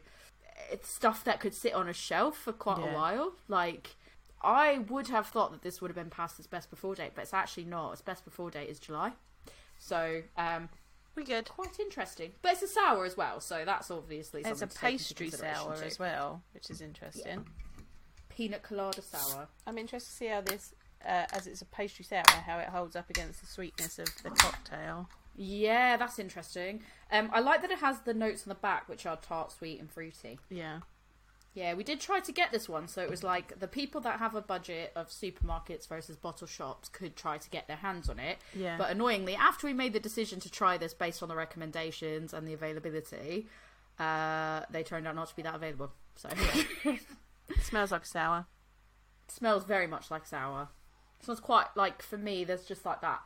it's 0.71 0.89
stuff 0.89 1.25
that 1.25 1.41
could 1.41 1.53
sit 1.53 1.75
on 1.75 1.89
a 1.89 1.93
shelf 1.93 2.37
for 2.39 2.53
quite 2.53 2.79
Yeah. 2.79 2.93
a 2.93 2.95
while. 2.95 3.33
Like 3.49 3.97
I 4.43 4.79
would 4.89 5.09
have 5.09 5.27
thought 5.27 5.51
that 5.53 5.63
this 5.63 5.81
would 5.81 5.89
have 5.89 5.97
been 5.97 6.11
past 6.11 6.39
its 6.39 6.47
best 6.47 6.71
before 6.71 6.95
date, 6.95 7.13
but 7.15 7.23
it's 7.23 7.35
actually 7.35 7.65
not. 7.65 7.93
Its 7.93 8.03
best 8.03 8.25
before 8.25 8.51
date 8.51 8.69
is 8.69 8.79
July. 8.79 9.13
So 9.79 10.23
um, 10.37 10.69
We 11.15 11.25
good. 11.25 11.49
quite 11.49 11.79
interesting. 11.79 12.33
But 12.43 12.53
it's 12.53 12.63
a 12.63 12.69
sour 12.69 13.05
as 13.05 13.17
well, 13.17 13.41
so 13.41 13.65
that's 13.65 13.91
obviously 13.91 14.41
It's 14.41 14.51
a 14.51 14.57
something 14.57 14.69
to 14.69 14.81
take 14.81 14.93
into 14.95 15.15
pastry 15.15 15.31
sour 15.31 15.77
too. 15.77 15.85
as 15.85 15.99
well, 15.99 16.43
which 16.53 16.71
is 16.71 16.81
interesting. 16.81 17.47
Peanut 18.29 18.63
colada 18.63 19.01
sour. 19.03 19.49
I'm 19.67 19.79
interested 19.79 20.11
to 20.11 20.17
see 20.17 20.27
how 20.27 20.41
this, 20.41 20.75
uh, 21.05 21.27
as 21.33 21.47
it's 21.47 21.63
a 21.63 21.67
pastry 21.67 22.05
sour, 22.05 22.25
how 22.47 22.59
it 22.59 22.69
holds 22.69 22.97
up 22.97 23.09
against 23.11 23.41
the 23.41 23.47
sweetness 23.47 23.99
of 23.99 24.09
the 24.23 24.31
cocktail. 24.31 25.09
Yeah, 25.37 25.97
that's 25.97 26.19
interesting. 26.19 26.83
Um, 27.11 27.31
I 27.33 27.41
like 27.41 27.61
that 27.63 27.71
it 27.71 27.79
has 27.79 28.01
the 28.01 28.15
notes 28.15 28.43
on 28.45 28.49
the 28.49 28.55
back, 28.57 28.89
which 28.89 29.07
are 29.07 29.17
tart, 29.17 29.53
sweet, 29.53 29.81
and 29.81 29.91
fruity. 29.91 30.39
Yeah. 30.49 30.81
Yeah, 31.55 31.75
we 31.75 31.85
did 31.85 32.01
try 32.01 32.19
to 32.19 32.33
get 32.33 32.51
this 32.51 32.69
one, 32.69 32.89
so 32.89 33.01
it 33.01 33.09
was 33.09 33.23
like 33.23 33.61
the 33.61 33.69
people 33.69 34.01
that 34.01 34.19
have 34.19 34.35
a 34.35 34.41
budget 34.43 34.91
of 34.97 35.09
supermarkets 35.09 35.87
versus 35.89 36.17
bottle 36.17 36.49
shops 36.49 36.89
could 36.89 37.15
try 37.15 37.39
to 37.39 37.49
get 37.49 37.69
their 37.69 37.77
hands 37.77 38.09
on 38.09 38.19
it. 38.19 38.39
Yeah. 38.57 38.77
But 38.77 38.91
annoyingly, 38.91 39.37
after 39.37 39.69
we 39.69 39.73
made 39.73 39.93
the 39.93 40.01
decision 40.01 40.41
to 40.41 40.51
try 40.51 40.77
this 40.79 40.93
based 40.95 41.23
on 41.23 41.29
the 41.29 41.37
recommendations 41.37 42.35
and 42.35 42.47
the 42.49 42.55
availability, 42.55 43.47
uh, 44.01 44.63
they 44.69 44.83
turned 44.83 45.07
out 45.07 45.15
not 45.15 45.29
to 45.29 45.37
be 45.37 45.43
that 45.43 45.55
available. 45.55 45.93
So 46.17 46.29
It 46.87 47.63
smells 47.63 47.93
like 47.93 48.05
sour. 48.07 48.47
smells 49.29 49.65
very 49.65 49.87
much 49.87 50.11
like 50.11 50.27
sour. 50.27 50.69
Smells 51.23 51.39
quite 51.41 51.67
like 51.77 52.03
for 52.03 52.19
me. 52.19 52.43
There's 52.43 52.65
just 52.65 52.85
like 52.85 53.01
that 53.03 53.21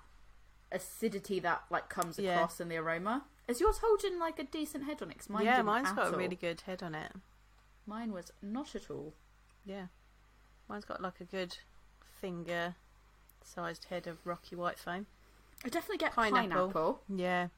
acidity 0.70 1.40
that 1.40 1.62
like 1.70 1.88
comes 1.88 2.18
Yeah. 2.18 2.34
across 2.34 2.60
in 2.60 2.68
the 2.68 2.76
aroma. 2.76 3.24
Is 3.46 3.60
yours 3.60 3.78
holding 3.82 4.18
like 4.18 4.38
a 4.38 4.44
decent 4.44 4.84
head 4.84 5.00
on 5.00 5.10
it? 5.10 5.28
mine 5.30 5.44
yeah, 5.46 5.62
mine's 5.62 5.92
got 5.92 6.12
a 6.12 6.16
really 6.16 6.36
good 6.36 6.60
head 6.62 6.82
on 6.82 6.94
it. 6.94 7.12
Mine 7.88 8.12
was 8.12 8.30
not 8.42 8.74
at 8.74 8.90
all. 8.90 9.14
Yeah. 9.64 9.86
Mine's 10.68 10.84
got 10.84 11.00
like 11.00 11.20
a 11.20 11.24
good 11.24 11.56
finger 12.20 12.74
sized 13.42 13.84
head 13.84 14.06
of 14.06 14.18
rocky 14.26 14.54
white 14.54 14.78
foam. 14.78 15.06
I 15.64 15.70
definitely 15.70 15.96
get 15.98 16.12
Pineapple. 16.12 16.48
pineapple. 16.68 17.00
Yeah. 17.08 17.48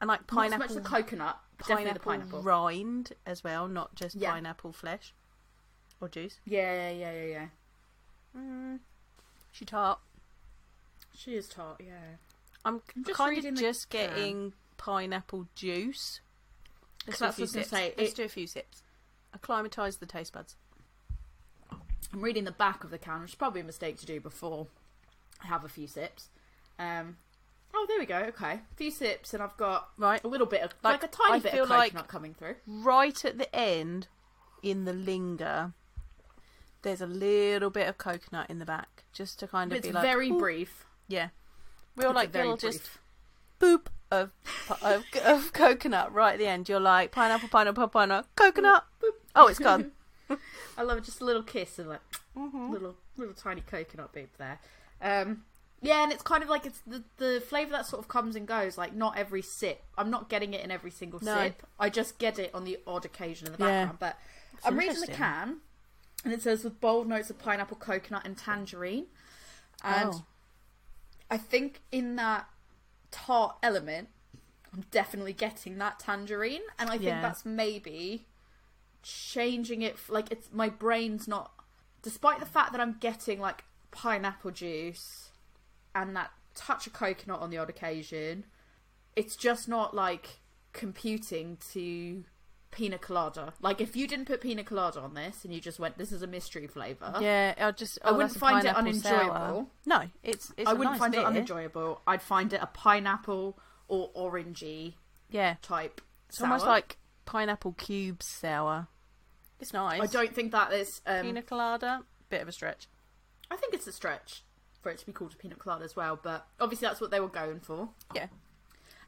And 0.00 0.08
like 0.08 0.20
Not 0.22 0.28
so 0.30 0.36
pineapple. 0.36 0.58
much 0.66 0.74
the 0.74 0.80
coconut. 0.88 1.38
Definitely 1.58 1.92
the 1.92 2.00
pineapple, 2.00 2.42
pineapple. 2.42 2.42
rind 2.42 3.12
as 3.24 3.44
well, 3.44 3.68
not 3.68 3.94
just 3.94 4.16
Yeah. 4.16 4.32
pineapple 4.32 4.72
flesh 4.72 5.14
or 6.00 6.08
juice. 6.08 6.40
Yeah, 6.44 6.90
yeah, 6.90 7.12
yeah, 7.12 7.24
yeah. 7.24 7.46
Mm. 8.36 8.80
She 9.52 9.64
tart. 9.64 10.00
She 11.16 11.36
is 11.36 11.46
tart. 11.48 11.80
Yeah. 11.84 12.16
I'm 12.64 12.82
I'm 12.96 13.04
just 13.04 13.16
kind 13.16 13.44
of 13.44 13.54
just 13.54 13.90
can. 13.90 14.08
getting 14.10 14.52
pineapple 14.76 15.46
juice. 15.54 16.20
Let's 17.06 17.20
That's 17.20 17.20
what 17.20 17.34
few 17.36 17.42
I 17.42 17.44
was 17.44 17.52
gonna 17.52 17.64
sips. 17.64 17.70
say, 17.70 17.94
Let's 17.96 18.12
it- 18.12 18.16
do 18.16 18.24
a 18.24 18.28
few 18.28 18.46
sips. 18.48 18.82
Acclimatise 19.34 19.96
the 19.96 20.06
taste 20.06 20.32
buds. 20.32 20.56
I'm 22.12 22.20
reading 22.20 22.44
the 22.44 22.52
back 22.52 22.84
of 22.84 22.90
the 22.90 22.98
can, 22.98 23.22
which 23.22 23.30
is 23.30 23.34
probably 23.34 23.60
a 23.62 23.64
mistake 23.64 23.98
to 24.00 24.06
do 24.06 24.20
before 24.20 24.66
I 25.42 25.46
have 25.46 25.64
a 25.64 25.68
few 25.68 25.86
sips. 25.86 26.28
Um. 26.78 27.16
Oh, 27.74 27.86
there 27.88 27.98
we 27.98 28.04
go. 28.04 28.18
Okay, 28.18 28.52
a 28.52 28.74
few 28.76 28.90
sips, 28.90 29.32
and 29.32 29.42
I've 29.42 29.56
got 29.56 29.88
Right. 29.96 30.22
a 30.22 30.28
little 30.28 30.46
bit 30.46 30.60
of 30.60 30.74
like, 30.82 31.00
Like, 31.00 31.04
a 31.04 31.16
tiny 31.16 31.34
I 31.36 31.38
bit 31.38 31.52
feel 31.52 31.64
of 31.64 31.70
like- 31.70 31.92
coconut 31.92 32.08
coming 32.08 32.34
through. 32.34 32.56
Right 32.66 33.24
at 33.24 33.38
the 33.38 33.54
end, 33.56 34.08
in 34.62 34.84
the 34.84 34.92
linger, 34.92 35.72
there's 36.82 37.00
a 37.00 37.06
little 37.06 37.70
bit 37.70 37.88
of 37.88 37.96
coconut 37.96 38.50
in 38.50 38.58
the 38.58 38.66
back, 38.66 39.04
just 39.14 39.38
to 39.38 39.48
kind 39.48 39.72
of 39.72 39.78
it's 39.78 39.86
be 39.86 39.92
like, 39.92 40.02
very 40.02 40.28
"Ooh." 40.28 40.38
brief. 40.38 40.84
Yeah, 41.08 41.30
real 41.96 42.10
It's 42.10 42.14
like 42.16 42.34
little 42.34 42.58
just 42.58 42.90
boop 43.58 43.86
of, 44.10 44.32
of 44.82 45.04
of 45.24 45.52
coconut 45.54 46.12
right 46.12 46.34
at 46.34 46.38
the 46.38 46.46
end. 46.46 46.68
You're 46.68 46.78
like 46.78 47.10
pineapple, 47.10 47.48
pineapple, 47.48 47.88
pineapple, 47.88 48.28
coconut. 48.36 48.86
Oh, 49.34 49.48
it's 49.48 49.58
gone. 49.58 49.92
I 50.76 50.82
love. 50.82 51.02
Just 51.04 51.20
a 51.20 51.24
little 51.24 51.42
kiss 51.42 51.78
and 51.78 51.88
like 51.88 52.00
Mm-hmm. 52.36 52.70
little 52.72 52.96
little 53.16 53.34
tiny 53.34 53.60
coconut 53.60 54.12
bit 54.12 54.30
there. 54.38 54.58
Um, 55.02 55.44
yeah, 55.82 56.02
and 56.02 56.12
it's 56.12 56.22
kind 56.22 56.42
of 56.42 56.48
like 56.48 56.64
it's 56.64 56.80
the 56.86 57.02
the 57.18 57.42
flavor 57.46 57.72
that 57.72 57.84
sort 57.86 58.00
of 58.00 58.08
comes 58.08 58.36
and 58.36 58.46
goes. 58.46 58.78
Like 58.78 58.94
not 58.94 59.18
every 59.18 59.42
sip. 59.42 59.82
I'm 59.98 60.10
not 60.10 60.28
getting 60.30 60.54
it 60.54 60.64
in 60.64 60.70
every 60.70 60.90
single 60.90 61.20
No. 61.22 61.34
sip. 61.34 61.62
I 61.78 61.90
just 61.90 62.18
get 62.18 62.38
it 62.38 62.54
on 62.54 62.64
the 62.64 62.78
odd 62.86 63.04
occasion 63.04 63.48
in 63.48 63.52
the 63.52 63.58
Yeah. 63.58 63.86
background. 63.86 63.98
But 63.98 64.18
I'm 64.64 64.78
reading 64.78 65.00
the 65.00 65.08
can, 65.08 65.58
and 66.24 66.32
it 66.32 66.40
says 66.40 66.64
with 66.64 66.80
bold 66.80 67.06
notes 67.08 67.28
of 67.30 67.38
pineapple, 67.38 67.76
coconut, 67.76 68.22
and 68.24 68.38
tangerine. 68.38 69.06
And 69.84 70.14
Oh. 70.14 70.24
I 71.30 71.36
think 71.36 71.80
in 71.90 72.16
that 72.16 72.48
tart 73.10 73.56
element, 73.62 74.08
I'm 74.72 74.82
definitely 74.90 75.32
getting 75.34 75.76
that 75.78 75.98
tangerine, 75.98 76.62
and 76.78 76.88
I 76.88 76.92
think 76.92 77.02
Yeah. 77.04 77.20
that's 77.20 77.44
maybe 77.44 78.26
changing 79.02 79.82
it. 79.82 79.96
Like 80.08 80.30
it's 80.30 80.48
my 80.52 80.68
brain's 80.68 81.26
not, 81.28 81.52
despite 82.02 82.40
the 82.40 82.46
fact 82.46 82.72
that 82.72 82.80
I'm 82.80 82.96
getting 83.00 83.40
like 83.40 83.64
pineapple 83.90 84.50
juice 84.50 85.30
and 85.94 86.16
that 86.16 86.30
touch 86.54 86.86
of 86.86 86.92
coconut 86.92 87.40
on 87.40 87.50
the 87.50 87.58
odd 87.58 87.70
occasion, 87.70 88.44
it's 89.16 89.36
just 89.36 89.68
not 89.68 89.94
like 89.94 90.40
computing 90.72 91.58
to 91.72 92.24
pina 92.70 92.98
colada. 92.98 93.52
Like 93.60 93.80
if 93.80 93.94
you 93.94 94.08
didn't 94.08 94.24
put 94.24 94.40
pina 94.40 94.64
colada 94.64 95.00
on 95.00 95.14
this 95.14 95.44
and 95.44 95.52
you 95.52 95.60
just 95.60 95.78
went, 95.78 95.98
"This 95.98 96.10
is 96.10 96.22
a 96.22 96.26
mystery 96.26 96.66
flavor," 96.66 97.14
Yeah, 97.20 97.54
I 97.58 97.70
just 97.72 97.98
I 98.04 98.10
oh, 98.10 98.14
wouldn't 98.14 98.34
find 98.36 98.64
it 98.64 98.74
pineapple 98.74 99.00
sour. 99.00 99.20
unenjoyable. 99.20 99.70
No, 99.86 100.02
it's 100.22 100.52
it's 100.56 100.68
I 100.68 100.72
wouldn't 100.72 100.92
nice 100.92 100.98
find 100.98 101.14
it 101.14 101.24
unenjoyable. 101.24 102.00
I'd 102.06 102.22
find 102.22 102.52
it 102.52 102.60
a 102.62 102.66
pineapple 102.66 103.58
or 103.88 104.10
orangey 104.14 104.94
Yeah, 105.28 105.56
type. 105.62 106.00
it's 106.28 106.40
almost 106.40 106.66
like 106.66 106.96
pineapple 107.26 107.72
cubes 107.72 108.26
sour. 108.26 108.88
It's 109.62 109.72
nice. 109.72 110.00
I 110.00 110.06
don't 110.06 110.34
think 110.34 110.52
that 110.52 110.72
is. 110.72 111.00
Um, 111.06 111.22
Pina 111.22 111.40
colada, 111.42 112.02
bit 112.28 112.42
of 112.42 112.48
a 112.48 112.52
stretch. 112.52 112.88
I 113.50 113.56
think 113.56 113.72
it's 113.74 113.86
a 113.86 113.92
stretch 113.92 114.42
for 114.82 114.90
it 114.90 114.98
to 114.98 115.06
be 115.06 115.12
called 115.12 115.32
a 115.34 115.36
pina 115.36 115.54
colada 115.54 115.84
as 115.84 115.94
well, 115.94 116.18
but 116.20 116.46
obviously 116.60 116.88
that's 116.88 117.00
what 117.00 117.10
they 117.12 117.20
were 117.20 117.28
going 117.28 117.60
for. 117.60 117.90
Yeah. 118.14 118.26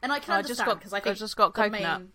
And 0.01 0.12
I 0.12 0.21
can 0.21 0.35
I 0.35 0.43
just 0.43 0.61
understand 0.61 0.67
got- 0.69 0.79
because 0.79 0.93
I 0.93 0.97
I 0.99 1.01
think 1.01 1.17
just 1.19 1.37
got 1.37 1.55
coconut. 1.55 2.01
Main, 2.01 2.12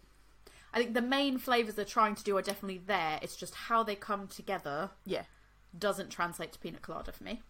I 0.74 0.78
think 0.78 0.94
the 0.94 1.02
main 1.02 1.38
flavors 1.38 1.76
they're 1.76 1.84
trying 1.84 2.16
to 2.16 2.24
do 2.24 2.38
are 2.38 2.42
definitely 2.42 2.78
there. 2.86 3.20
It's 3.22 3.36
just 3.36 3.54
how 3.56 3.84
they 3.84 3.96
come 3.96 4.28
together 4.28 4.92
Yeah, 5.06 5.24
doesn't 5.78 6.10
translate 6.10 6.54
to 6.54 6.60
pina 6.60 6.78
colada 6.78 7.12
for 7.12 7.24
me. 7.26 7.42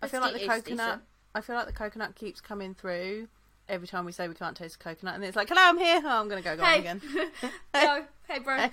I 0.00 0.06
feel 0.08 0.22
It's 0.22 0.32
like 0.32 0.40
the 0.42 0.46
coconut. 0.46 0.64
decent. 0.86 1.02
I 1.34 1.40
feel 1.40 1.56
like 1.56 1.66
the 1.66 1.72
coconut 1.72 2.14
keeps 2.14 2.40
coming 2.40 2.74
through 2.74 3.28
every 3.68 3.86
time 3.88 4.04
we 4.04 4.12
say 4.12 4.28
we 4.28 4.34
can't 4.34 4.56
taste 4.56 4.78
the 4.78 4.84
coconut, 4.84 5.14
and 5.14 5.24
it's 5.24 5.36
like, 5.36 5.48
"Hello, 5.48 5.60
I'm 5.62 5.78
here." 5.78 6.00
Oh, 6.04 6.20
I'm 6.20 6.28
gonna 6.28 6.42
go, 6.42 6.56
go 6.56 6.62
on 6.64 6.68
Hey. 6.72 6.78
again. 6.80 7.00
Hello, 7.74 8.04
hey 8.28 8.38
bro, 8.40 8.68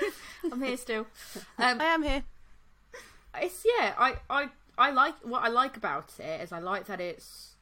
I'm 0.52 0.62
here 0.62 0.76
still. 0.76 1.06
Um, 1.58 1.80
I 1.80 1.84
am 1.84 2.02
here. 2.02 2.24
It's 3.40 3.64
yeah, 3.78 3.94
I, 3.98 4.16
I 4.30 4.48
I 4.78 4.90
like 4.90 5.14
what 5.22 5.42
I 5.42 5.48
like 5.48 5.76
about 5.76 6.12
it 6.20 6.40
is 6.40 6.52
I 6.52 6.58
like 6.60 6.86
that 6.86 7.00
it's 7.00 7.54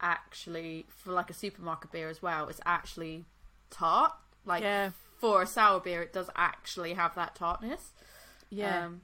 actually 0.00 0.86
for 0.88 1.12
like 1.12 1.30
a 1.30 1.34
supermarket 1.34 1.90
beer 1.92 2.08
as 2.08 2.20
well. 2.22 2.48
It's 2.48 2.60
actually 2.66 3.24
tart. 3.70 4.12
Like 4.44 4.62
Yeah. 4.62 4.90
for 5.18 5.42
a 5.42 5.46
sour 5.46 5.80
beer, 5.80 6.02
it 6.02 6.12
does 6.12 6.30
actually 6.36 6.94
have 6.94 7.14
that 7.14 7.34
tartness. 7.34 7.92
Yeah, 8.50 8.86
um, 8.86 9.00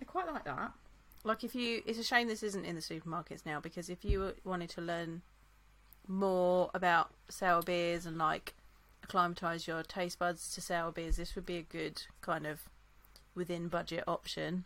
I 0.00 0.04
quite 0.04 0.26
like 0.32 0.44
that. 0.44 0.72
like 1.24 1.42
if 1.42 1.54
you, 1.54 1.82
it's 1.86 1.98
a 1.98 2.04
shame 2.04 2.28
this 2.28 2.42
isn't 2.44 2.64
in 2.64 2.74
the 2.76 2.80
supermarkets 2.82 3.44
now 3.46 3.58
because 3.58 3.88
if 3.88 4.04
you 4.04 4.34
wanted 4.44 4.68
to 4.70 4.80
learn 4.82 5.22
more 6.06 6.70
about 6.74 7.10
sour 7.28 7.62
beers 7.62 8.06
and 8.06 8.18
like 8.18 8.54
acclimatize 9.02 9.66
your 9.66 9.82
taste 9.82 10.18
buds 10.18 10.54
to 10.54 10.60
sour 10.60 10.92
beers, 10.92 11.16
this 11.16 11.34
would 11.34 11.46
be 11.46 11.56
a 11.56 11.62
good 11.62 12.02
kind 12.20 12.46
of 12.46 12.62
within 13.34 13.68
budget 13.68 14.04
option. 14.06 14.64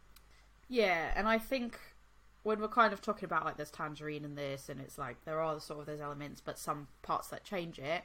Yeah, 0.68 1.12
and 1.16 1.26
I 1.28 1.38
think 1.38 1.78
when 2.42 2.60
we're 2.60 2.68
kind 2.68 2.92
of 2.92 3.00
talking 3.00 3.24
about 3.24 3.44
like 3.44 3.56
there's 3.56 3.70
tangerine 3.70 4.24
in 4.24 4.34
this, 4.34 4.68
and 4.68 4.80
it's 4.80 4.98
like 4.98 5.24
there 5.24 5.40
are 5.40 5.58
sort 5.60 5.80
of 5.80 5.86
those 5.86 6.00
elements, 6.00 6.40
but 6.40 6.58
some 6.58 6.88
parts 7.02 7.28
that 7.28 7.44
change 7.44 7.78
it. 7.78 8.04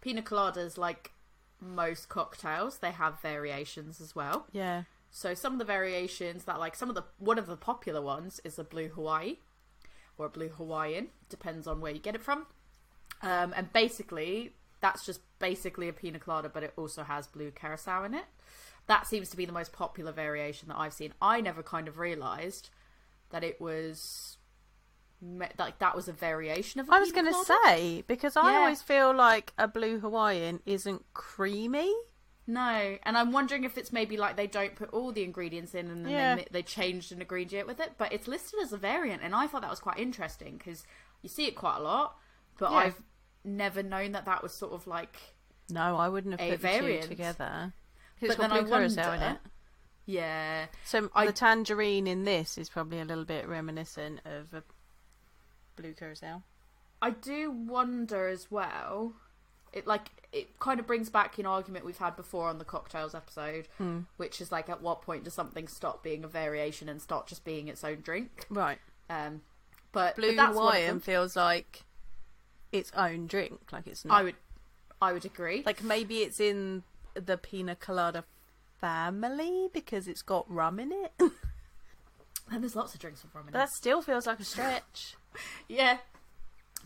Pina 0.00 0.22
coladas, 0.22 0.78
like 0.78 1.12
most 1.60 2.08
cocktails, 2.08 2.78
they 2.78 2.90
have 2.90 3.20
variations 3.20 4.00
as 4.00 4.14
well. 4.14 4.46
Yeah, 4.52 4.84
So 5.10 5.34
some 5.34 5.54
of 5.54 5.58
the 5.58 5.64
variations 5.64 6.44
that 6.44 6.58
like 6.58 6.74
some 6.74 6.88
of 6.88 6.94
the 6.94 7.04
one 7.18 7.38
of 7.38 7.46
the 7.46 7.56
popular 7.56 8.00
ones 8.00 8.40
is 8.44 8.58
a 8.58 8.64
blue 8.64 8.88
Hawaii 8.88 9.36
or 10.18 10.26
a 10.26 10.30
blue 10.30 10.48
Hawaiian, 10.48 11.08
depends 11.28 11.66
on 11.66 11.80
where 11.80 11.92
you 11.92 11.98
get 11.98 12.14
it 12.14 12.22
from. 12.22 12.46
Um, 13.22 13.52
and 13.56 13.72
basically 13.72 14.52
that's 14.80 15.04
just 15.04 15.20
basically 15.38 15.88
a 15.88 15.92
pina 15.92 16.18
colada, 16.18 16.48
but 16.48 16.62
it 16.62 16.72
also 16.76 17.02
has 17.02 17.26
blue 17.26 17.50
curacao 17.50 18.04
in 18.04 18.14
it. 18.14 18.24
That 18.86 19.06
seems 19.06 19.28
to 19.30 19.36
be 19.36 19.44
the 19.44 19.52
most 19.52 19.72
popular 19.72 20.10
variation 20.10 20.68
that 20.68 20.78
I've 20.78 20.94
seen. 20.94 21.12
I 21.20 21.40
never 21.40 21.62
kind 21.62 21.86
of 21.86 21.98
realised 21.98 22.70
that 23.30 23.44
it 23.44 23.60
was 23.60 24.38
like 25.58 25.78
that 25.78 25.94
was 25.94 26.08
a 26.08 26.12
variation 26.12 26.80
of. 26.80 26.90
I 26.90 26.96
I 26.96 27.00
was 27.00 27.12
going 27.12 27.26
to 27.26 27.44
say 27.44 28.02
because 28.06 28.36
I 28.36 28.52
Yeah. 28.52 28.58
always 28.58 28.80
feel 28.82 29.14
like 29.14 29.52
a 29.58 29.68
blue 29.68 30.00
Hawaiian 30.00 30.60
isn't 30.64 31.04
creamy. 31.12 31.94
No, 32.46 32.98
and 33.04 33.16
I'm 33.16 33.30
wondering 33.32 33.64
if 33.64 33.78
it's 33.78 33.92
maybe 33.92 34.16
like 34.16 34.36
they 34.36 34.46
don't 34.46 34.74
put 34.74 34.90
all 34.90 35.12
the 35.12 35.22
ingredients 35.22 35.74
in 35.74 35.88
and 35.88 36.04
then 36.04 36.12
Yeah. 36.12 36.34
they, 36.36 36.46
they 36.50 36.62
changed 36.62 37.12
an 37.12 37.20
ingredient 37.20 37.68
with 37.68 37.78
it, 37.80 37.92
but 37.96 38.12
it's 38.12 38.26
listed 38.26 38.60
as 38.62 38.72
a 38.72 38.76
variant, 38.78 39.22
and 39.22 39.34
I 39.34 39.46
thought 39.46 39.60
that 39.60 39.70
was 39.70 39.78
quite 39.78 39.98
interesting 39.98 40.56
because 40.56 40.84
you 41.22 41.28
see 41.28 41.46
it 41.46 41.54
quite 41.54 41.76
a 41.76 41.82
lot, 41.82 42.16
but 42.58 42.70
Yeah. 42.72 42.78
I've 42.78 43.02
never 43.44 43.82
known 43.82 44.12
that 44.12 44.24
that 44.26 44.42
was 44.42 44.52
sort 44.52 44.72
of 44.72 44.86
like 44.86 45.16
No, 45.70 45.96
I 45.96 46.08
wouldn't 46.08 46.38
have 46.38 46.40
A 46.48 46.52
put 46.56 46.62
the 46.62 47.00
two 47.00 47.08
together. 47.08 47.72
But 48.20 48.26
It's 48.26 48.36
got 48.36 48.50
then 48.50 48.52
I 48.52 48.60
blue 48.60 48.68
curacao 48.70 49.12
in 49.12 49.20
wonder- 49.20 49.26
it. 49.44 49.50
yeah, 50.06 50.66
So 50.84 51.10
I- 51.14 51.26
the 51.26 51.32
tangerine 51.32 52.06
in 52.06 52.24
this 52.24 52.58
is 52.58 52.68
probably 52.68 53.00
a 53.00 53.04
little 53.04 53.24
bit 53.24 53.48
reminiscent 53.48 54.20
of 54.26 54.52
a 54.52 54.62
blue 55.76 55.94
curacao. 55.94 56.42
I 57.02 57.10
do 57.10 57.50
wonder 57.50 58.28
as 58.28 58.50
well. 58.50 59.14
It 59.72 59.86
like 59.86 60.10
it 60.32 60.58
kind 60.60 60.78
of 60.78 60.86
brings 60.86 61.08
back 61.10 61.38
an 61.38 61.46
argument 61.46 61.84
we've 61.84 61.96
had 61.98 62.14
before 62.16 62.48
on 62.48 62.58
the 62.58 62.64
cocktails 62.64 63.14
episode, 63.14 63.66
Hmm. 63.78 64.00
which 64.16 64.40
is 64.40 64.52
like 64.52 64.68
at 64.68 64.80
what 64.82 65.02
point 65.02 65.24
does 65.24 65.34
something 65.34 65.66
stop 65.66 66.02
being 66.02 66.22
a 66.24 66.28
variation 66.28 66.88
and 66.88 67.00
start 67.00 67.26
just 67.26 67.44
being 67.44 67.68
its 67.68 67.82
own 67.82 68.00
drink? 68.00 68.46
Right. 68.50 68.78
Um, 69.08 69.42
but 69.92 70.14
Blue 70.16 70.28
but 70.28 70.36
that's 70.36 70.56
one 70.56 70.66
of 70.68 70.72
Hawaiian 70.74 71.00
feels 71.00 71.34
like 71.36 71.84
its 72.72 72.90
own 72.96 73.26
drink. 73.26 73.60
Like 73.72 73.86
it's 73.86 74.04
not. 74.04 74.18
I 74.20 74.22
would, 74.24 74.34
I 75.02 75.12
would 75.12 75.24
agree. 75.24 75.62
Like 75.66 75.82
maybe 75.82 76.18
it's 76.18 76.40
in 76.40 76.82
the 77.14 77.36
pina 77.36 77.74
colada 77.76 78.24
family 78.80 79.68
because 79.72 80.08
it's 80.08 80.22
got 80.22 80.50
rum 80.50 80.78
in 80.80 80.92
it. 80.92 81.12
And 82.52 82.64
there's 82.64 82.74
lots 82.74 82.94
of 82.94 83.00
drinks 83.00 83.22
with 83.22 83.32
rum 83.32 83.44
in 83.44 83.50
it. 83.50 83.52
that 83.52 83.70
still 83.70 84.02
feels 84.02 84.26
like 84.26 84.40
a 84.40 84.44
stretch. 84.44 85.14
Yeah. 85.68 85.98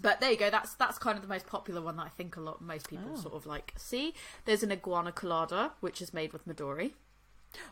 But 0.03 0.21
there 0.21 0.31
you 0.31 0.37
go. 0.37 0.51
That's 0.51 0.75
that's 0.75 0.99
kind 0.99 1.17
of 1.17 1.23
the 1.23 1.29
most 1.29 1.47
popular 1.47 1.81
one 1.81 1.97
that 1.97 2.05
I 2.05 2.09
think 2.11 2.37
a 2.37 2.41
lot 2.41 2.61
most 2.61 2.91
people 2.91 3.13
Oh. 3.15 3.17
sort 3.17 3.35
of 3.35 3.47
like 3.47 3.73
see. 3.79 4.13
There's 4.45 4.63
an 4.63 4.71
iguana 4.73 5.11
colada 5.13 5.73
which 5.81 6.03
is 6.03 6.13
made 6.13 6.35
with 6.35 6.47
Midori. 6.47 6.93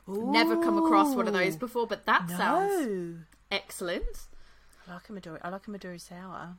Never 0.07 0.57
come 0.62 0.79
across 0.79 1.14
one 1.14 1.27
of 1.29 1.35
those 1.35 1.57
before, 1.57 1.87
but 1.87 2.07
that 2.07 2.31
sounds 2.31 3.27
excellent. 3.51 4.27
I 4.88 4.94
like 4.94 5.11
a 5.11 5.12
Midori. 5.12 5.40
I 5.42 5.51
like 5.51 5.66
a 5.68 5.70
Midori 5.70 6.01
sour. 6.01 6.55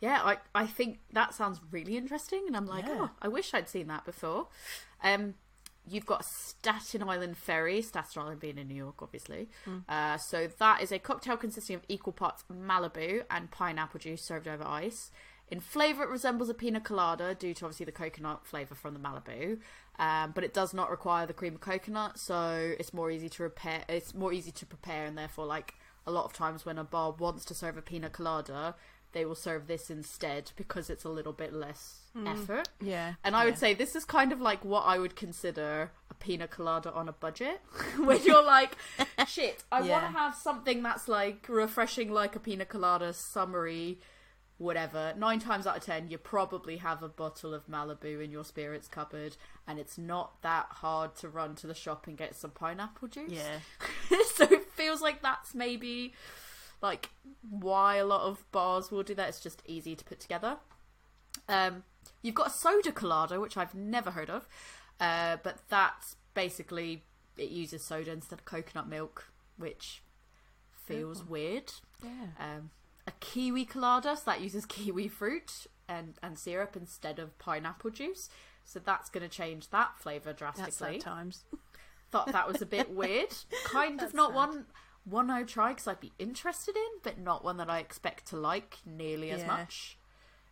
Yeah, 0.00 0.20
I 0.24 0.36
I 0.54 0.66
think 0.66 1.00
that 1.12 1.34
sounds 1.34 1.60
really 1.70 1.96
interesting, 1.96 2.44
and 2.46 2.56
I'm 2.56 2.66
like, 2.66 2.86
Yeah. 2.86 2.98
oh, 3.00 3.10
I 3.20 3.28
wish 3.28 3.52
I'd 3.54 3.68
seen 3.68 3.88
that 3.88 4.04
before. 4.04 4.48
Um, 5.02 5.34
you've 5.90 6.06
got 6.06 6.24
Staten 6.24 7.02
Island 7.02 7.36
Ferry, 7.36 7.80
Staten 7.82 8.22
Island 8.22 8.40
being 8.40 8.58
in 8.58 8.68
New 8.68 8.74
York, 8.74 9.00
obviously. 9.02 9.48
Uh, 9.88 10.18
so 10.18 10.46
that 10.58 10.82
is 10.82 10.92
a 10.92 10.98
cocktail 10.98 11.36
consisting 11.36 11.76
of 11.76 11.82
equal 11.88 12.12
parts 12.12 12.44
Malibu 12.52 13.22
and 13.30 13.50
pineapple 13.50 13.98
juice 13.98 14.22
served 14.22 14.46
over 14.46 14.64
ice. 14.66 15.10
In 15.50 15.60
flavour, 15.60 16.02
it 16.02 16.10
resembles 16.10 16.50
a 16.50 16.54
pina 16.54 16.78
colada 16.78 17.34
due 17.34 17.54
to 17.54 17.64
obviously 17.64 17.86
the 17.86 17.92
coconut 17.92 18.46
flavour 18.46 18.74
from 18.74 18.92
the 18.92 19.00
Malibu, 19.00 19.58
um, 19.98 20.32
but 20.34 20.44
it 20.44 20.52
does 20.52 20.74
not 20.74 20.90
require 20.90 21.26
the 21.26 21.32
cream 21.32 21.54
of 21.54 21.62
coconut, 21.62 22.18
so 22.18 22.74
it's 22.78 22.92
more 22.92 23.10
easy 23.10 23.30
to 23.30 23.42
repair. 23.42 23.82
It's 23.88 24.14
more 24.14 24.30
easy 24.32 24.50
to 24.52 24.66
prepare, 24.66 25.06
and 25.06 25.16
therefore, 25.16 25.46
like 25.46 25.74
a 26.06 26.10
lot 26.10 26.26
of 26.26 26.34
times 26.34 26.66
when 26.66 26.76
a 26.76 26.84
bar 26.84 27.12
wants 27.12 27.46
to 27.46 27.54
serve 27.54 27.78
a 27.78 27.82
pina 27.82 28.10
colada, 28.10 28.74
they 29.12 29.24
will 29.24 29.34
serve 29.34 29.66
this 29.66 29.90
instead 29.90 30.52
because 30.56 30.90
it's 30.90 31.04
a 31.04 31.08
little 31.08 31.32
bit 31.32 31.52
less 31.52 32.10
mm. 32.16 32.30
effort. 32.30 32.68
Yeah. 32.80 33.14
And 33.24 33.34
I 33.34 33.44
would 33.44 33.58
say 33.58 33.74
this 33.74 33.96
is 33.96 34.04
kind 34.04 34.32
of 34.32 34.40
like 34.40 34.64
what 34.64 34.82
I 34.82 34.98
would 34.98 35.16
consider 35.16 35.90
a 36.10 36.14
pina 36.14 36.46
colada 36.46 36.92
on 36.92 37.08
a 37.08 37.12
budget. 37.12 37.60
when 37.98 38.22
you're 38.22 38.44
like, 38.44 38.76
shit, 39.26 39.64
I 39.72 39.80
want 39.82 40.04
to 40.04 40.18
have 40.18 40.34
something 40.34 40.82
that's 40.82 41.08
like 41.08 41.46
refreshing, 41.48 42.12
like 42.12 42.36
a 42.36 42.40
pina 42.40 42.64
colada, 42.64 43.12
summery, 43.12 43.98
whatever. 44.58 45.14
Nine 45.16 45.38
times 45.38 45.66
out 45.66 45.76
of 45.78 45.84
ten, 45.84 46.08
you 46.08 46.18
probably 46.18 46.76
have 46.78 47.02
a 47.02 47.08
bottle 47.08 47.54
of 47.54 47.66
Malibu 47.66 48.22
in 48.22 48.30
your 48.30 48.44
spirits 48.44 48.88
cupboard, 48.88 49.36
and 49.66 49.78
it's 49.78 49.96
not 49.96 50.42
that 50.42 50.66
hard 50.70 51.16
to 51.16 51.28
run 51.28 51.54
to 51.56 51.66
the 51.66 51.74
shop 51.74 52.06
and 52.06 52.18
get 52.18 52.36
some 52.36 52.50
pineapple 52.50 53.08
juice. 53.08 53.32
Yeah. 53.32 54.18
so 54.34 54.44
it 54.44 54.70
feels 54.72 55.00
like 55.00 55.22
that's 55.22 55.54
maybe 55.54 56.12
like 56.80 57.10
why 57.48 57.96
a 57.96 58.04
lot 58.04 58.22
of 58.22 58.50
bars 58.52 58.90
will 58.90 59.02
do 59.02 59.14
that. 59.14 59.28
It's 59.28 59.40
just 59.40 59.62
easy 59.66 59.96
to 59.96 60.04
put 60.04 60.20
together. 60.20 60.58
Um, 61.48 61.84
you've 62.22 62.34
got 62.34 62.48
a 62.48 62.50
soda 62.50 62.92
colada, 62.92 63.40
which 63.40 63.56
I've 63.56 63.74
never 63.74 64.10
heard 64.10 64.30
of, 64.30 64.48
uh, 65.00 65.38
but 65.42 65.58
that's 65.68 66.16
basically 66.34 67.04
it 67.36 67.50
uses 67.50 67.84
soda 67.84 68.12
instead 68.12 68.38
of 68.38 68.44
coconut 68.44 68.88
milk, 68.88 69.30
which 69.56 70.02
feels 70.84 71.24
weird. 71.24 71.72
Yeah. 72.02 72.26
Um, 72.38 72.70
a 73.06 73.12
kiwi 73.20 73.64
colada, 73.64 74.16
so 74.16 74.22
that 74.26 74.40
uses 74.40 74.66
kiwi 74.66 75.08
fruit 75.08 75.66
and, 75.88 76.14
and 76.22 76.38
syrup 76.38 76.76
instead 76.76 77.18
of 77.18 77.38
pineapple 77.38 77.90
juice. 77.90 78.28
So 78.64 78.78
that's 78.78 79.08
going 79.08 79.22
to 79.22 79.34
change 79.34 79.70
that 79.70 79.98
flavour 79.98 80.32
drastically 80.32 80.98
that 80.98 81.00
times. 81.00 81.44
thought 82.10 82.32
that 82.32 82.46
was 82.46 82.60
a 82.60 82.66
bit 82.66 82.90
weird. 82.90 83.34
Kind 83.64 84.02
of 84.02 84.12
not 84.12 84.30
sad. 84.30 84.36
one 84.36 84.66
one 85.08 85.30
I 85.30 85.40
would 85.40 85.48
try 85.48 85.70
because 85.70 85.86
I'd 85.86 86.00
be 86.00 86.12
interested 86.18 86.76
in, 86.76 87.00
but 87.02 87.18
not 87.18 87.44
one 87.44 87.56
that 87.58 87.70
I 87.70 87.78
expect 87.78 88.26
to 88.26 88.36
like 88.36 88.78
nearly 88.84 89.30
as 89.30 89.44
much. 89.46 89.98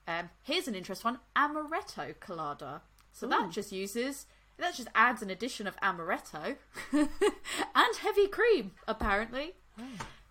Um, 0.09 0.31
here's 0.43 0.69
an 0.69 0.75
interesting 0.75 1.13
one: 1.13 1.21
amaretto 1.37 2.19
colada. 2.21 2.83
So 3.13 3.27
that 3.27 3.51
just 3.51 3.73
uses 3.73 4.27
that 4.59 4.75
just 4.75 4.89
adds 4.95 5.23
an 5.23 5.31
addition 5.31 5.67
of 5.67 5.77
amaretto 5.81 6.57
and 6.93 7.97
heavy 8.01 8.27
cream, 8.27 8.73
apparently. 8.89 9.55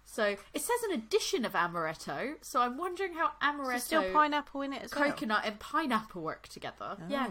So 0.06 0.36
it 0.54 0.62
says 0.62 0.84
an 0.90 0.96
addition 0.96 1.46
of 1.46 1.54
amaretto. 1.54 2.36
So 2.42 2.62
I'm 2.62 2.78
wondering 2.78 3.14
how 3.14 3.32
amaretto, 3.42 3.68
There's 3.68 3.84
still 3.84 4.14
pineapple 4.14 4.62
in 4.62 4.74
it 4.74 4.84
as 4.84 4.96
well. 4.96 5.12
coconut, 5.12 5.44
and 5.46 5.60
pineapple 5.60 6.22
work 6.22 6.48
together. 6.48 6.98
Yeah. 7.10 7.28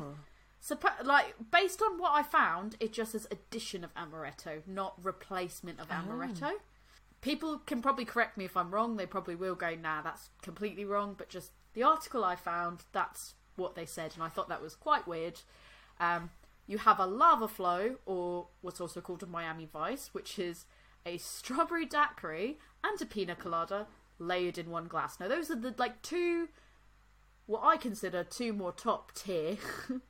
So, 0.60 0.78
like 1.04 1.34
based 1.50 1.82
on 1.82 1.98
what 1.98 2.12
I 2.12 2.22
found, 2.22 2.76
it 2.80 2.92
just 2.92 3.12
says 3.12 3.26
addition 3.30 3.84
of 3.84 3.94
amaretto, 3.94 4.66
not 4.66 4.94
replacement 5.02 5.80
of 5.80 5.88
amaretto. 5.88 6.52
People 7.24 7.62
can 7.64 7.80
probably 7.80 8.04
correct 8.04 8.36
me 8.36 8.44
if 8.44 8.54
I'm 8.54 8.70
wrong. 8.70 8.96
They 8.98 9.06
probably 9.06 9.34
will 9.34 9.54
go, 9.54 9.74
"Nah, 9.74 10.02
that's 10.02 10.28
completely 10.42 10.84
wrong." 10.84 11.14
But 11.16 11.30
just 11.30 11.52
the 11.72 11.82
article 11.82 12.22
I 12.22 12.36
found, 12.36 12.84
that's 12.92 13.32
what 13.56 13.74
they 13.74 13.86
said, 13.86 14.12
and 14.12 14.22
I 14.22 14.28
thought 14.28 14.50
that 14.50 14.60
was 14.60 14.76
quite 14.76 15.06
weird. 15.06 15.40
Um, 15.98 16.32
you 16.66 16.76
have 16.76 17.00
a 17.00 17.06
lava 17.06 17.48
flow, 17.48 17.96
or 18.04 18.48
what's 18.60 18.78
also 18.78 19.00
called 19.00 19.22
a 19.22 19.26
Miami 19.26 19.64
Vice, 19.64 20.10
which 20.12 20.38
is 20.38 20.66
a 21.06 21.16
strawberry 21.16 21.86
daiquiri 21.86 22.58
and 22.82 23.00
a 23.00 23.06
pina 23.06 23.34
colada 23.34 23.86
layered 24.18 24.58
in 24.58 24.68
one 24.70 24.86
glass. 24.86 25.18
Now, 25.18 25.28
those 25.28 25.50
are 25.50 25.56
the 25.56 25.74
like 25.78 26.02
two, 26.02 26.50
what 27.46 27.62
I 27.64 27.78
consider 27.78 28.22
two 28.22 28.52
more 28.52 28.72
top 28.72 29.14
tier 29.14 29.56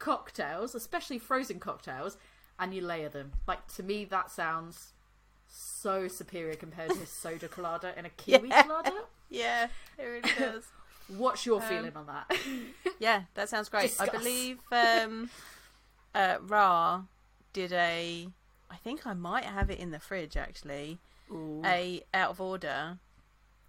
cocktails, 0.00 0.74
especially 0.74 1.20
frozen 1.20 1.60
cocktails, 1.60 2.16
and 2.58 2.74
you 2.74 2.80
layer 2.80 3.08
them. 3.08 3.34
Like 3.46 3.68
to 3.76 3.84
me, 3.84 4.04
that 4.06 4.32
sounds 4.32 4.94
so 5.58 6.06
superior 6.08 6.54
compared 6.54 6.90
to 6.90 7.06
soda 7.22 7.48
colada 7.48 7.92
and 7.96 8.06
a 8.06 8.10
kiwi 8.10 8.48
Yeah. 8.48 8.62
colada. 8.62 8.92
Yeah, 9.30 9.68
it 9.98 10.02
really 10.02 10.20
does. 10.38 10.64
What's 11.08 11.46
your 11.46 11.62
Um, 11.62 11.68
feeling 11.68 11.96
on 11.96 12.06
that? 12.06 12.36
yeah, 12.98 13.22
that 13.34 13.48
sounds 13.48 13.68
great. 13.68 13.88
Discuss. 13.88 14.08
I 14.08 14.12
believe 14.12 14.58
um, 14.72 15.30
uh, 16.14 16.36
Ra 16.42 17.02
did 17.52 17.72
a. 17.72 18.28
I 18.70 18.76
think 18.76 19.06
I 19.06 19.14
might 19.14 19.44
have 19.44 19.70
it 19.70 19.78
in 19.78 19.90
the 19.90 20.00
fridge 20.00 20.36
actually. 20.36 20.98
A 21.64 22.02
out 22.14 22.30
of 22.30 22.40
order 22.40 22.98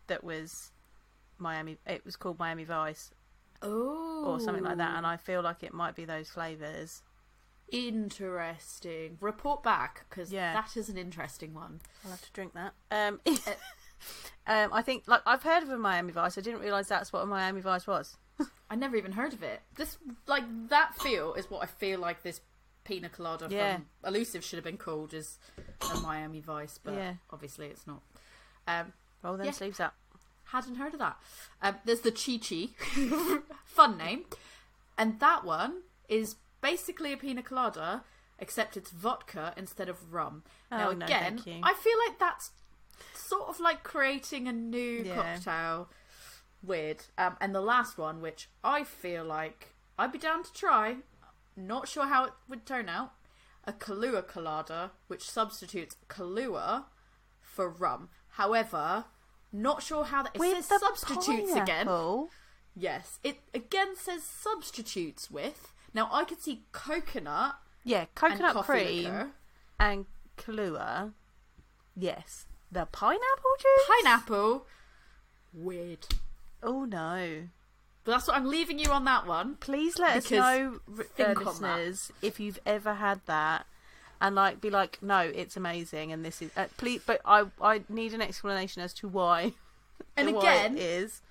that 0.07 0.23
was 0.23 0.71
Miami. 1.39 1.77
It 1.87 2.05
was 2.05 2.15
called 2.15 2.37
Miami 2.37 2.63
Vice 2.65 3.09
oh, 3.63 4.23
or 4.25 4.39
something 4.39 4.63
like 4.63 4.77
that, 4.77 4.95
and 4.97 5.05
I 5.07 5.17
feel 5.17 5.41
like 5.41 5.63
it 5.63 5.73
might 5.73 5.95
be 5.95 6.05
those 6.05 6.29
flavors. 6.29 7.01
Interesting. 7.71 9.17
Report 9.21 9.63
back 9.63 10.05
because 10.09 10.31
Yeah. 10.31 10.53
that 10.53 10.75
is 10.77 10.89
an 10.89 10.97
interesting 10.97 11.53
one. 11.53 11.81
I'll 12.03 12.11
have 12.11 12.21
to 12.21 12.31
drink 12.31 12.53
that. 12.53 12.73
Um, 12.91 13.19
um, 14.47 14.71
I 14.73 14.81
think 14.81 15.03
like 15.07 15.21
I've 15.25 15.43
heard 15.43 15.63
of 15.63 15.69
a 15.69 15.77
Miami 15.77 16.11
Vice. 16.11 16.37
I 16.37 16.41
didn't 16.41 16.61
realize 16.61 16.87
that's 16.87 17.11
what 17.13 17.21
a 17.23 17.25
Miami 17.25 17.61
Vice 17.61 17.87
was. 17.87 18.17
I 18.69 18.75
never 18.75 18.95
even 18.95 19.13
heard 19.13 19.33
of 19.33 19.43
it. 19.43 19.61
This 19.75 19.97
like 20.27 20.43
that 20.69 20.95
feel 20.95 21.33
is 21.33 21.49
what 21.49 21.63
I 21.63 21.65
feel 21.65 21.99
like 21.99 22.23
this 22.23 22.41
pina 22.83 23.09
colada 23.09 23.47
Yeah. 23.49 23.75
from 23.75 23.85
Elusive 24.05 24.43
should 24.43 24.57
have 24.57 24.63
been 24.63 24.77
called 24.77 25.13
as 25.13 25.39
a 25.93 25.99
Miami 25.99 26.39
Vice, 26.39 26.79
but 26.81 26.93
Yeah. 26.93 27.13
obviously 27.31 27.67
it's 27.67 27.85
not. 27.87 28.01
Um, 28.67 28.93
Roll 29.23 29.37
them 29.37 29.45
Yeah. 29.47 29.51
sleeves 29.51 29.79
up. 29.79 29.95
hadn't 30.51 30.75
heard 30.75 30.93
of 30.93 30.99
that. 30.99 31.17
Um, 31.61 31.75
there's 31.83 31.99
the 31.99 32.11
Chi 32.11 32.37
Chi, 32.37 32.69
fun 33.65 33.97
name, 33.97 34.23
and 34.97 35.19
that 35.19 35.43
one 35.43 35.81
is 36.07 36.37
basically 36.61 37.13
a 37.13 37.17
pina 37.17 37.41
colada, 37.43 38.03
except 38.39 38.77
it's 38.77 38.91
vodka 38.91 39.53
instead 39.57 39.89
of 39.89 40.13
rum. 40.13 40.43
now 40.71 40.89
Oh, 40.89 40.93
no, 40.93 41.05
again, 41.05 41.41
you. 41.45 41.59
I 41.63 41.73
feel 41.73 41.97
like 42.07 42.19
that's 42.19 42.51
sort 43.13 43.49
of 43.49 43.59
like 43.59 43.83
creating 43.83 44.47
a 44.47 44.53
new 44.53 45.03
Yeah. 45.03 45.15
cocktail. 45.35 45.89
Weird. 46.63 47.03
Um, 47.17 47.37
and 47.39 47.53
the 47.53 47.61
last 47.61 47.97
one, 47.97 48.21
which 48.21 48.49
I 48.63 48.83
feel 48.83 49.23
like 49.23 49.75
I'd 49.97 50.11
be 50.11 50.17
down 50.19 50.43
to 50.43 50.53
try. 50.53 50.97
Not 51.55 51.87
sure 51.87 52.05
how 52.07 52.25
it 52.25 52.33
would 52.47 52.65
turn 52.65 52.89
out. 52.89 53.13
A 53.63 53.73
Kahlua 53.73 54.25
colada, 54.27 54.91
which 55.07 55.29
substitutes 55.29 55.95
Kahlua 56.07 56.85
for 57.41 57.69
rum. 57.69 58.09
However, 58.29 59.05
not 59.51 59.81
sure 59.83 60.05
how 60.05 60.23
that. 60.23 60.35
It 60.35 60.39
With 60.39 60.63
says 60.65 60.79
substitutes 60.79 61.51
again. 61.51 61.65
pineapple? 61.65 62.29
Yes, 62.75 63.19
it 63.23 63.39
again 63.53 63.95
says 63.95 64.23
substitutes 64.23 65.29
with. 65.31 65.73
Now 65.93 66.09
I 66.11 66.23
could 66.23 66.41
see 66.41 66.61
coconut 66.71 67.55
Yeah, 67.83 68.05
coconut 68.15 68.53
coffee 68.53 68.67
cream 68.67 69.03
liqueur. 69.05 69.29
and 69.79 70.05
Kahlua. 70.37 71.13
Yes. 71.95 72.45
The 72.71 72.85
pineapple 72.85 73.51
juice? 73.59 73.87
pineapple. 74.03 74.65
Weird. 75.53 76.05
Oh 76.61 76.85
no. 76.85 77.43
But 78.03 78.11
that's 78.11 78.27
what 78.27 78.37
I'm 78.37 78.45
leaving 78.45 78.79
you 78.79 78.91
on 78.91 79.03
that 79.05 79.25
one. 79.27 79.55
Please 79.55 79.97
let 79.99 80.17
us 80.17 80.31
know, 80.31 80.79
uh, 81.19 81.33
listeners, 81.37 82.11
if 82.21 82.39
you've 82.39 82.59
ever 82.65 82.93
had 82.95 83.19
that, 83.25 83.65
and 84.21 84.33
like 84.35 84.61
be 84.61 84.69
like, 84.69 84.99
no, 85.01 85.19
it's 85.19 85.57
amazing, 85.57 86.11
and 86.13 86.23
this 86.23 86.41
is. 86.41 86.51
Uh, 86.55 86.67
please, 86.77 87.01
but 87.05 87.19
I 87.25 87.45
I 87.61 87.81
need 87.89 88.13
an 88.13 88.21
explanation 88.21 88.81
as 88.81 88.93
to 88.95 89.07
why. 89.09 89.53
And 90.15 90.33
why 90.35 90.39
again, 90.39 90.77
it 90.77 90.81
is. 90.83 91.21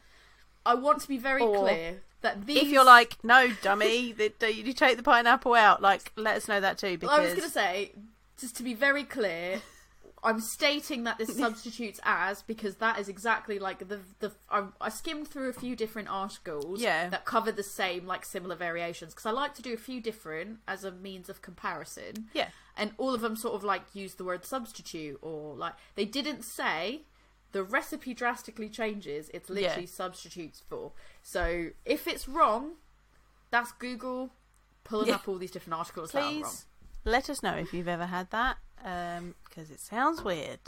I 0.66 0.74
want 0.74 1.00
to 1.02 1.09
be 1.09 1.16
very 1.16 1.42
Or 1.42 1.61
clear 1.61 2.02
these. 2.47 2.62
If 2.62 2.68
you're 2.68 2.85
like, 2.85 3.16
no, 3.22 3.49
dummy, 3.62 4.12
that 4.12 4.41
that 4.41 4.55
you 4.55 4.72
take 4.72 4.97
the 4.97 5.03
pineapple 5.03 5.55
out, 5.55 5.81
like, 5.83 6.12
let 6.16 6.37
us 6.37 6.49
know 6.49 6.61
that 6.61 6.79
too. 6.79 6.99
Because 6.99 7.18
I 7.18 7.20
was 7.22 7.31
going 7.31 7.43
to 7.43 7.51
say, 7.51 7.93
just 8.39 8.57
to 8.57 8.62
be 8.62 8.74
very 8.74 9.05
clear, 9.05 9.61
I'm 10.24 10.41
stating 10.41 11.05
that 11.05 11.18
this 11.18 11.37
substitutes 11.39 12.01
as 12.03 12.43
because 12.43 12.77
that 12.77 12.99
is 12.99 13.09
exactly 13.09 13.59
like 13.59 13.87
the 13.89 14.01
the. 14.18 14.33
I, 14.51 14.64
I 14.81 14.89
skimmed 14.89 15.29
through 15.29 15.49
a 15.51 15.53
few 15.53 15.77
different 15.77 16.09
articles 16.09 16.81
Yeah. 16.81 17.09
that 17.11 17.24
cover 17.24 17.53
the 17.53 17.62
same 17.62 18.07
like 18.07 18.24
similar 18.24 18.57
variations 18.57 19.12
because 19.14 19.27
I 19.27 19.31
like 19.31 19.55
to 19.55 19.62
do 19.62 19.72
a 19.74 19.79
few 19.79 20.01
different 20.01 20.59
as 20.66 20.85
a 20.85 20.91
means 20.91 21.29
of 21.29 21.43
comparison. 21.43 22.27
yeah, 22.35 22.49
and 22.77 22.93
all 22.99 23.14
of 23.14 23.20
them 23.20 23.37
sort 23.37 23.55
of 23.55 23.62
like 23.64 23.83
use 23.95 24.14
the 24.14 24.24
word 24.24 24.45
substitute 24.45 25.18
or 25.22 25.55
like 25.55 25.74
they 25.95 26.05
didn't 26.05 26.43
say 26.45 27.03
the 27.53 27.62
recipe 27.62 28.12
drastically 28.14 28.68
changes 28.68 29.30
it's 29.32 29.49
literally 29.49 29.82
Yeah. 29.82 29.88
substitutes 29.88 30.62
for 30.68 30.92
so 31.22 31.70
if 31.84 32.07
it's 32.07 32.28
wrong 32.28 32.72
that's 33.51 33.72
google 33.72 34.30
pulling 34.84 35.09
Yeah. 35.09 35.14
up 35.16 35.28
all 35.28 35.36
these 35.38 35.51
different 35.51 35.74
articles 35.78 36.12
that 36.12 36.18
are 36.22 36.26
wrong 36.26 36.42
please 36.42 36.66
let 37.05 37.30
us 37.30 37.42
know 37.42 37.55
if 37.55 37.72
you've 37.72 37.86
ever 37.86 38.07
had 38.07 38.30
that, 38.30 38.57
um, 38.84 39.36
because 39.44 39.70
it 39.70 39.78
sounds 39.78 40.22
weird. 40.24 40.59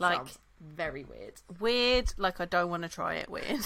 Like 0.00 0.16
Sounds 0.16 0.38
very 0.60 1.04
weird 1.04 1.34
weird, 1.60 2.12
like 2.16 2.40
I 2.40 2.44
don't 2.44 2.70
want 2.70 2.82
to 2.82 2.88
try 2.88 3.14
it. 3.14 3.28
Weird. 3.30 3.64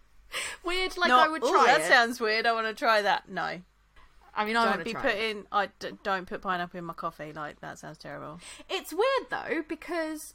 weird 0.64 0.96
like 0.96 1.08
Not, 1.08 1.26
i 1.26 1.28
would 1.28 1.42
try 1.42 1.64
that 1.66 1.80
it 1.80 1.86
sounds 1.88 2.20
weird. 2.20 2.46
I 2.46 2.52
want 2.52 2.66
to 2.68 2.74
try 2.74 3.02
that. 3.02 3.28
No, 3.28 3.60
i 4.34 4.44
mean 4.44 4.56
i 4.56 4.64
don't 4.64 4.84
be 4.84 4.92
try 4.92 5.00
it. 5.00 5.12
putting. 5.12 5.46
I 5.50 5.66
d- 5.80 5.90
don't 6.04 6.26
put 6.26 6.40
pineapple 6.40 6.78
in 6.78 6.84
my 6.84 6.94
coffee. 6.94 7.32
Like 7.32 7.60
that 7.60 7.78
sounds 7.80 7.98
terrible. 7.98 8.38
It's 8.68 8.92
weird 8.92 9.28
though 9.30 9.64
because 9.68 10.34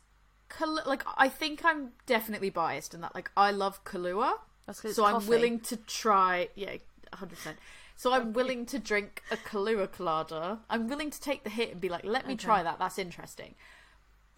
Like 0.85 1.03
I 1.17 1.27
think 1.29 1.65
I'm 1.65 1.91
definitely 2.05 2.49
biased 2.49 2.93
in 2.93 3.01
that 3.01 3.13
like 3.15 3.31
I 3.35 3.51
love 3.51 3.83
Kahlua, 3.83 4.39
That's 4.65 4.79
'cause 4.81 4.89
it's 4.91 4.95
so 4.95 5.05
I'm 5.05 5.27
willing 5.27 5.59
to 5.61 5.77
try. 5.77 6.49
Yeah, 6.55 6.77
hundred 7.13 7.35
percent. 7.35 7.57
So 7.97 8.13
I'm 8.13 8.33
willing 8.33 8.65
to 8.67 8.79
drink 8.79 9.23
a 9.31 9.37
Kahlua 9.37 9.91
colada. 9.91 10.59
I'm 10.69 10.87
willing 10.87 11.09
to 11.11 11.19
take 11.19 11.43
the 11.43 11.49
hit 11.49 11.71
and 11.71 11.79
be 11.79 11.87
like, 11.89 12.03
let 12.03 12.27
me 12.27 12.33
Okay. 12.33 12.43
try 12.43 12.61
that. 12.63 12.77
That's 12.77 12.99
interesting. 12.99 13.55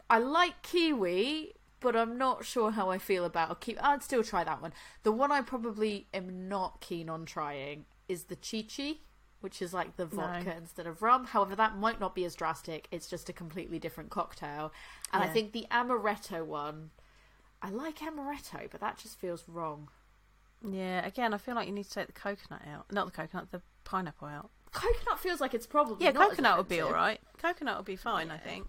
I 0.10 0.20
like 0.20 0.62
kiwi, 0.62 1.55
but 1.80 1.95
I'm 1.95 2.18
not 2.18 2.45
sure 2.45 2.72
how 2.72 2.89
I 2.91 2.97
feel 2.99 3.26
about 3.26 3.51
a 3.51 3.55
kiwi. 3.55 3.80
I'd 3.80 4.03
still 4.03 4.24
try 4.24 4.43
that 4.43 4.62
one. 4.62 4.74
The 5.03 5.12
one 5.12 5.32
I 5.32 5.41
probably 5.41 6.08
am 6.14 6.47
not 6.47 6.82
keen 6.82 7.10
on 7.10 7.26
trying 7.26 7.86
is 8.08 8.26
the 8.26 8.36
Chi 8.36 8.64
Chi, 8.64 8.97
which 9.42 9.62
is 9.62 9.74
like 9.74 9.96
the 9.98 10.06
vodka 10.06 10.56
instead 10.58 10.88
of 10.88 11.02
rum. 11.02 11.26
However, 11.26 11.56
that 11.56 11.78
might 11.78 12.00
not 12.00 12.16
be 12.16 12.26
as 12.26 12.36
drastic. 12.36 12.88
It's 12.92 13.08
just 13.08 13.30
a 13.30 13.34
completely 13.34 13.80
different 13.80 14.10
cocktail. 14.10 14.74
And 15.14 15.24
I 15.24 15.28
think 15.28 15.52
the 15.52 15.68
amaretto 15.72 16.46
one, 16.46 16.92
I 17.62 17.70
like 17.70 18.00
amaretto, 18.00 18.70
but 18.72 18.82
that 18.82 18.98
just 18.98 19.20
feels 19.20 19.44
wrong. 19.48 19.90
Yeah. 20.68 21.06
Again, 21.06 21.34
I 21.34 21.38
feel 21.38 21.56
like 21.56 21.68
you 21.68 21.74
need 21.74 21.86
to 21.86 21.92
take 21.92 22.08
the 22.08 22.14
coconut 22.14 22.62
out. 22.74 22.92
Not 22.92 23.06
the 23.06 23.12
coconut, 23.12 23.52
the 23.52 23.62
pineapple 23.84 24.28
out. 24.28 24.50
Coconut 24.72 25.20
feels 25.20 25.40
like 25.40 25.54
it's 25.54 25.68
probably 25.68 26.04
Yeah, 26.06 26.12
coconut 26.12 26.58
would 26.58 26.68
be 26.68 26.82
all 26.82 26.92
right. 26.92 27.20
Coconut 27.42 27.78
would 27.78 27.86
be 27.86 27.96
fine, 27.96 28.32
I 28.32 28.38
think. 28.38 28.68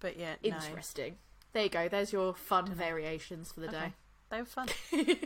But 0.00 0.16
yeah, 0.16 0.34
no, 0.42 0.50
Interesting. 0.56 1.16
There 1.52 1.64
you 1.64 1.68
go. 1.68 1.88
There's 1.88 2.12
your 2.12 2.34
fun 2.34 2.66
variations 2.72 3.52
for 3.52 3.60
the 3.60 3.68
Okay. 3.68 3.92
they 4.30 4.38
were 4.38 4.46
fun. 4.46 4.68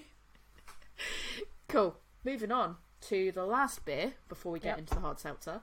cool. 1.69 1.97
Moving 2.25 2.51
on 2.51 2.77
to 3.03 3.32
the 3.32 3.44
last 3.44 3.84
beer 3.84 4.14
before 4.28 4.53
we 4.53 4.59
get 4.61 4.70
Yep. 4.70 4.78
into 4.78 4.94
the 4.94 5.01
hard 5.01 5.18
seltzer. 5.20 5.61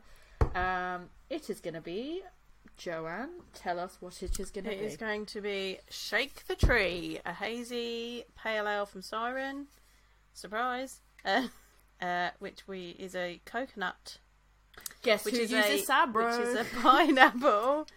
Um, 0.55 1.09
it 1.29 1.49
is 1.49 1.59
going 1.59 1.73
to 1.73 1.81
be 1.81 2.21
Joanne. 2.77 3.29
Tell 3.53 3.79
us 3.79 3.97
what 3.99 4.21
it 4.23 4.39
is 4.39 4.49
going 4.51 4.65
to 4.65 4.69
be. 4.71 4.75
It 4.77 4.81
is 4.83 4.97
going 4.97 5.25
to 5.27 5.41
be 5.41 5.79
Shake 5.89 6.45
the 6.47 6.55
Tree, 6.55 7.19
a 7.25 7.33
hazy 7.33 8.23
pale 8.35 8.67
ale 8.67 8.85
from 8.85 9.01
Siren. 9.01 9.67
Surprise. 10.33 10.99
Uh, 11.25 11.47
uh, 12.01 12.29
which 12.39 12.67
we 12.67 12.89
is 12.99 13.15
a 13.15 13.39
coconut, 13.45 14.17
Guess 15.03 15.23
which 15.23 15.35
who 15.35 15.41
is 15.43 15.51
uses 15.53 15.87
a 15.87 15.91
Sabro? 15.93 16.37
which 16.37 16.47
is 16.49 16.55
a 16.55 16.65
pineapple, 16.81 17.87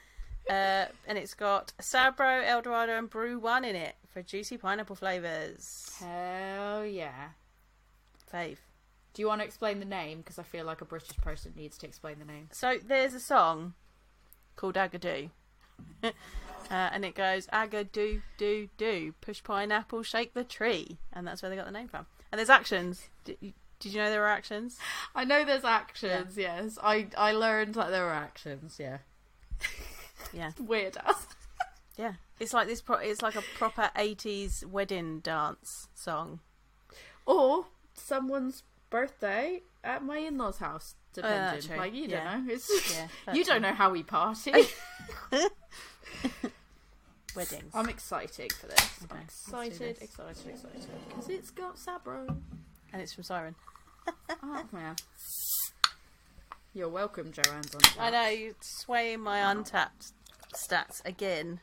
Uh, 0.48 0.84
and 1.08 1.18
it's 1.18 1.34
got 1.34 1.72
Sabro, 1.82 2.46
Eldorado, 2.46 2.96
and 2.96 3.10
BRU-1 3.10 3.66
in 3.68 3.74
it 3.74 3.96
for 4.06 4.22
juicy 4.22 4.58
pineapple 4.58 4.94
flavors. 4.94 5.90
Hell 5.98 6.86
yeah. 6.86 7.30
Fave. 8.32 8.58
Do 9.16 9.22
you 9.22 9.28
want 9.28 9.40
to 9.40 9.46
explain 9.46 9.78
the 9.78 9.86
name? 9.86 10.18
Because 10.18 10.38
I 10.38 10.42
feel 10.42 10.66
like 10.66 10.82
a 10.82 10.84
British 10.84 11.16
person 11.16 11.54
needs 11.56 11.78
to 11.78 11.86
explain 11.86 12.18
the 12.18 12.26
name. 12.26 12.48
So 12.52 12.76
there's 12.86 13.14
a 13.14 13.18
song 13.18 13.72
called 14.56 14.74
Agadoo. 14.74 15.30
uh, 16.04 16.10
and 16.68 17.02
it 17.02 17.14
goes 17.14 17.46
Agadoo, 17.46 18.20
do, 18.36 18.68
do, 18.76 19.14
push 19.22 19.42
pineapple, 19.42 20.02
shake 20.02 20.34
the 20.34 20.44
tree. 20.44 20.98
And 21.14 21.26
that's 21.26 21.40
where 21.40 21.48
they 21.48 21.56
got 21.56 21.64
the 21.64 21.72
name 21.72 21.88
from. 21.88 22.04
And 22.30 22.38
there's 22.38 22.50
actions. 22.50 23.08
Did 23.24 23.38
you, 23.40 23.54
did 23.80 23.94
you 23.94 24.02
know 24.02 24.10
there 24.10 24.20
were 24.20 24.28
actions? 24.28 24.78
I 25.14 25.24
know 25.24 25.46
there's 25.46 25.64
actions, 25.64 26.36
yes. 26.36 26.78
I, 26.82 27.06
I 27.16 27.32
learned 27.32 27.72
that 27.76 27.88
there 27.88 28.04
were 28.04 28.12
actions, 28.12 28.76
yeah. 28.78 28.98
Yeah. 30.34 30.50
Weird 30.60 30.98
ass. 30.98 31.26
Yeah. 31.96 32.12
It's 32.38 32.52
like 32.52 32.68
this. 32.68 32.82
Pro- 32.82 32.96
it's 32.96 33.22
like 33.22 33.36
a 33.36 33.42
proper 33.56 33.90
'80s 33.96 34.66
wedding 34.66 35.20
dance 35.20 35.88
song. 35.94 36.40
Or 37.24 37.68
someone's 37.94 38.62
birthday 39.00 39.62
at 39.84 40.02
my 40.02 40.16
in 40.18 40.38
law's 40.38 40.58
house, 40.58 40.94
oh, 40.96 41.20
depending. 41.20 41.62
true. 41.62 41.76
like, 41.76 41.94
you 41.94 42.04
Yeah. 42.04 42.32
don't 42.34 42.46
know. 42.46 42.54
It's, 42.54 42.94
Yeah, 42.94 43.08
you 43.34 43.44
don't 43.44 43.60
know 43.60 43.74
how 43.74 43.90
we 43.90 44.02
party. 44.02 44.52
Weddings. 47.36 47.70
I'm 47.74 47.88
excited 47.90 48.50
for 48.54 48.66
this. 48.68 49.04
I'm 49.10 49.18
excited, 49.18 49.78
this. 49.78 49.98
excited, 50.02 50.46
excited. 50.46 50.86
Because 51.08 51.28
it's 51.28 51.50
got 51.50 51.76
Sabro. 51.76 52.28
and 52.92 53.02
it's 53.02 53.12
from 53.12 53.24
Siren. 53.24 53.54
Oh, 54.42 54.64
man. 54.72 54.96
You're 56.72 56.88
welcome, 56.88 57.32
Joanne's 57.32 57.74
on 57.74 57.80
I 57.98 58.10
know 58.10 58.28
you 58.28 58.54
swaying 58.60 59.20
my 59.20 59.40
Untappd 59.40 60.12
stats 60.54 61.04
again. 61.04 61.60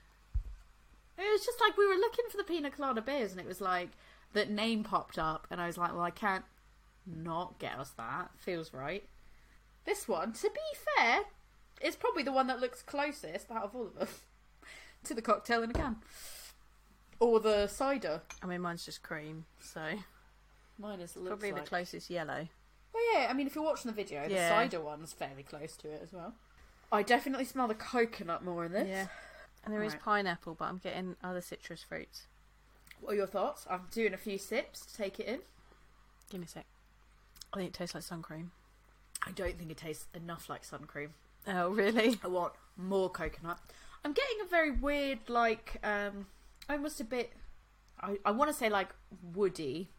It 1.17 1.21
was 1.31 1.43
just 1.43 1.59
like 1.59 1.75
we 1.77 1.87
were 1.87 1.95
looking 1.95 2.25
for 2.29 2.37
the 2.37 2.43
pina 2.43 2.69
colada 2.69 3.01
beers, 3.01 3.31
and 3.31 3.39
it 3.41 3.47
was 3.47 3.61
like 3.61 3.89
that 4.33 4.49
name 4.51 4.83
popped 4.83 5.17
up, 5.17 5.47
and 5.49 5.59
I 5.61 5.65
was 5.67 5.77
like, 5.77 5.93
well, 5.93 6.01
I 6.01 6.09
can't 6.11 6.43
not 7.05 7.59
get 7.59 7.77
us 7.79 7.91
that. 7.97 8.31
Feels 8.37 8.73
right. 8.73 9.03
This 9.85 10.07
one, 10.07 10.33
to 10.33 10.49
be 10.49 10.77
fair, 10.97 11.21
is 11.81 11.95
probably 11.95 12.23
the 12.23 12.31
one 12.31 12.47
that 12.47 12.59
looks 12.61 12.81
closest 12.81 13.51
out 13.51 13.63
of 13.63 13.75
all 13.75 13.87
of 13.87 13.95
them 13.95 14.07
to 15.03 15.13
the 15.13 15.21
cocktail 15.21 15.63
in 15.63 15.71
a 15.71 15.73
can, 15.73 15.97
or 17.19 17.39
the 17.39 17.67
cider. 17.67 18.21
I 18.41 18.45
mean, 18.45 18.61
mine's 18.61 18.85
just 18.85 19.03
cream, 19.03 19.45
so 19.59 19.81
Mine 20.79 21.01
is 21.01 21.11
probably 21.13 21.51
like. 21.51 21.63
the 21.63 21.69
closest 21.69 22.09
yellow. 22.09 22.47
Oh 22.95 23.13
yeah, 23.15 23.27
I 23.29 23.33
mean, 23.33 23.47
if 23.47 23.55
you're 23.55 23.63
watching 23.63 23.89
the 23.91 23.95
video, 23.95 24.27
the 24.29 24.35
cider 24.37 24.79
one's 24.79 25.11
fairly 25.13 25.43
close 25.43 25.75
to 25.77 25.89
it 25.89 26.01
as 26.03 26.13
well. 26.13 26.33
I 26.91 27.01
definitely 27.03 27.45
smell 27.45 27.67
the 27.67 27.75
coconut 27.75 28.43
more 28.45 28.65
in 28.65 28.71
this. 28.71 28.87
Yeah. 28.87 29.07
And 29.65 29.73
there 29.73 29.81
is 29.83 29.93
Right. 29.93 30.01
pineapple, 30.01 30.55
but 30.55 30.65
I'm 30.65 30.77
getting 30.77 31.15
other 31.23 31.41
citrus 31.41 31.81
fruits. 31.83 32.27
What 33.01 33.13
are 33.13 33.15
your 33.15 33.27
thoughts? 33.27 33.65
I'm 33.69 33.87
doing 33.91 34.13
a 34.13 34.17
few 34.17 34.37
sips 34.37 34.85
to 34.85 34.95
take 34.95 35.19
it 35.19 35.27
in. 35.27 35.39
Give 36.29 36.39
me 36.39 36.45
a 36.45 36.49
sec. 36.49 36.65
I 37.53 37.57
think 37.57 37.69
it 37.69 37.73
tastes 37.73 37.93
like 37.95 38.03
sun 38.03 38.21
cream. 38.21 38.51
I 39.25 39.31
don't 39.31 39.57
think 39.57 39.71
it 39.71 39.77
tastes 39.77 40.07
enough 40.13 40.49
like 40.49 40.63
sun 40.63 40.85
cream. 40.85 41.13
Oh, 41.47 41.69
really? 41.69 42.19
I 42.23 42.27
want 42.27 42.53
more 42.77 43.09
coconut. 43.09 43.59
I'm 44.03 44.13
getting 44.13 44.37
a 44.41 44.45
very 44.49 44.71
weird, 44.71 45.19
like, 45.29 45.79
um, 45.83 46.27
almost 46.69 46.99
a 46.99 47.03
bit. 47.05 47.31
I, 48.01 48.17
I 48.25 48.31
want 48.31 48.49
to 48.51 48.57
say 48.57 48.69
like 48.69 48.89
woody, 49.33 49.89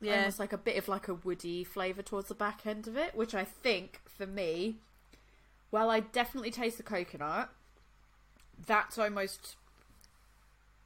Yeah. 0.00 0.18
almost 0.18 0.38
like 0.38 0.52
a 0.52 0.58
bit 0.58 0.76
of 0.76 0.86
like 0.88 1.08
a 1.08 1.14
woody 1.14 1.64
flavour 1.64 2.02
towards 2.02 2.28
the 2.28 2.34
back 2.34 2.66
end 2.66 2.86
of 2.86 2.96
it, 2.96 3.14
which 3.16 3.34
I 3.34 3.44
think 3.44 4.00
for 4.04 4.26
me, 4.26 4.76
well, 5.72 5.90
I 5.90 6.00
definitely 6.00 6.50
taste 6.50 6.76
the 6.76 6.82
coconut. 6.84 7.50
That's 8.66 8.98
almost 8.98 9.56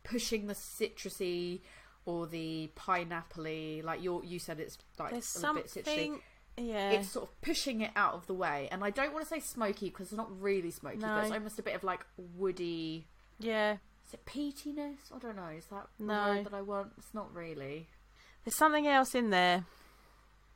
pushing 0.05 0.47
the 0.47 0.55
citrusy 0.55 1.61
or 2.07 2.27
the 2.27 2.71
pineapple 2.75 3.43
like 3.85 4.03
you 4.03 4.23
you 4.25 4.39
said 4.39 4.59
it's 4.61 4.79
like 4.99 5.11
There's 5.11 5.45
a 5.45 5.53
bit 5.55 5.67
citrusy 5.67 5.85
something. 5.85 6.21
Yeah. 6.57 6.93
it's 6.93 7.11
sort 7.11 7.29
of 7.29 7.41
pushing 7.43 7.83
it 7.83 7.91
out 7.95 8.15
of 8.15 8.27
the 8.27 8.33
way. 8.33 8.69
And 8.73 8.83
I 8.83 8.89
don't 8.91 9.13
want 9.13 9.25
to 9.27 9.29
say 9.29 9.41
smoky 9.41 9.91
because 9.91 10.07
it's 10.07 10.17
not 10.17 10.31
really 10.41 10.71
smoky, 10.71 10.97
No. 10.97 11.09
but 11.09 11.25
it's 11.25 11.33
almost 11.33 11.59
a 11.59 11.63
bit 11.63 11.75
of 11.75 11.85
like 11.85 12.07
woody. 12.17 13.09
Yeah. 13.39 13.77
Is 14.07 14.15
it 14.15 14.25
peatiness? 14.25 15.13
I 15.15 15.19
don't 15.19 15.37
know. 15.37 15.49
Is 15.49 15.67
that 15.67 15.89
No. 15.99 16.43
that 16.43 16.55
I 16.55 16.63
want? 16.63 16.93
It's 16.97 17.13
not 17.13 17.35
really. 17.35 17.89
There's 18.45 18.57
something 18.57 18.87
else 18.87 19.15
in 19.15 19.29
there. 19.31 19.67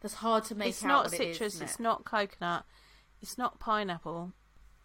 That's 0.01 0.15
hard 0.15 0.45
to 0.45 0.55
make 0.55 0.69
it's 0.71 0.83
out 0.85 0.89
not 0.89 1.05
what 1.07 1.13
it 1.15 1.21
is, 1.21 1.37
citrus. 1.37 1.55
isn't 1.57 1.65
it's 1.67 1.75
it? 1.75 1.83
not 1.83 2.05
coconut. 2.07 2.65
It's 3.21 3.37
not 3.37 3.59
pineapple. 3.61 4.33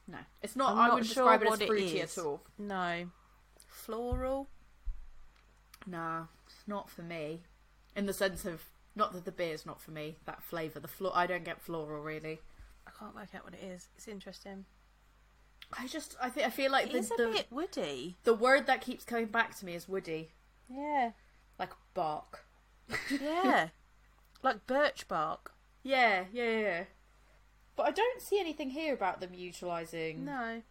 No, 0.07 0.17
it's 0.41 0.55
not. 0.57 0.73
I'm 0.73 0.77
I 0.79 0.87
not 0.87 0.93
wouldn't 0.95 1.11
sure 1.13 1.23
describe 1.23 1.41
it 1.43 1.49
what 1.49 1.61
as 1.61 1.67
fruity 1.67 1.99
is. 2.01 2.17
at 2.17 2.25
all. 2.25 2.41
No. 2.57 3.09
Floral. 3.69 4.49
Nah, 5.87 6.23
it's 6.23 6.34
not 6.67 6.89
for 6.89 7.01
me. 7.01 7.41
In 7.95 8.05
the 8.05 8.13
sense 8.13 8.45
of 8.45 8.63
not 8.95 9.13
that 9.13 9.25
the 9.25 9.31
beer's 9.31 9.65
not 9.65 9.81
for 9.81 9.91
me. 9.91 10.17
That 10.25 10.43
flavour, 10.43 10.79
the 10.79 10.87
floor 10.87 11.11
I 11.15 11.27
don't 11.27 11.43
get 11.45 11.61
floral 11.61 12.01
really. 12.01 12.39
I 12.87 12.91
can't 12.99 13.15
work 13.15 13.29
out 13.35 13.43
what 13.43 13.53
it 13.53 13.63
is. 13.63 13.87
It's 13.95 14.07
interesting. 14.07 14.65
I 15.77 15.87
just, 15.87 16.15
I 16.21 16.29
think, 16.29 16.45
I 16.45 16.49
feel 16.51 16.71
like 16.71 16.87
It 16.87 16.91
the, 16.93 16.97
is 16.99 17.11
a 17.11 17.15
the, 17.17 17.27
bit 17.29 17.47
woody. 17.49 18.17
the 18.23 18.33
word 18.35 18.67
that 18.67 18.81
keeps 18.81 19.03
coming 19.03 19.25
back 19.25 19.57
to 19.57 19.65
me 19.65 19.73
is 19.73 19.87
woody, 19.89 20.29
Yeah. 20.69 21.11
like 21.57 21.71
bark. 21.95 22.45
Yeah. 23.09 23.69
like 24.43 24.67
birch 24.67 25.07
bark. 25.07 25.53
Yeah, 25.81 26.25
yeah, 26.31 26.57
yeah. 26.59 26.83
But 27.75 27.87
I 27.87 27.91
don't 27.91 28.21
see 28.21 28.39
anything 28.39 28.69
here 28.69 28.93
about 28.93 29.19
them 29.21 29.33
utilising. 29.33 30.23
No. 30.25 30.61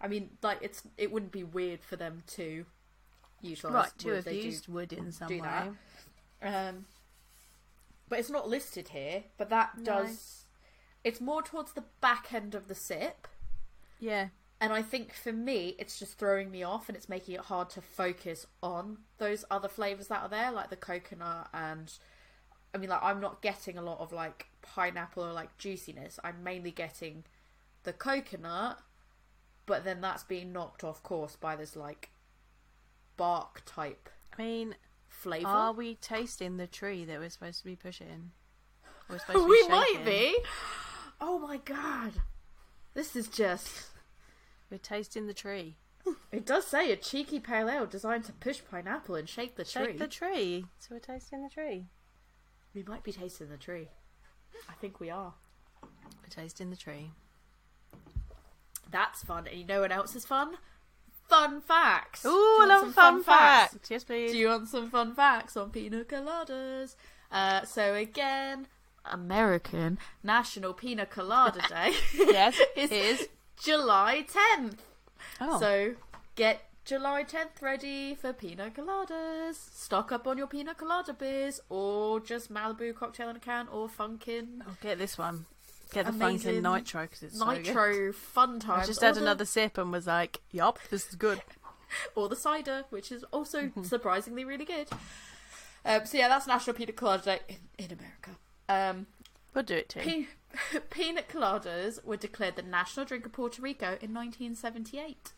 I 0.00 0.08
mean, 0.08 0.30
like 0.42 0.58
it's 0.62 0.82
it 0.96 1.10
wouldn't 1.10 1.32
be 1.32 1.42
weird 1.42 1.80
for 1.82 1.96
them 1.96 2.22
to 2.28 2.66
utilise. 3.42 3.74
Right, 3.74 3.98
to 3.98 4.06
wood. 4.08 4.14
have 4.16 4.24
They 4.24 4.40
do- 4.40 4.46
used 4.46 4.68
wood 4.68 4.92
in 4.92 5.12
some 5.12 5.28
way. 5.28 5.40
that. 5.40 5.72
Um, 6.42 6.86
but 8.08 8.18
it's 8.18 8.30
not 8.30 8.48
listed 8.48 8.88
here. 8.88 9.24
But 9.36 9.48
that 9.50 9.78
No. 9.78 9.84
does. 9.84 10.44
It's 11.04 11.20
more 11.20 11.42
towards 11.42 11.72
the 11.72 11.84
back 12.00 12.32
end 12.32 12.54
of 12.54 12.66
the 12.68 12.74
sip, 12.74 13.28
Yeah. 14.00 14.30
and 14.60 14.72
I 14.72 14.82
think 14.82 15.12
for 15.12 15.32
me, 15.32 15.76
it's 15.78 15.98
just 15.98 16.18
throwing 16.18 16.50
me 16.50 16.62
off, 16.64 16.88
and 16.88 16.96
it's 16.96 17.08
making 17.08 17.34
it 17.36 17.42
hard 17.42 17.70
to 17.70 17.80
focus 17.82 18.46
on 18.62 19.04
those 19.18 19.44
other 19.50 19.68
flavors 19.68 20.08
that 20.08 20.22
are 20.22 20.28
there, 20.28 20.50
like 20.50 20.70
the 20.70 20.76
coconut 20.76 21.48
and. 21.52 21.96
I 22.74 22.78
mean, 22.78 22.90
like 22.90 23.02
I'm 23.02 23.20
not 23.22 23.40
getting 23.40 23.78
a 23.78 23.82
lot 23.82 24.00
of 24.00 24.12
like 24.12 24.48
pineapple 24.60 25.24
or 25.24 25.32
like 25.32 25.56
juiciness. 25.56 26.18
I'm 26.22 26.42
mainly 26.42 26.70
getting 26.70 27.24
the 27.84 27.92
coconut, 27.94 28.82
but 29.64 29.82
then 29.84 30.02
that's 30.02 30.24
being 30.24 30.52
knocked 30.52 30.84
off 30.84 31.02
course 31.02 31.36
by 31.36 31.56
this 31.56 31.74
like 31.74 32.10
bark 33.16 33.62
type 33.64 34.08
I 34.38 34.42
mean, 34.42 34.74
flavor. 35.08 35.46
are 35.48 35.72
we 35.72 35.94
tasting 35.96 36.56
the 36.56 36.66
tree 36.66 37.04
that 37.04 37.18
we're 37.18 37.30
supposed 37.30 37.58
to 37.60 37.64
be 37.64 37.76
pushing? 37.76 38.32
We're 39.08 39.18
supposed 39.18 39.38
to 39.38 39.44
be 39.44 39.50
we 39.50 39.68
might 39.68 39.86
shaking. 39.88 40.04
be. 40.04 40.38
Oh 41.20 41.38
my 41.38 41.56
god, 41.58 42.12
this 42.94 43.16
is 43.16 43.28
just. 43.28 43.86
We're 44.70 44.78
tasting 44.78 45.26
the 45.26 45.34
tree. 45.34 45.76
It 46.30 46.44
does 46.44 46.66
say 46.66 46.90
a 46.92 46.96
cheeky 46.96 47.40
pale 47.40 47.68
ale 47.68 47.86
designed 47.86 48.24
to 48.24 48.32
push 48.32 48.60
pineapple 48.70 49.14
and 49.14 49.28
shake 49.28 49.56
the 49.56 49.64
tree. 49.64 49.84
Shake 49.86 49.98
the 49.98 50.08
tree. 50.08 50.66
So 50.78 50.88
we're 50.94 51.00
tasting 51.00 51.42
the 51.42 51.48
tree. 51.50 51.86
We 52.74 52.82
might 52.82 53.02
be 53.02 53.12
tasting 53.12 53.48
the 53.48 53.56
tree. 53.56 53.88
I 54.68 54.74
think 54.74 55.00
we 55.00 55.08
are. 55.10 55.34
We're 55.82 56.28
tasting 56.30 56.70
the 56.70 56.76
tree. 56.76 57.10
That's 58.90 59.22
fun. 59.22 59.46
And 59.48 59.58
you 59.58 59.64
know 59.66 59.80
what 59.80 59.92
else 59.92 60.14
is 60.14 60.24
fun? 60.24 60.56
Fun 61.28 61.60
facts. 61.60 62.24
Ooh, 62.24 62.30
I 62.30 62.66
love 62.68 62.82
some 62.82 62.92
fun, 62.92 63.22
facts. 63.24 63.90
Yes, 63.90 64.04
please. 64.04 64.30
Do 64.32 64.38
you 64.38 64.48
want 64.48 64.68
some 64.68 64.90
fun 64.90 65.14
facts 65.14 65.56
on 65.56 65.70
pina 65.70 66.04
coladas? 66.04 66.94
Uh, 67.32 67.64
so 67.64 67.94
again, 67.94 68.66
American 69.04 69.98
National 70.22 70.72
Pina 70.72 71.04
Colada 71.06 71.60
Day. 71.68 71.92
yes, 72.14 72.58
is 72.76 72.90
is. 72.92 73.28
July 73.62 74.24
10th. 74.58 74.76
Oh, 75.40 75.58
So 75.58 75.94
get 76.36 76.62
July 76.84 77.24
10th 77.24 77.60
ready 77.60 78.14
for 78.14 78.32
pina 78.32 78.70
coladas. 78.70 79.54
Stock 79.56 80.12
up 80.12 80.26
on 80.28 80.38
your 80.38 80.46
pina 80.46 80.74
colada 80.74 81.12
beers, 81.12 81.60
or 81.68 82.20
just 82.20 82.52
Malibu 82.52 82.94
cocktail 82.94 83.28
in 83.30 83.36
a 83.36 83.40
can, 83.40 83.66
or 83.68 83.88
Funkin' 83.88 84.60
I'll 84.66 84.76
get 84.80 84.98
this 84.98 85.18
one. 85.18 85.46
Get 85.92 86.06
the 86.06 86.12
Amazing 86.12 86.62
Funkin' 86.62 86.74
Nitro 86.76 87.02
because 87.02 87.22
it's 87.22 87.38
so 87.38 87.46
good. 87.46 87.66
Nitro 87.66 88.12
Fun 88.12 88.58
time. 88.60 88.80
I 88.80 88.86
just 88.86 89.00
had 89.00 89.14
the- 89.14 89.22
another 89.22 89.44
sip 89.44 89.78
and 89.78 89.92
was 89.92 90.06
like, 90.06 90.40
"Yup, 90.50 90.78
this 90.90 91.08
is 91.08 91.14
good." 91.14 91.40
or 92.16 92.28
the 92.28 92.36
cider, 92.36 92.84
which 92.90 93.12
is 93.12 93.22
also 93.32 93.62
Mm-hmm. 93.62 93.84
surprisingly 93.84 94.44
really 94.44 94.64
good. 94.64 94.88
Um, 95.84 96.04
so 96.04 96.18
yeah, 96.18 96.28
that's 96.28 96.46
National 96.48 96.74
Pina 96.74 96.90
Colada 96.92 97.22
Day 97.22 97.40
in, 97.48 97.84
in 97.84 97.98
America. 97.98 98.30
Um, 98.68 99.06
We'll 99.54 99.64
do 99.64 99.74
it 99.76 99.88
too. 99.88 100.00
Pe- 100.00 100.80
pina 100.90 101.22
coladas 101.22 102.04
were 102.04 102.16
declared 102.16 102.56
the 102.56 102.62
national 102.62 103.06
drink 103.06 103.24
of 103.24 103.32
Puerto 103.32 103.62
Rico 103.62 103.86
in 104.02 104.12
1978. 104.12 105.32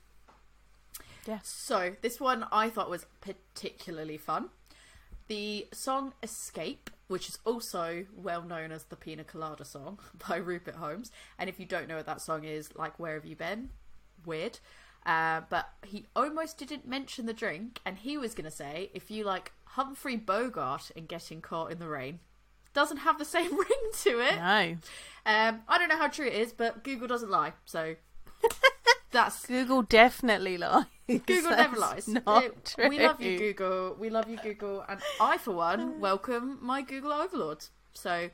Yeah. 1.27 1.39
So 1.43 1.95
this 2.01 2.19
one 2.19 2.47
I 2.51 2.71
thought 2.71 2.89
was 2.89 3.07
particularly 3.21 4.17
fun. 4.17 4.49
The 5.29 5.67
song 5.73 6.15
"Escape," 6.23 6.89
which 7.09 7.29
is 7.29 7.39
also 7.45 8.07
well 8.15 8.43
known 8.43 8.71
as 8.71 8.85
the 8.85 8.97
Pina 8.97 9.25
Colada 9.25 9.65
song 9.65 9.99
by 10.29 10.37
Rupert 10.37 10.77
Holmes, 10.77 11.11
and 11.39 11.49
if 11.49 11.59
you 11.59 11.67
don't 11.67 11.89
know 11.89 11.97
what 11.97 12.07
that 12.07 12.21
song 12.21 12.45
is, 12.45 12.75
like 12.77 12.99
"Where 12.99 13.15
Have 13.15 13.27
You 13.27 13.37
Been?" 13.37 13.71
Weird. 14.25 14.61
Uh, 15.07 15.41
but 15.49 15.71
he 15.87 16.07
almost 16.15 16.59
didn't 16.59 16.87
mention 16.87 17.27
the 17.27 17.33
drink, 17.33 17.81
and 17.85 17.99
he 17.99 18.19
was 18.19 18.35
going 18.35 18.45
to 18.45 18.51
say 18.51 18.91
if 18.93 19.11
you 19.11 19.25
like 19.25 19.53
Humphrey 19.65 20.17
Bogart 20.17 20.91
and 20.95 21.09
getting 21.09 21.41
caught 21.41 21.73
in 21.73 21.79
the 21.79 21.89
rain, 21.89 22.21
doesn't 22.75 22.99
have 22.99 23.19
the 23.19 23.25
same 23.25 23.51
ring 23.59 23.91
to 24.03 24.21
it. 24.21 24.37
No. 24.37 24.77
Um, 25.27 25.63
I 25.69 25.79
don't 25.79 25.89
know 25.89 25.97
how 25.97 26.09
true 26.09 26.27
it 26.27 26.35
is, 26.35 26.53
but 26.53 26.85
Google 26.85 27.09
doesn't 27.09 27.31
lie, 27.31 27.55
so 27.65 27.97
that's 29.11 29.47
Google 29.47 29.83
definitely 29.83 30.59
lies. 30.59 30.85
Google 31.09 31.51
never 31.57 31.77
lies. 31.77 32.09
Not 32.09 32.23
Uh, 32.27 32.49
true. 32.65 32.89
We 32.89 32.99
love 32.99 33.21
you, 33.21 33.39
Google. 33.39 33.97
We 33.99 34.11
love 34.11 34.29
you, 34.29 34.37
Google. 34.39 34.85
And 34.89 35.01
I, 35.21 35.39
for 35.39 35.53
one, 35.53 36.01
welcome 36.01 36.59
my 36.61 36.83
Google 36.83 37.13
overlords. 37.13 37.71
So, 37.95 38.31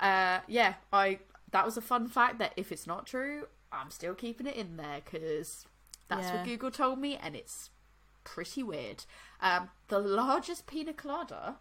uh, 0.00 0.40
yeah, 0.46 0.74
I 0.92 1.18
that 1.50 1.64
was 1.66 1.76
a 1.76 1.82
fun 1.82 2.08
fact 2.08 2.38
that 2.38 2.52
if 2.56 2.72
it's 2.72 2.86
not 2.86 3.06
true, 3.06 3.46
I'm 3.72 3.90
still 3.90 4.14
keeping 4.14 4.46
it 4.46 4.56
in 4.56 4.76
there 4.76 5.00
because 5.04 5.66
that's 6.08 6.28
Yeah. 6.28 6.36
what 6.36 6.44
Google 6.46 6.70
told 6.70 6.98
me, 6.98 7.16
and 7.16 7.34
it's 7.36 7.70
pretty 8.24 8.62
weird. 8.62 9.04
Um, 9.40 9.68
the 9.88 9.98
largest 9.98 10.66
pina 10.66 10.92
colada 10.92 11.56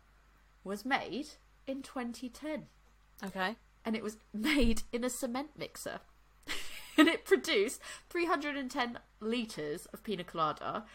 was 0.64 0.86
made 0.86 1.30
in 1.68 1.82
2010 1.82 2.68
Okay. 3.24 3.56
and 3.84 3.96
it 3.96 4.04
was 4.04 4.18
made 4.34 4.84
in 4.94 5.04
a 5.04 5.10
cement 5.10 5.50
mixer. 5.58 6.00
and 6.98 7.08
it 7.08 7.26
produced 7.26 7.82
310 8.10 9.00
litres 9.20 9.86
of 9.88 10.04
pina 10.04 10.24
colada. 10.24 10.86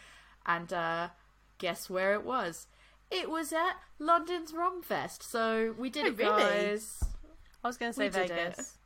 And 0.45 0.71
uh, 0.71 1.09
guess 1.57 1.89
where 1.89 2.13
it 2.13 2.23
was? 2.23 2.67
It 3.09 3.29
was 3.29 3.53
at 3.53 3.75
London's 3.99 4.51
RumFest. 4.51 5.23
So 5.23 5.75
we 5.77 5.89
did 5.89 6.05
Oh, 6.05 6.07
it, 6.09 6.17
really? 6.17 6.41
guys. 6.43 7.03
I 7.63 7.67
was 7.67 7.77
going 7.77 7.91
to 7.91 7.95
say 7.97 8.05
We 8.05 8.09
did 8.09 8.29
Vegas. 8.29 8.77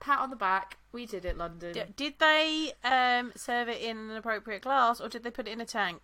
Pat 0.00 0.20
on 0.20 0.30
the 0.30 0.36
back. 0.36 0.76
We 0.92 1.06
did 1.06 1.24
it, 1.24 1.36
London. 1.36 1.72
D- 1.72 1.82
Did 1.96 2.14
they 2.20 2.72
um, 2.84 3.32
serve 3.34 3.68
it 3.68 3.80
in 3.82 3.96
an 4.10 4.16
appropriate 4.16 4.62
glass 4.62 5.00
or 5.00 5.08
did 5.08 5.22
they 5.24 5.30
put 5.30 5.48
it 5.48 5.52
in 5.52 5.60
a 5.60 5.64
tank? 5.66 6.00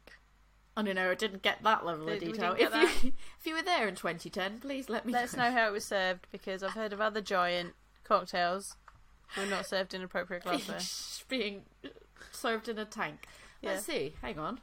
I 0.76 0.82
don't 0.82 0.96
know. 0.96 1.12
I 1.12 1.14
didn't 1.14 1.42
get 1.42 1.62
that 1.62 1.86
level 1.86 2.08
of 2.08 2.18
Did- 2.18 2.32
detail. 2.32 2.56
If 2.58 2.74
you 2.74 3.12
if 3.40 3.46
you 3.46 3.54
were 3.54 3.62
there 3.62 3.86
in 3.86 3.94
2010, 3.94 4.58
please 4.58 4.88
let 4.88 5.06
me 5.06 5.12
Let 5.12 5.24
us 5.24 5.36
know 5.36 5.52
how 5.52 5.68
it 5.68 5.72
was 5.72 5.84
served 5.84 6.26
because 6.32 6.64
I've 6.64 6.72
heard 6.72 6.92
of 6.92 7.00
other 7.00 7.20
giant 7.20 7.74
cocktails 8.02 8.74
who 9.34 9.42
are 9.42 9.46
not 9.46 9.66
served 9.66 9.94
in 9.94 10.02
appropriate 10.02 10.42
glassware. 10.44 10.78
being 11.28 11.62
served 12.30 12.68
in 12.68 12.78
a 12.78 12.84
tank. 12.84 13.26
Let's 13.62 13.86
see. 13.86 14.14
Hang 14.22 14.38
on. 14.38 14.60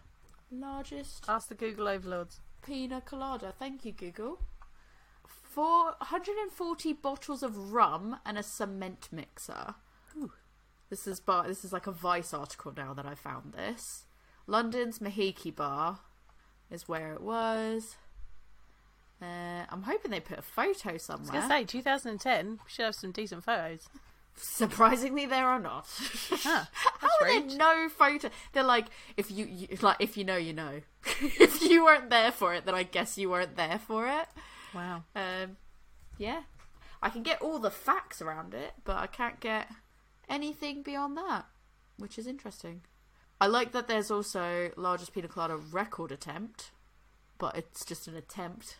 Largest 0.51 1.26
Ask 1.28 1.47
the 1.49 1.55
Google 1.55 1.88
overlords. 1.88 2.39
Pina 2.66 3.01
colada. 3.01 3.53
Thank 3.57 3.86
you, 3.86 3.91
Google. 3.91 4.39
440 5.51 6.93
bottles 6.93 7.43
of 7.43 7.74
rum 7.74 8.18
and 8.26 8.38
a 8.38 8.43
cement 8.43 9.09
mixer. 9.12 9.76
This 10.89 11.07
is 11.07 11.20
bar. 11.20 11.47
This 11.47 11.64
is 11.64 11.72
like 11.74 11.88
a 11.88 11.91
Vice 11.91 12.34
article 12.34 12.74
now 12.76 12.93
that 12.93 13.05
I 13.05 13.16
found 13.16 13.53
this. 13.53 14.05
London's 14.47 14.99
Mahiki 14.99 15.55
Bar 15.55 15.99
is 16.70 16.88
where 16.88 17.14
it 17.14 17.22
was. 17.22 17.95
Uh, 19.22 19.66
I'm 19.70 19.84
hoping 19.84 20.12
they 20.12 20.20
put 20.20 20.39
a 20.39 20.41
photo 20.41 20.89
I 20.89 20.93
was 20.93 21.03
somewhere. 21.03 21.32
going 21.32 21.43
to 21.43 21.47
say 21.49 21.64
2010 21.64 22.49
we 22.51 22.57
should 22.68 22.86
have 22.86 22.95
some 22.95 23.12
decent 23.12 23.43
photos. 23.43 23.88
Surprisingly, 24.36 25.25
there 25.25 25.47
are 25.47 25.59
not. 25.59 25.86
Huh, 26.29 26.65
How 26.73 27.07
are 27.21 27.27
there 27.27 27.57
no 27.57 27.89
photo? 27.89 28.29
They're 28.53 28.63
like, 28.63 28.88
if 29.17 29.29
you, 29.32 29.45
you 29.45 29.67
like, 29.82 29.97
if 29.99 30.17
you 30.17 30.23
know, 30.23 30.38
you 30.38 30.53
know. 30.53 30.82
if 31.21 31.61
you 31.61 31.84
weren't 31.84 32.09
there 32.09 32.32
for 32.32 32.53
it, 32.53 32.65
then 32.65 32.73
I 32.75 32.84
guess 32.84 33.17
you 33.17 33.29
weren't 33.29 33.55
there 33.55 33.79
for 33.79 34.07
it. 34.07 34.27
Wow. 34.73 35.03
Um, 35.15 35.57
yeah, 36.17 36.41
I 37.01 37.09
can 37.09 37.23
get 37.23 37.41
all 37.41 37.59
the 37.59 37.71
facts 37.71 38.21
around 38.21 38.53
it, 38.53 38.73
but 38.84 38.97
I 38.97 39.07
can't 39.07 39.39
get 39.39 39.67
anything 40.29 40.82
beyond 40.82 41.17
that, 41.17 41.45
which 41.97 42.17
is 42.17 42.25
interesting. 42.27 42.82
I 43.39 43.47
like 43.47 43.71
that 43.73 43.88
there's 43.88 44.11
also 44.11 44.71
largest 44.77 45.13
pina 45.13 45.27
colada 45.27 45.57
record 45.57 46.11
attempt, 46.11 46.71
but 47.38 47.57
it's 47.57 47.84
just 47.84 48.07
an 48.07 48.15
attempt. 48.15 48.77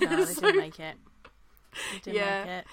No, 0.00 0.16
they 0.16 0.24
So, 0.32 0.40
didn't 0.42 0.60
make 0.60 0.80
it. 0.80 0.96
They 2.04 2.12
didn't 2.12 2.16
Yeah. 2.16 2.44
make 2.44 2.64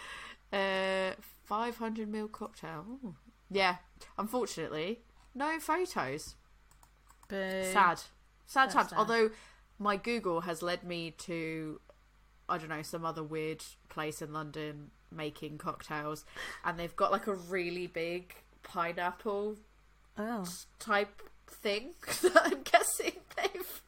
it. 0.53 1.17
uh, 1.17 1.21
500 1.51 2.09
ml 2.09 2.31
cocktail. 2.31 2.85
Ooh. 3.03 3.13
Yeah, 3.49 3.75
unfortunately, 4.17 5.01
no 5.35 5.59
photos. 5.59 6.35
Boo. 7.27 7.35
Sad, 7.73 7.99
sad 8.45 8.69
That's 8.69 8.73
times. 8.73 8.89
sad. 8.91 8.97
Although 8.99 9.31
my 9.77 9.97
Google 9.97 10.41
has 10.41 10.61
led 10.61 10.85
me 10.85 11.11
to, 11.19 11.81
I 12.47 12.57
don't 12.57 12.69
know, 12.69 12.81
some 12.83 13.03
other 13.03 13.21
weird 13.21 13.65
place 13.89 14.21
in 14.21 14.31
London 14.31 14.91
making 15.11 15.57
cocktails, 15.57 16.23
and 16.63 16.79
they've 16.79 16.95
got 16.95 17.11
like 17.11 17.27
a 17.27 17.33
really 17.33 17.85
big 17.85 18.33
pineapple 18.63 19.57
Oh. 20.17 20.45
type 20.79 21.21
thing 21.49 21.95
that 22.21 22.41
I'm 22.45 22.61
guessing 22.63 23.11
they've 23.35 23.81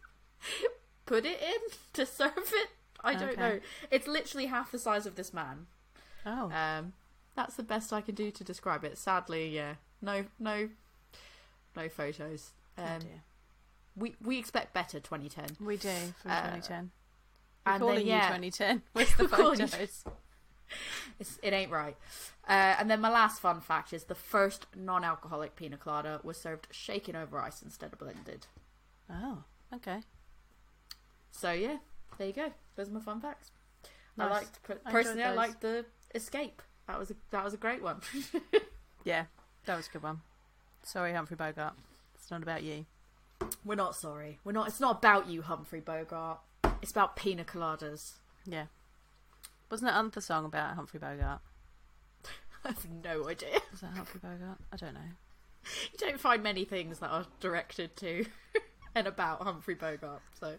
put 1.05 1.23
it 1.25 1.41
in 1.41 1.59
to 1.93 2.05
serve 2.05 2.33
it. 2.37 2.69
I 3.01 3.13
don't 3.13 3.29
Okay. 3.29 3.39
know. 3.41 3.59
It's 3.89 4.07
literally 4.07 4.47
half 4.47 4.69
the 4.69 4.79
size 4.79 5.05
of 5.05 5.15
this 5.15 5.33
man. 5.33 5.67
Oh. 6.25 6.51
Um, 6.51 6.91
that's 7.35 7.55
the 7.55 7.63
best 7.63 7.91
I 7.93 8.01
can 8.01 8.15
do 8.15 8.31
to 8.31 8.43
describe 8.43 8.83
it. 8.83 8.97
Sadly, 8.97 9.47
yeah, 9.49 9.75
no, 10.01 10.25
no, 10.39 10.69
no 11.75 11.89
photos. 11.89 12.51
Oh 12.77 12.83
Um, 12.83 12.99
dear. 12.99 13.21
we 13.95 14.15
we 14.21 14.37
expect 14.39 14.73
better 14.73 14.99
2010. 14.99 15.57
We 15.65 15.77
do 15.77 15.89
from 16.21 16.31
uh, 16.31 16.35
2010. 16.41 16.91
We're 17.65 17.71
and 17.73 17.81
calling 17.81 18.05
then, 18.07 18.41
you 18.43 18.49
2010. 18.49 18.81
Where's 18.93 19.15
the 19.15 19.23
We're 19.23 19.29
calling 19.29 19.59
you- 19.59 19.67
photos? 19.67 20.03
It's, 21.19 21.37
it 21.43 21.53
ain't 21.53 21.69
right. 21.69 21.95
Uh, 22.47 22.75
and 22.79 22.89
then 22.89 22.99
my 22.99 23.09
last 23.11 23.39
fun 23.39 23.61
fact 23.61 23.93
is 23.93 24.05
the 24.05 24.15
first 24.15 24.65
non-alcoholic 24.75 25.55
pina 25.55 25.77
colada 25.77 26.19
was 26.23 26.35
served 26.37 26.67
shaken 26.71 27.15
over 27.15 27.37
ice 27.37 27.61
instead 27.61 27.93
of 27.93 27.99
blended. 27.99 28.47
Oh, 29.07 29.43
okay. 29.71 29.99
So 31.29 31.51
yeah, 31.51 31.77
there 32.17 32.27
you 32.27 32.33
go. 32.33 32.53
Those 32.75 32.89
are 32.89 32.93
my 32.93 33.01
fun 33.01 33.21
facts. 33.21 33.51
I 34.17 34.27
Nice. 34.29 34.31
I 34.31 34.39
enjoyed 34.73 34.83
personally. 34.85 35.23
I 35.23 35.33
liked 35.33 35.61
the 35.61 35.85
escape. 36.15 36.61
That 36.87 36.99
was 36.99 37.11
a, 37.11 37.15
that 37.31 37.43
was 37.43 37.53
a 37.53 37.57
great 37.57 37.81
one. 37.81 38.01
Yeah, 39.03 39.25
that 39.65 39.75
was 39.75 39.87
a 39.87 39.91
good 39.91 40.03
one. 40.03 40.21
Sorry, 40.83 41.13
Humphrey 41.13 41.35
Bogart. 41.35 41.73
It's 42.15 42.31
not 42.31 42.41
about 42.41 42.63
you. 42.63 42.85
We're 43.65 43.75
not 43.75 43.95
sorry. 43.95 44.39
We're 44.43 44.53
not. 44.53 44.67
It's 44.67 44.79
not 44.79 44.97
about 44.97 45.27
you, 45.27 45.41
Humphrey 45.41 45.81
Bogart. 45.81 46.39
It's 46.81 46.91
about 46.91 47.15
pina 47.15 47.43
coladas. 47.43 48.13
Yeah. 48.45 48.65
Wasn't 49.69 49.89
that 49.89 49.99
another 49.99 50.21
song 50.21 50.45
about 50.45 50.75
Humphrey 50.75 50.99
Bogart? 50.99 51.41
I 52.65 52.69
have 52.69 52.87
no 53.03 53.27
idea. 53.27 53.59
Was 53.71 53.81
that 53.81 53.93
Humphrey 53.93 54.19
Bogart? 54.23 54.59
I 54.71 54.77
don't 54.77 54.93
know. 54.93 54.99
You 55.91 55.97
don't 55.97 56.19
find 56.19 56.43
many 56.43 56.65
things 56.65 56.99
that 56.99 57.09
are 57.09 57.25
directed 57.39 57.95
to 57.97 58.25
and 58.95 59.07
about 59.07 59.41
Humphrey 59.41 59.75
Bogart. 59.75 60.21
So 60.39 60.55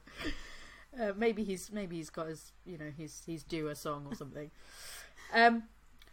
uh, 1.00 1.12
maybe 1.16 1.44
he's 1.44 1.70
maybe 1.72 1.96
he's 1.96 2.10
got 2.10 2.28
his 2.28 2.52
you 2.66 2.76
know 2.76 2.90
he's 2.94 3.22
he's 3.24 3.42
due 3.42 3.68
a 3.68 3.74
song 3.74 4.06
or 4.10 4.14
something. 4.14 4.50
Um, 5.32 5.64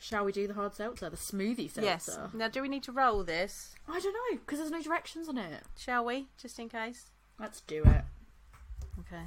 shall 0.01 0.25
we 0.25 0.31
do 0.31 0.47
the 0.47 0.53
hard 0.55 0.73
seltzer, 0.73 1.09
the 1.09 1.15
smoothie 1.15 1.69
seltzer? 1.71 1.81
Yes. 1.83 2.19
Now, 2.33 2.47
do 2.47 2.61
we 2.61 2.67
need 2.67 2.83
to 2.83 2.91
roll 2.91 3.23
this? 3.23 3.75
I 3.87 3.99
don't 3.99 4.13
know 4.13 4.39
because 4.39 4.59
there's 4.59 4.71
no 4.71 4.81
directions 4.81 5.29
on 5.29 5.37
it. 5.37 5.63
Shall 5.77 6.03
we? 6.03 6.27
Just 6.41 6.57
in 6.59 6.67
case. 6.69 7.05
Let's 7.39 7.61
do 7.61 7.83
it. 7.83 8.03
Okay. 8.99 9.23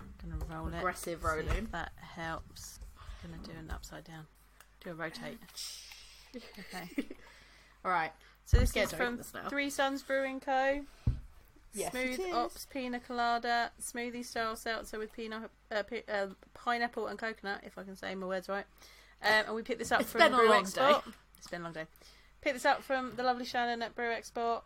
I'm 0.00 0.30
Gonna 0.30 0.44
roll 0.60 0.68
it. 0.72 0.78
Aggressive 0.78 1.04
See 1.04 1.12
if 1.12 1.24
rolling. 1.24 1.68
that 1.72 1.92
helps. 2.00 2.80
I'm 3.24 3.30
Gonna 3.30 3.42
do 3.42 3.52
an 3.58 3.70
upside 3.70 4.04
down. 4.04 4.26
Do 4.84 4.90
a 4.90 4.94
rotate. 4.94 5.38
Okay. 6.36 7.06
All 7.84 7.90
right. 7.90 8.12
So 8.44 8.58
this 8.58 8.76
is 8.76 8.92
from 8.92 9.16
this. 9.18 9.32
Three 9.48 9.70
Sons 9.70 10.02
Brewing 10.02 10.40
Co. 10.40 10.82
Yes, 11.74 11.92
Smooth. 11.92 12.20
Ops 12.34 12.66
Pina 12.66 13.00
Colada 13.00 13.70
Smoothie 13.80 14.24
Style 14.24 14.56
Seltzer 14.56 14.98
with 14.98 15.10
uh, 15.18 15.82
pi- 15.82 16.04
uh, 16.12 16.26
pineapple 16.52 17.06
and 17.06 17.18
coconut, 17.18 17.60
if 17.64 17.78
I 17.78 17.82
can 17.82 17.96
say 17.96 18.14
my 18.14 18.26
words 18.26 18.48
right. 18.48 18.66
Um, 19.24 19.44
and 19.46 19.54
we 19.54 19.62
picked 19.62 19.78
this 19.78 19.92
up 19.92 20.00
It's 20.00 20.10
from 20.12 20.20
been 20.20 20.32
a 20.34 20.36
Brew 20.36 20.48
long 20.48 20.60
Export. 20.60 21.04
It's 21.38 21.46
been 21.48 21.60
a 21.60 21.64
long 21.64 21.72
day. 21.72 21.86
Picked 22.40 22.54
this 22.56 22.64
up 22.66 22.82
from 22.82 23.12
the 23.16 23.22
lovely 23.22 23.44
Shannon 23.44 23.82
at 23.82 23.94
Brew 23.94 24.10
Export. 24.10 24.64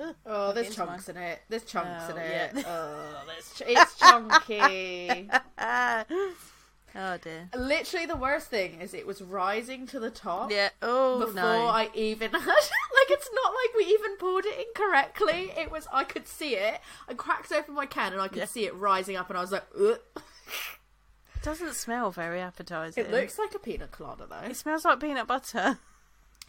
Ugh. 0.00 0.14
Oh, 0.24 0.52
there's 0.52 0.74
chunks 0.74 1.08
in 1.10 1.16
it. 1.18 1.40
There's 1.48 1.64
chunks 1.64 2.04
Oh, 2.08 2.16
in 2.16 2.22
it. 2.22 2.52
yeah. 2.54 2.62
Oh, 2.66 3.22
there's 3.26 3.52
ch- 3.54 3.62
it's 3.66 3.98
chunky. 3.98 5.28
oh 6.94 7.16
dear. 7.18 7.48
Literally, 7.54 8.06
the 8.06 8.16
worst 8.16 8.48
thing 8.48 8.80
is 8.80 8.94
it 8.94 9.06
was 9.06 9.22
rising 9.22 9.86
to 9.88 10.00
the 10.00 10.10
top. 10.10 10.50
Yeah. 10.50 10.70
Oh 10.82 11.20
before 11.20 11.34
no. 11.34 11.66
I 11.66 11.90
even 11.94 12.30
had 12.32 12.38
like 12.46 13.10
it's 13.10 13.30
not 13.34 13.52
like 13.52 13.74
we 13.76 13.84
even 13.92 14.16
poured 14.16 14.44
it 14.46 14.66
incorrectly. 14.68 15.52
It 15.56 15.70
was 15.70 15.86
I 15.92 16.04
could 16.04 16.26
see 16.28 16.54
it. 16.56 16.80
I 17.08 17.14
cracked 17.14 17.52
open 17.52 17.74
my 17.74 17.86
can 17.86 18.12
and 18.12 18.20
I 18.20 18.28
could 18.28 18.38
Yeah. 18.38 18.44
see 18.46 18.66
it 18.66 18.74
rising 18.74 19.16
up, 19.16 19.28
and 19.30 19.38
I 19.38 19.40
was 19.40 19.52
like, 19.52 19.64
Ugh. 19.78 19.98
It 20.16 21.42
doesn't 21.42 21.74
smell 21.74 22.10
very 22.10 22.40
appetizing. 22.40 23.02
it 23.04 23.10
looks 23.10 23.38
like 23.38 23.54
a 23.54 23.58
peanut 23.58 23.92
colada 23.92 24.26
though. 24.28 24.48
It 24.50 24.56
smells 24.56 24.84
like 24.84 25.00
peanut 25.00 25.26
butter. 25.26 25.78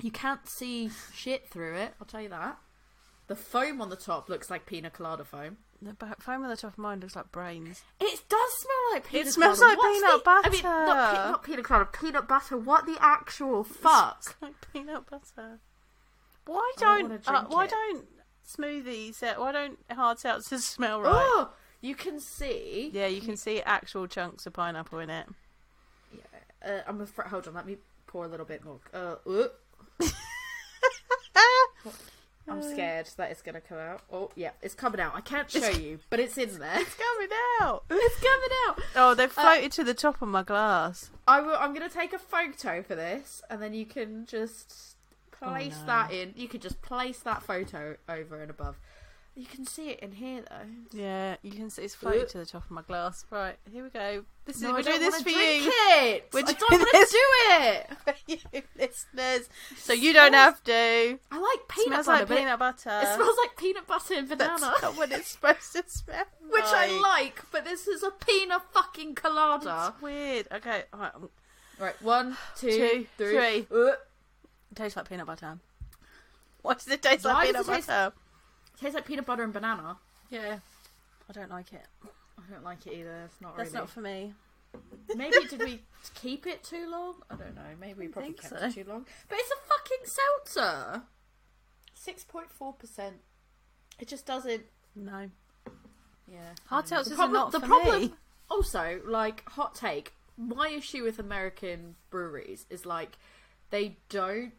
You 0.02 0.12
can't 0.12 0.48
see 0.50 0.90
shit 1.14 1.48
through 1.48 1.76
it. 1.76 1.94
I'll 2.02 2.08
tell 2.08 2.22
you 2.22 2.30
that. 2.30 2.58
The 3.28 3.36
foam 3.36 3.82
on 3.82 3.90
the 3.90 3.96
top 3.96 4.28
looks 4.28 4.50
like 4.50 4.66
pina 4.66 4.90
colada 4.90 5.24
foam. 5.24 5.58
The 5.84 5.96
foam 6.20 6.44
on 6.44 6.50
the 6.50 6.56
top 6.56 6.74
of 6.74 6.78
mine 6.78 7.00
looks 7.00 7.16
like 7.16 7.32
brains. 7.32 7.82
It 8.00 8.22
does 8.30 8.52
smell 8.54 8.94
like 8.94 9.08
peanut 9.08 9.26
butter. 9.26 9.30
It 9.30 9.34
smells 9.34 9.60
colada. 9.60 9.76
like 9.76 9.78
What's 9.80 10.00
peanut 10.00 10.24
the- 10.24 10.30
I 10.30 10.50
mean, 10.52 10.64
not, 10.64 10.86
butter. 10.88 11.18
pe- 11.24 11.32
not 11.32 11.44
peanut 11.44 11.66
colada, 11.66 11.90
peanut 11.92 12.28
butter. 12.28 12.58
What 12.58 12.86
the 12.86 12.98
actual 13.00 13.64
fuck? 13.64 14.18
It's 14.20 14.36
like 14.42 14.54
peanut 14.74 15.10
butter. 15.10 15.60
Why 16.46 16.72
don't 16.78 17.08
don't, 17.10 17.28
uh, 17.28 17.46
why 17.48 17.66
it. 17.66 17.72
don't 17.72 18.06
smoothies? 18.48 19.24
Uh, 19.24 19.34
why 19.38 19.52
don't 19.52 19.80
hard 19.92 20.18
seltzers 20.20 20.60
smell 20.62 21.02
right? 21.02 21.12
Oh, 21.14 21.50
you 21.82 21.96
can 21.96 22.20
see. 22.20 22.92
Yeah, 22.94 23.08
you 23.08 23.22
can 23.22 23.36
see 23.36 23.60
actual 23.62 24.06
chunks 24.08 24.46
of 24.46 24.54
pineapple 24.54 25.00
in 25.00 25.10
it. 25.10 25.26
Uh, 26.64 26.82
I'm 26.88 27.02
afraid. 27.02 27.30
Hold 27.30 27.48
on, 27.48 27.56
let 27.56 27.66
me 27.66 27.78
pour 28.06 28.26
a 28.26 28.28
little 28.28 28.46
bit 28.46 28.64
more. 28.64 28.80
Uh. 28.94 29.16
I'm 32.48 32.60
uh. 32.60 32.62
scared 32.62 33.10
that 33.18 33.32
it's 33.32 33.42
gonna 33.42 33.62
come 33.62 33.78
out. 33.78 34.02
Oh, 34.12 34.32
yeah, 34.36 34.52
it's 34.62 34.74
coming 34.74 35.00
out. 35.00 35.14
I 35.16 35.22
can't 35.22 35.50
show 35.50 35.70
you, 35.70 36.00
but 36.10 36.20
it's 36.20 36.38
in 36.38 36.60
there. 36.60 36.80
It's 36.80 36.96
coming 36.96 37.30
out. 37.62 37.84
It's 37.90 38.20
coming 38.20 38.50
out. 38.68 38.80
Oh, 38.96 39.14
they've 39.16 39.38
uh, 39.38 39.42
floated 39.42 39.72
to 39.74 39.84
the 39.84 39.94
top 39.94 40.22
of 40.22 40.28
my 40.28 40.44
glass. 40.44 41.12
I 41.28 41.42
will. 41.42 41.56
I'm 41.56 41.74
gonna 41.74 41.90
take 41.90 42.14
a 42.14 42.20
photo 42.20 42.82
for 42.82 42.96
this, 42.96 43.42
and 43.50 43.62
then 43.62 43.74
you 43.74 43.86
can 43.86 44.26
just 44.26 44.96
oh, 45.42 45.48
place 45.48 45.78
no. 45.82 45.86
that 45.86 46.12
in. 46.12 46.34
You 46.36 46.48
could 46.48 46.62
just 46.62 46.82
place 46.82 47.20
that 47.20 47.44
photo 47.44 47.98
over 48.10 48.42
and 48.42 48.50
above. 48.50 48.80
You 49.34 49.46
can 49.46 49.66
see 49.66 49.90
it 49.92 50.02
in 50.02 50.12
here 50.12 50.44
though. 50.50 50.98
Yeah, 51.00 51.38
you 51.42 51.52
can 51.52 51.70
see 51.70 51.84
it's 51.84 51.96
floated 51.96 52.28
to 52.30 52.40
the 52.40 52.46
top 52.46 52.66
of 52.66 52.72
my 52.72 52.82
glass. 52.82 53.26
Right, 53.32 53.56
here 53.72 53.82
we 53.84 53.90
go. 53.90 54.26
This 54.44 54.58
is 54.58 54.62
No, 54.64 54.72
we're 54.74 54.80
I 54.80 54.82
don't 54.82 55.00
doing 55.00 55.10
this 55.12 55.22
for 55.22 55.30
you, 55.30 55.38
It. 55.40 56.30
We're 56.34 56.40
I 56.40 56.44
don't 56.44 56.60
doing 56.60 56.82
want 56.82 56.92
this- 56.92 57.12
to 57.12 57.18
do 57.18 57.24
it. 57.64 57.90
for 58.04 58.14
you 58.28 58.62
listeners. 58.78 59.50
So 59.78 59.94
you 59.94 60.12
don't 60.12 60.34
have 60.34 60.62
to. 60.66 60.74
I 61.32 61.40
like 61.40 61.68
peanut 61.70 62.04
smells 62.04 62.06
butter, 62.08 62.20
like 62.24 62.32
it- 62.32 62.38
peanut 62.42 62.60
butter. 62.60 63.00
It 63.04 63.16
smells 63.16 63.38
like 63.42 63.56
peanut 63.58 63.88
butter 63.88 64.14
and 64.16 64.28
banana. 64.28 64.60
That's 64.60 64.82
not 64.82 64.98
what 64.98 65.12
it's 65.14 65.30
supposed 65.30 65.72
to 65.74 65.84
smell. 65.88 66.26
Which 66.50 66.64
I 66.66 67.00
like. 67.02 67.42
but 67.54 67.64
this 67.64 67.88
is 67.88 68.04
a 68.04 68.12
peanut 68.12 68.64
fucking 68.74 69.16
colada. 69.16 69.94
It's 69.94 70.02
weird. 70.02 70.48
Okay, 70.52 70.84
all 70.92 71.00
right. 71.00 71.12
Right, 71.80 72.02
one, 72.02 72.36
two, 72.58 72.70
Two, 72.70 73.06
three. 73.18 73.62
three. 73.62 73.78
It 73.80 74.00
tastes 74.76 74.98
like 74.98 75.08
peanut 75.08 75.26
butter. 75.26 75.58
Why 76.62 76.74
does 76.74 76.88
it 76.90 77.02
taste 77.02 77.24
Why 77.24 77.32
like 77.34 77.48
peanut 77.48 77.62
it 77.68 77.72
taste- 77.74 77.88
butter? 77.88 78.14
Tastes 78.82 78.96
like 78.96 79.06
peanut 79.06 79.26
butter 79.26 79.44
and 79.44 79.54
banana. 79.54 79.98
Yeah, 80.30 80.60
I 81.30 81.34
don't 81.34 81.50
like 81.50 81.72
it. 81.74 81.86
I 82.38 82.52
don't 82.52 82.64
like 82.64 82.86
it 82.88 82.94
either. 82.94 83.24
It's 83.26 83.42
not 83.42 83.56
really. 83.56 83.70
That's 83.70 83.74
really. 83.74 83.82
not 83.82 83.90
for 83.90 84.02
me. 84.02 84.34
Maybe 85.16 85.48
did 85.50 85.60
we 85.60 85.82
keep 86.16 86.48
it 86.48 86.64
too 86.64 86.90
long? 86.90 87.16
I 87.30 87.36
don't 87.36 87.56
know. 87.56 87.62
Maybe 87.80 88.00
we 88.00 88.08
probably 88.08 88.34
kept 88.34 88.60
so. 88.60 88.66
it 88.66 88.74
too 88.74 88.86
long. 88.88 89.06
But 89.28 89.38
it's 89.40 89.52
a 89.52 89.68
fucking 89.68 90.56
seltzer. 90.56 91.04
Six 91.94 92.24
point 92.24 92.50
four 92.50 92.74
percent. 92.74 93.16
It 94.00 94.08
just 94.08 94.26
doesn't. 94.26 94.64
No. 94.96 95.30
Yeah. 96.32 96.40
Hard 96.66 96.86
seltzers 96.86 97.06
the 97.06 97.14
are 97.14 97.18
problem, 97.18 97.34
not 97.34 97.52
the 97.52 97.60
for 97.60 97.66
problem, 97.68 98.02
me. 98.02 98.14
Also, 98.50 99.02
like 99.06 99.48
hot 99.50 99.76
take. 99.76 100.14
My 100.38 100.70
issue 100.70 101.04
with 101.04 101.20
American 101.20 101.96
breweries 102.10 102.66
is 102.70 102.86
like 102.86 103.18
they 103.70 103.98
don't 104.10 104.54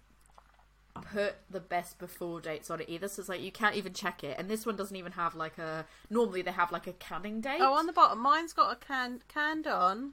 put 0.94 1.34
the 1.50 1.60
best 1.60 1.98
before 1.98 2.40
dates 2.40 2.70
on 2.70 2.80
it 2.80 2.88
either. 2.88 3.08
So 3.08 3.20
it's 3.20 3.28
like 3.28 3.40
you 3.40 3.52
can't 3.52 3.76
even 3.76 3.92
check 3.92 4.22
it. 4.24 4.36
And 4.38 4.48
this 4.48 4.66
one 4.66 4.76
doesn't 4.76 4.96
even 4.96 5.12
have 5.12 5.34
like 5.34 5.58
a. 5.58 5.86
Normally 6.10 6.42
they 6.42 6.52
have 6.52 6.70
like 6.72 6.86
a 6.86 6.92
canning 6.94 7.40
date. 7.40 7.60
Oh, 7.60 7.74
on 7.74 7.86
the 7.86 7.92
bottom, 7.92 8.18
mine's 8.20 8.52
got 8.52 8.72
a 8.72 8.76
can 8.76 9.20
canned 9.28 9.66
on. 9.66 10.12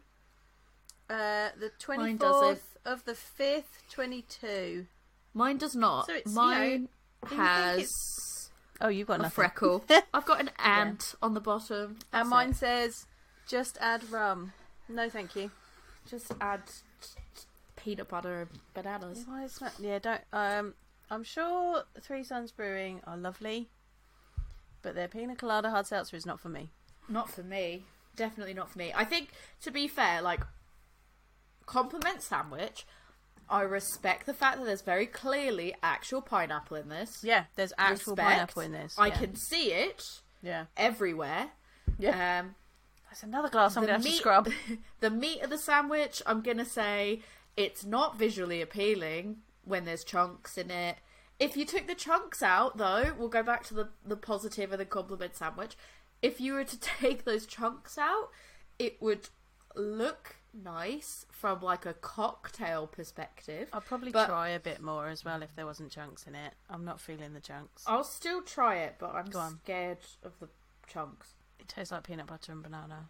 Uh, 1.10 1.50
the 1.60 1.72
twenty 1.80 2.04
Mine 2.04 2.18
doesn't. 2.18 2.42
fourth 2.44 2.78
of 2.86 3.04
the 3.06 3.16
fifth, 3.16 3.84
twenty 3.90 4.22
two. 4.22 4.86
Mine 5.34 5.58
does 5.58 5.76
not. 5.76 6.06
So 6.08 6.14
it's, 6.14 6.32
Mine 6.34 6.88
you 7.24 7.28
think 7.30 7.40
has 7.42 8.50
Oh, 8.82 8.88
you've 8.88 9.08
got 9.08 9.20
a 9.20 9.24
nothing. 9.24 9.32
freckle. 9.36 9.84
I've 10.14 10.26
got 10.26 10.40
an 10.40 10.52
ant 10.60 11.16
on 11.22 11.34
the 11.34 11.42
bottom. 11.42 11.98
That's 12.12 12.22
And 12.22 12.30
mine 12.30 12.50
it. 12.52 12.56
says, 12.56 13.08
"Just 13.48 13.78
add 13.82 14.10
rum." 14.10 14.54
No, 14.88 15.10
thank 15.10 15.36
you. 15.36 15.52
just 16.10 16.32
add 16.40 16.62
peanut 17.84 18.08
butter 18.10 18.42
and 18.42 18.50
bananas. 18.74 19.24
Why 19.28 19.44
is 19.44 19.56
that? 19.58 19.74
Yeah, 19.80 20.00
don't. 20.00 20.22
Um, 20.34 20.74
I'm 21.10 21.24
sure 21.24 21.84
Three 22.02 22.24
Sons 22.24 22.52
Brewing 22.52 23.02
are 23.08 23.18
lovely, 23.18 23.70
but 24.82 24.96
their 24.96 25.08
pina 25.08 25.36
colada 25.36 25.70
hard 25.70 25.88
seltzer 25.88 26.16
is 26.18 26.26
not 26.26 26.40
for 26.40 26.50
me. 26.50 26.70
Not 27.08 27.30
for 27.30 27.44
me. 27.44 27.84
Definitely 28.16 28.54
not 28.54 28.70
for 28.70 28.78
me. 28.78 28.92
I 28.96 29.06
think 29.06 29.30
to 29.64 29.72
be 29.72 29.88
fair, 29.88 30.22
like 30.22 30.42
compliment 31.66 32.22
sandwich. 32.22 32.86
I 33.52 33.62
respect 33.64 34.28
the 34.28 34.34
fact 34.36 34.60
that 34.60 34.66
there's 34.66 34.84
very 34.84 35.08
clearly 35.08 35.74
actual 35.82 36.22
pineapple 36.22 36.78
in 36.78 36.90
this. 36.90 37.24
Yeah, 37.24 37.46
there's 37.56 37.74
actual 37.80 38.14
Respect. 38.14 38.30
pineapple 38.30 38.62
in 38.62 38.72
this. 38.74 38.94
I 39.00 39.10
can 39.10 39.36
see 39.36 39.72
it 39.74 40.04
Yeah. 40.44 40.66
everywhere. 40.78 41.50
Yeah. 41.98 42.42
Um, 42.42 42.56
That's 43.10 43.24
another 43.24 43.50
glass 43.50 43.76
I'm 43.76 43.84
gonna 43.86 43.94
have 43.94 44.04
to 44.04 44.12
scrub. 44.12 44.50
the 45.00 45.10
meat 45.10 45.42
of 45.42 45.50
the 45.50 45.58
sandwich, 45.58 46.22
I'm 46.28 46.42
gonna 46.42 46.64
say 46.66 47.22
it's 47.60 47.84
not 47.86 48.18
visually 48.18 48.62
appealing 48.62 49.38
when 49.66 49.84
there's 49.86 50.03
chunks 50.03 50.57
in 50.57 50.72
it. 50.72 50.97
If 51.39 51.55
you 51.57 51.66
took 51.66 51.88
the 51.88 51.95
chunks 51.95 52.41
out, 52.41 52.78
though, 52.78 53.14
we'll 53.18 53.28
go 53.30 53.43
back 53.43 53.64
to 53.68 53.74
the 53.74 53.89
the 54.05 54.16
positive 54.16 54.72
of 54.72 54.80
the 54.80 54.86
compliment 54.86 55.36
sandwich. 55.36 55.76
If 56.22 56.39
you 56.41 56.53
were 56.53 56.64
to 56.64 56.80
take 57.01 57.26
those 57.26 57.45
chunks 57.45 57.97
out, 57.97 58.30
it 58.78 59.01
would 59.01 59.30
look 59.76 60.38
nice 60.53 61.26
from 61.32 61.62
like 61.62 61.86
a 61.86 61.93
cocktail 61.93 62.88
perspective. 62.88 63.70
I'd 63.72 63.86
probably 63.86 64.12
But- 64.12 64.28
try 64.28 64.49
a 64.49 64.60
bit 64.60 64.82
more 64.82 65.07
as 65.10 65.24
well 65.24 65.41
if 65.43 65.55
there 65.55 65.66
wasn't 65.66 65.91
chunks 65.91 66.26
in 66.28 66.36
it. 66.36 66.53
I'm 66.70 66.84
not 66.86 66.99
feeling 66.99 67.34
the 67.34 67.39
chunks. 67.39 67.84
I'll 67.88 68.03
still 68.03 68.41
try 68.41 68.78
it, 68.78 68.95
but 68.99 69.14
I'm 69.14 69.32
scared 69.64 69.99
of 70.24 70.34
the 70.39 70.49
chunks. 70.88 71.34
It 71.60 71.68
tastes 71.68 71.91
like 71.91 72.03
peanut 72.03 72.28
butter 72.28 72.51
and 72.51 72.64
banana. 72.64 73.10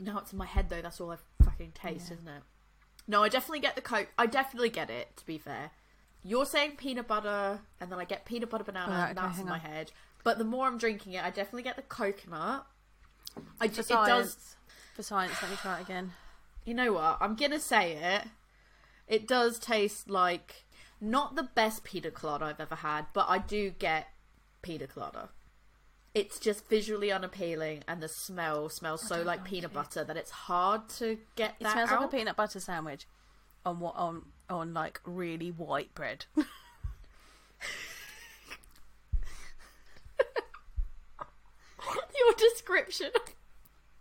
No, 0.00 0.18
it's 0.18 0.32
in 0.32 0.38
my 0.38 0.46
head 0.46 0.68
though. 0.68 0.82
That's 0.82 1.00
all 1.00 1.12
I 1.12 1.16
fucking 1.44 1.72
taste, 1.72 2.08
Yeah. 2.08 2.14
isn't 2.16 2.28
it? 2.28 2.42
No, 3.08 3.22
I 3.22 3.28
definitely 3.28 3.60
get 3.60 3.74
the 3.76 3.82
coke. 3.82 4.08
I 4.18 4.26
definitely 4.26 4.70
get 4.70 4.90
it. 4.90 5.16
To 5.16 5.26
be 5.26 5.38
fair, 5.38 5.70
you're 6.24 6.46
saying 6.46 6.76
peanut 6.76 7.08
butter, 7.08 7.60
and 7.80 7.90
then 7.90 7.98
I 7.98 8.04
get 8.04 8.24
peanut 8.24 8.50
butter 8.50 8.64
banana, 8.64 8.92
Alright, 8.92 9.10
and 9.10 9.18
okay, 9.18 9.26
that's 9.28 9.40
in 9.40 9.46
my 9.46 9.54
on. 9.54 9.60
head. 9.60 9.92
But 10.22 10.38
the 10.38 10.44
more 10.44 10.66
I'm 10.66 10.78
drinking 10.78 11.14
it, 11.14 11.24
I 11.24 11.30
definitely 11.30 11.62
get 11.62 11.76
the 11.76 11.82
coconut. 11.82 12.66
I 13.60 13.68
just, 13.68 13.90
it 13.90 13.94
does. 13.94 14.56
For 14.94 15.02
science, 15.02 15.34
let 15.40 15.50
me 15.50 15.56
try 15.56 15.78
it 15.78 15.82
again. 15.82 16.12
You 16.64 16.74
know 16.74 16.92
what? 16.92 17.18
I'm 17.20 17.36
gonna 17.36 17.60
say 17.60 17.92
it. 17.92 18.28
It 19.08 19.26
does 19.26 19.58
taste 19.58 20.10
like 20.10 20.64
not 21.00 21.36
the 21.36 21.42
best 21.42 21.84
pina 21.84 22.10
colada 22.10 22.44
I've 22.44 22.60
ever 22.60 22.76
had, 22.76 23.06
but 23.12 23.26
I 23.28 23.38
do 23.38 23.70
get 23.70 24.08
pina 24.62 24.86
colada. 24.86 25.30
It's 26.12 26.38
just 26.40 26.68
visually 26.68 27.12
unappealing, 27.12 27.84
and 27.86 28.02
the 28.02 28.08
smell 28.08 28.68
smells 28.68 29.06
so 29.06 29.18
like 29.18 29.26
like 29.26 29.44
peanut 29.44 29.72
butter 29.72 30.02
that 30.02 30.16
it's 30.16 30.30
hard 30.30 30.88
to 30.98 31.18
get 31.36 31.54
It 31.60 31.64
that 31.64 31.72
smells 31.72 31.90
out. 31.90 32.00
like 32.00 32.08
a 32.12 32.16
peanut 32.16 32.36
butter 32.36 32.58
sandwich 32.58 33.06
on 33.64 33.78
what 33.78 33.94
on 33.96 34.22
on 34.48 34.74
like 34.74 35.00
really 35.04 35.50
white 35.50 35.94
bread. 35.94 36.24
Your 42.18 42.34
description. 42.36 43.10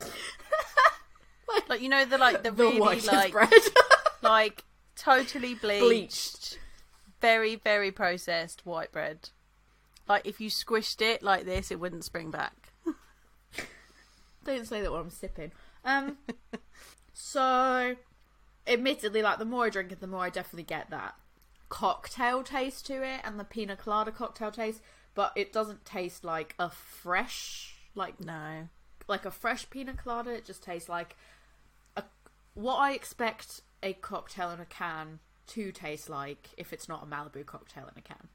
like 1.70 1.82
you 1.82 1.90
know 1.90 2.06
the 2.06 2.18
like 2.18 2.44
the, 2.44 2.52
The 2.52 2.64
really 2.64 2.80
whitest 2.80 3.08
like 3.12 3.32
bread. 3.32 3.50
like 4.22 4.64
totally 4.96 5.54
bleached, 5.56 5.82
Bleached. 5.82 6.60
very 7.22 7.56
very 7.56 7.92
processed 7.92 8.66
white 8.66 8.92
bread. 8.92 9.30
Like 10.10 10.26
if 10.26 10.42
you 10.42 10.50
squished 10.50 11.02
it 11.02 11.22
like 11.22 11.46
this, 11.46 11.70
it 11.70 11.80
wouldn't 11.80 12.04
spring 12.04 12.32
back. 12.32 12.74
Don't 14.44 14.68
say 14.68 14.82
that 14.82 14.92
while 14.92 15.02
I'm 15.02 15.12
sipping. 15.12 15.52
Um. 15.86 16.18
so, 17.14 17.96
admittedly, 18.66 19.22
like 19.22 19.38
the 19.38 19.46
more 19.46 19.66
I 19.66 19.70
drink 19.70 19.92
it, 19.92 20.02
the 20.02 20.08
more 20.08 20.26
I 20.26 20.32
definitely 20.32 20.64
get 20.64 20.90
that 20.90 21.14
cocktail 21.70 22.42
taste 22.42 22.88
to 22.88 23.04
it, 23.04 23.22
and 23.24 23.40
the 23.40 23.44
pina 23.44 23.76
colada 23.76 24.12
cocktail 24.12 24.52
taste. 24.52 24.82
But 25.14 25.32
it 25.36 25.54
doesn't 25.54 25.86
taste 25.86 26.24
like 26.24 26.56
a 26.58 26.72
fresh, 26.72 27.76
like 27.94 28.20
No, 28.20 28.70
like 29.08 29.26
a 29.26 29.32
fresh 29.32 29.70
pina 29.70 29.94
colada. 29.94 30.32
It 30.32 30.46
just 30.46 30.64
tastes 30.64 30.90
like 30.90 31.16
a 31.96 32.04
what 32.56 32.78
I 32.78 32.94
expect 32.94 33.62
a 33.84 33.94
cocktail 33.94 34.50
in 34.50 34.60
a 34.60 34.66
can 34.66 35.20
to 35.48 35.72
taste 35.72 36.10
like 36.10 36.50
if 36.58 36.74
it's 36.74 36.90
not 36.90 37.04
a 37.04 37.06
Malibu 37.06 37.46
cocktail 37.46 37.84
in 37.84 37.98
a 37.98 38.02
can. 38.02 38.28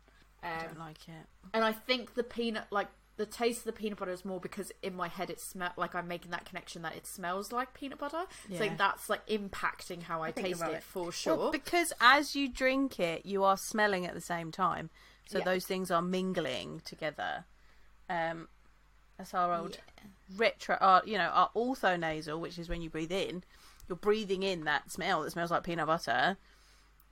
I 0.45 0.59
Um, 0.61 0.66
don't 0.66 0.78
like 0.78 1.09
it. 1.09 1.26
and 1.53 1.64
I 1.64 1.72
think 1.72 2.14
the 2.14 2.22
peanut, 2.22 2.66
like 2.70 2.88
the 3.16 3.26
taste 3.26 3.61
of 3.61 3.64
the 3.66 3.72
peanut 3.72 3.99
butter, 3.99 4.11
is 4.12 4.24
more 4.24 4.40
because 4.40 4.72
in 4.82 4.95
my 4.95 5.09
head 5.09 5.30
it 5.30 5.40
smell 5.40 5.72
like 5.76 5.95
I'm 5.95 6.09
making 6.09 6.32
that 6.32 6.45
connection 6.45 6.82
that 6.82 6.97
it 6.97 7.07
smells 7.07 7.53
like 7.53 7.72
peanut 7.74 7.99
butter. 7.99 8.24
So 8.49 8.55
Yeah. 8.55 8.61
like 8.61 8.78
that's 8.78 9.09
like 9.09 9.26
impacting 9.28 10.03
how 10.03 10.22
I, 10.22 10.32
think 10.32 10.49
taste 10.49 10.61
you're 10.61 10.70
it 10.70 10.82
for 10.82 11.12
sure. 11.12 11.36
Well, 11.36 11.53
because 11.53 11.92
as 12.01 12.34
you 12.34 12.49
drink 12.49 12.99
it, 13.01 13.24
you 13.24 13.45
are 13.45 13.57
smelling 13.57 14.05
at 14.07 14.14
the 14.14 14.20
same 14.20 14.51
time, 14.51 14.90
so 15.26 15.38
Yeah. 15.38 15.45
those 15.45 15.64
things 15.64 15.90
are 15.90 16.03
mingling 16.03 16.80
together. 16.84 17.45
Um, 18.11 18.49
that's 19.16 19.32
our 19.32 19.55
old 19.55 19.78
retro, 20.36 20.74
uh, 20.80 21.01
you 21.07 21.16
know, 21.16 21.28
our 21.28 21.51
orthonasal, 21.55 22.40
which 22.40 22.59
is 22.59 22.68
when 22.68 22.82
you 22.82 22.90
breathe 22.90 23.12
in, 23.12 23.45
you're 23.88 23.97
breathing 23.97 24.42
in 24.42 24.64
that 24.64 24.90
smell 24.90 25.22
that 25.22 25.30
smells 25.30 25.51
like 25.53 25.62
peanut 25.62 25.86
butter. 25.86 26.36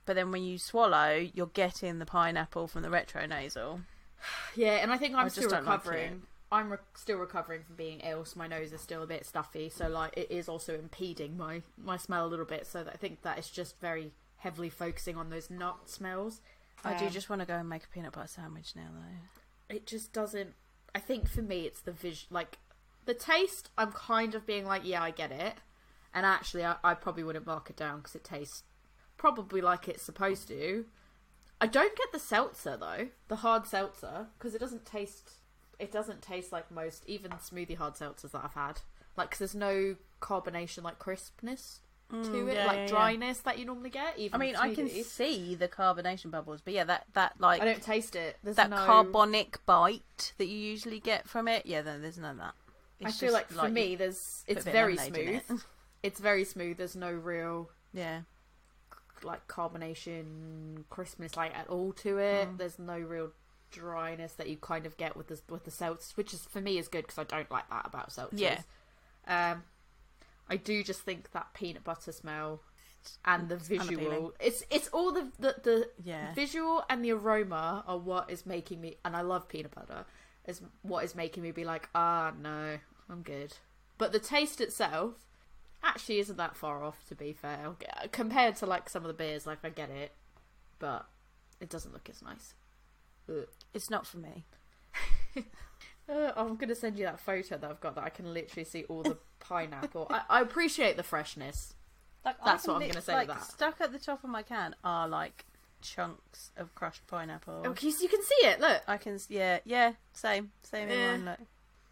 But 0.05 0.15
then 0.15 0.31
when 0.31 0.43
you 0.43 0.57
swallow, 0.57 1.13
you're 1.33 1.47
getting 1.47 1.99
the 1.99 2.05
pineapple 2.05 2.67
from 2.67 2.81
the 2.81 2.89
retronasal. 2.89 3.81
yeah, 4.55 4.75
and 4.81 4.91
I 4.91 4.97
think 4.97 5.15
I'm 5.15 5.25
I 5.25 5.29
still 5.29 5.49
don't 5.49 5.65
like 5.65 5.85
recovering. 5.85 6.23
I'm 6.51 6.71
re- 6.71 6.77
still 6.93 7.17
recovering 7.17 7.63
from 7.63 7.75
being 7.75 8.01
ill, 8.01 8.25
so 8.25 8.37
my 8.37 8.47
nose 8.47 8.71
is 8.73 8.81
still 8.81 9.01
a 9.01 9.07
bit 9.07 9.25
stuffy. 9.25 9.69
So 9.69 9.87
like 9.87 10.15
it 10.17 10.29
is 10.29 10.47
also 10.49 10.75
impeding 10.75 11.37
my 11.37 11.61
my 11.77 11.97
smell 11.97 12.25
a 12.25 12.29
little 12.29 12.45
bit. 12.45 12.67
So 12.67 12.83
that 12.83 12.93
I 12.93 12.97
think 12.97 13.21
that 13.23 13.37
it's 13.37 13.49
just 13.49 13.79
very 13.79 14.11
heavily 14.37 14.69
focusing 14.69 15.17
on 15.17 15.29
those 15.29 15.49
nut 15.49 15.89
smells. 15.89 16.41
I 16.83 16.95
do 16.97 17.05
Um, 17.05 17.11
just 17.11 17.29
want 17.29 17.41
to 17.41 17.45
go 17.45 17.55
and 17.55 17.69
make 17.69 17.85
a 17.85 17.87
peanut 17.87 18.11
butter 18.11 18.27
sandwich 18.27 18.75
now, 18.75 18.89
though. 18.93 19.75
it 19.75 19.87
just 19.87 20.11
doesn't 20.11 20.53
i 20.93 20.99
think 20.99 21.29
for 21.29 21.41
me 21.41 21.65
it's 21.65 21.79
the 21.81 21.91
vis 21.93 22.25
like 22.29 22.57
the 23.05 23.13
taste 23.13 23.69
i'm 23.77 23.91
kind 23.93 24.35
of 24.35 24.45
being 24.45 24.65
like 24.65 24.81
yeah 24.85 25.01
i 25.01 25.09
get 25.09 25.31
it 25.31 25.53
and 26.13 26.25
actually 26.25 26.63
i, 26.65 26.75
I 26.83 26.93
probably 26.93 27.23
wouldn't 27.23 27.47
mark 27.47 27.69
it 27.71 27.77
down 27.77 27.97
because 27.99 28.13
it 28.15 28.23
tastes 28.23 28.63
probably 29.23 29.61
like 29.61 29.87
it's 29.87 30.03
supposed 30.03 30.49
to 30.49 30.83
i 31.61 31.65
don't 31.65 31.95
get 31.95 32.11
the 32.11 32.19
seltzer 32.19 32.75
though 32.75 33.07
the 33.29 33.37
hard 33.37 33.65
seltzer 33.65 34.27
because 34.37 34.53
it 34.53 34.59
doesn't 34.59 34.85
taste 34.85 35.35
it 35.79 35.93
doesn't 35.93 36.21
taste 36.21 36.51
like 36.51 36.69
most 36.69 37.05
even 37.07 37.31
smoothie 37.31 37.77
hard 37.77 37.93
seltzers 37.93 38.31
that 38.31 38.41
i've 38.43 38.53
had 38.53 38.81
Like, 39.15 39.31
cause 39.31 39.39
there's 39.39 39.55
no 39.55 39.95
carbonation 40.21 40.83
like 40.83 40.99
crispness 40.99 41.79
to 42.11 42.17
Mm, 42.17 42.49
it 42.51 42.55
yeah, 42.55 42.65
like 42.67 42.75
yeah, 42.75 42.83
yeah. 42.83 42.87
dryness 42.89 43.39
that 43.39 43.57
you 43.57 43.65
normally 43.65 43.89
get 43.89 44.19
even 44.19 44.35
I 44.41 44.45
mean, 44.45 44.55
I 44.57 44.75
can 44.75 44.89
see 44.89 45.55
the 45.55 45.69
carbonation 45.69 46.29
bubbles, 46.29 46.59
but 46.61 46.73
yeah, 46.73 46.83
that 46.83 47.05
that 47.13 47.39
like 47.39 47.61
i 47.61 47.65
don't 47.65 47.81
taste 47.81 48.15
it 48.17 48.37
there's 48.43 48.57
that 48.57 48.69
no 48.69 48.75
carbonic 48.75 49.65
bite 49.65 50.33
that 50.37 50.47
you 50.47 50.57
usually 50.57 50.99
get 50.99 51.29
from 51.29 51.47
it. 51.47 51.65
Yeah, 51.65 51.81
then 51.81 52.01
there's 52.01 52.17
none 52.17 52.31
of 52.31 52.37
that. 52.37 52.53
i 53.01 53.07
It's 53.07 53.19
feel 53.19 53.31
just 53.31 53.33
like 53.39 53.47
for 53.49 53.69
me 53.69 53.95
there's 53.95 54.43
it's 54.47 54.65
very 54.65 54.97
smooth 54.97 55.41
it. 55.49 55.51
it's 56.03 56.19
very 56.19 56.43
smooth. 56.43 56.77
There's 56.77 56.95
no 56.97 57.11
real 57.11 57.69
Yeah, 57.93 58.21
like 59.23 59.47
carbonation, 59.47 60.83
crispness 60.89 61.35
like 61.35 61.55
at 61.55 61.67
all 61.67 61.93
to 61.93 62.17
it. 62.17 62.47
Mm. 62.47 62.57
There's 62.57 62.79
no 62.79 62.97
real 62.97 63.31
dryness 63.71 64.33
that 64.33 64.47
you 64.49 64.57
kind 64.57 64.85
of 64.85 64.97
get 64.97 65.17
with 65.17 65.27
the 65.27 65.39
with 65.49 65.63
the 65.65 65.71
seltzers, 65.71 66.15
which 66.15 66.33
is 66.33 66.41
for 66.49 66.61
me 66.61 66.77
is 66.77 66.87
good 66.87 67.05
because 67.05 67.17
I 67.17 67.23
don't 67.23 67.49
like 67.51 67.69
that 67.69 67.85
about 67.85 68.09
seltzers. 68.09 68.39
Yeah. 68.39 68.61
Um, 69.27 69.63
I 70.49 70.57
do 70.57 70.83
just 70.83 71.01
think 71.01 71.31
that 71.31 71.53
peanut 71.53 71.83
butter 71.83 72.11
smell 72.11 72.61
and 73.25 73.49
the 73.49 73.57
visual. 73.57 74.33
It's 74.39 74.63
it's 74.69 74.87
all 74.89 75.11
the 75.11 75.31
the, 75.39 75.55
the 75.63 75.89
yeah. 76.03 76.33
visual 76.33 76.83
and 76.89 77.03
the 77.03 77.11
aroma 77.11 77.83
are 77.87 77.97
what 77.97 78.29
is 78.29 78.45
making 78.45 78.81
me 78.81 78.97
and 79.03 79.15
I 79.15 79.21
love 79.21 79.47
peanut 79.47 79.73
butter 79.73 80.05
is 80.45 80.61
what 80.81 81.03
is 81.03 81.15
making 81.15 81.43
me 81.43 81.51
be 81.51 81.63
like 81.63 81.89
ah 81.95 82.33
no 82.41 82.77
I'm 83.09 83.21
good 83.21 83.53
but 83.97 84.11
the 84.11 84.19
taste 84.19 84.61
itself 84.61 85.13
actually 85.83 86.19
isn't 86.19 86.37
that 86.37 86.55
far 86.55 86.83
off 86.83 87.03
to 87.07 87.15
be 87.15 87.33
fair 87.33 87.71
compared 88.11 88.55
to 88.55 88.65
like 88.65 88.89
some 88.89 89.03
of 89.03 89.07
the 89.07 89.13
beers 89.13 89.45
like 89.45 89.59
I 89.63 89.69
get 89.69 89.89
it 89.89 90.11
but 90.79 91.05
it 91.59 91.69
doesn't 91.69 91.93
look 91.93 92.09
as 92.09 92.21
nice 92.21 92.53
Ugh. 93.29 93.47
It's 93.73 93.89
not 93.89 94.05
for 94.05 94.17
me. 94.17 94.45
Uh, 96.09 96.33
I'm 96.35 96.57
gonna 96.57 96.75
send 96.75 96.97
you 96.99 97.05
that 97.05 97.17
photo 97.21 97.57
that 97.57 97.69
I've 97.71 97.79
got 97.79 97.95
that 97.95 98.03
I 98.03 98.09
can 98.09 98.33
literally 98.33 98.65
see 98.65 98.83
all 98.89 99.03
the 99.03 99.17
pineapple 99.39 100.07
I, 100.09 100.21
I 100.29 100.41
appreciate 100.41 100.97
the 100.97 101.03
freshness 101.03 101.75
Like 102.25 102.35
That's 102.43 102.67
what 102.67 102.75
I'm 102.81 102.87
gonna 102.89 102.99
say 102.99 103.13
Like 103.13 103.29
to 103.29 103.33
that. 103.35 103.43
stuck 103.45 103.79
at 103.79 103.93
the 103.93 103.99
top 103.99 104.21
of 104.25 104.29
my 104.29 104.43
can 104.43 104.75
are 104.83 105.07
like 105.07 105.45
chunks 105.81 106.51
of 106.57 106.75
crushed 106.75 107.07
pineapple. 107.07 107.63
oh 107.65 107.73
you 107.79 107.93
you 108.01 108.09
can 108.09 108.21
see 108.21 108.47
it 108.47 108.59
look 108.59 108.81
I 108.85 108.97
can, 108.97 109.17
yeah, 109.29 109.59
yeah, 109.63 109.93
same, 110.11 110.51
same 110.63 110.89
in 110.89 110.99
Yeah. 110.99 111.11
one. 111.11 111.25
Look. 111.25 111.39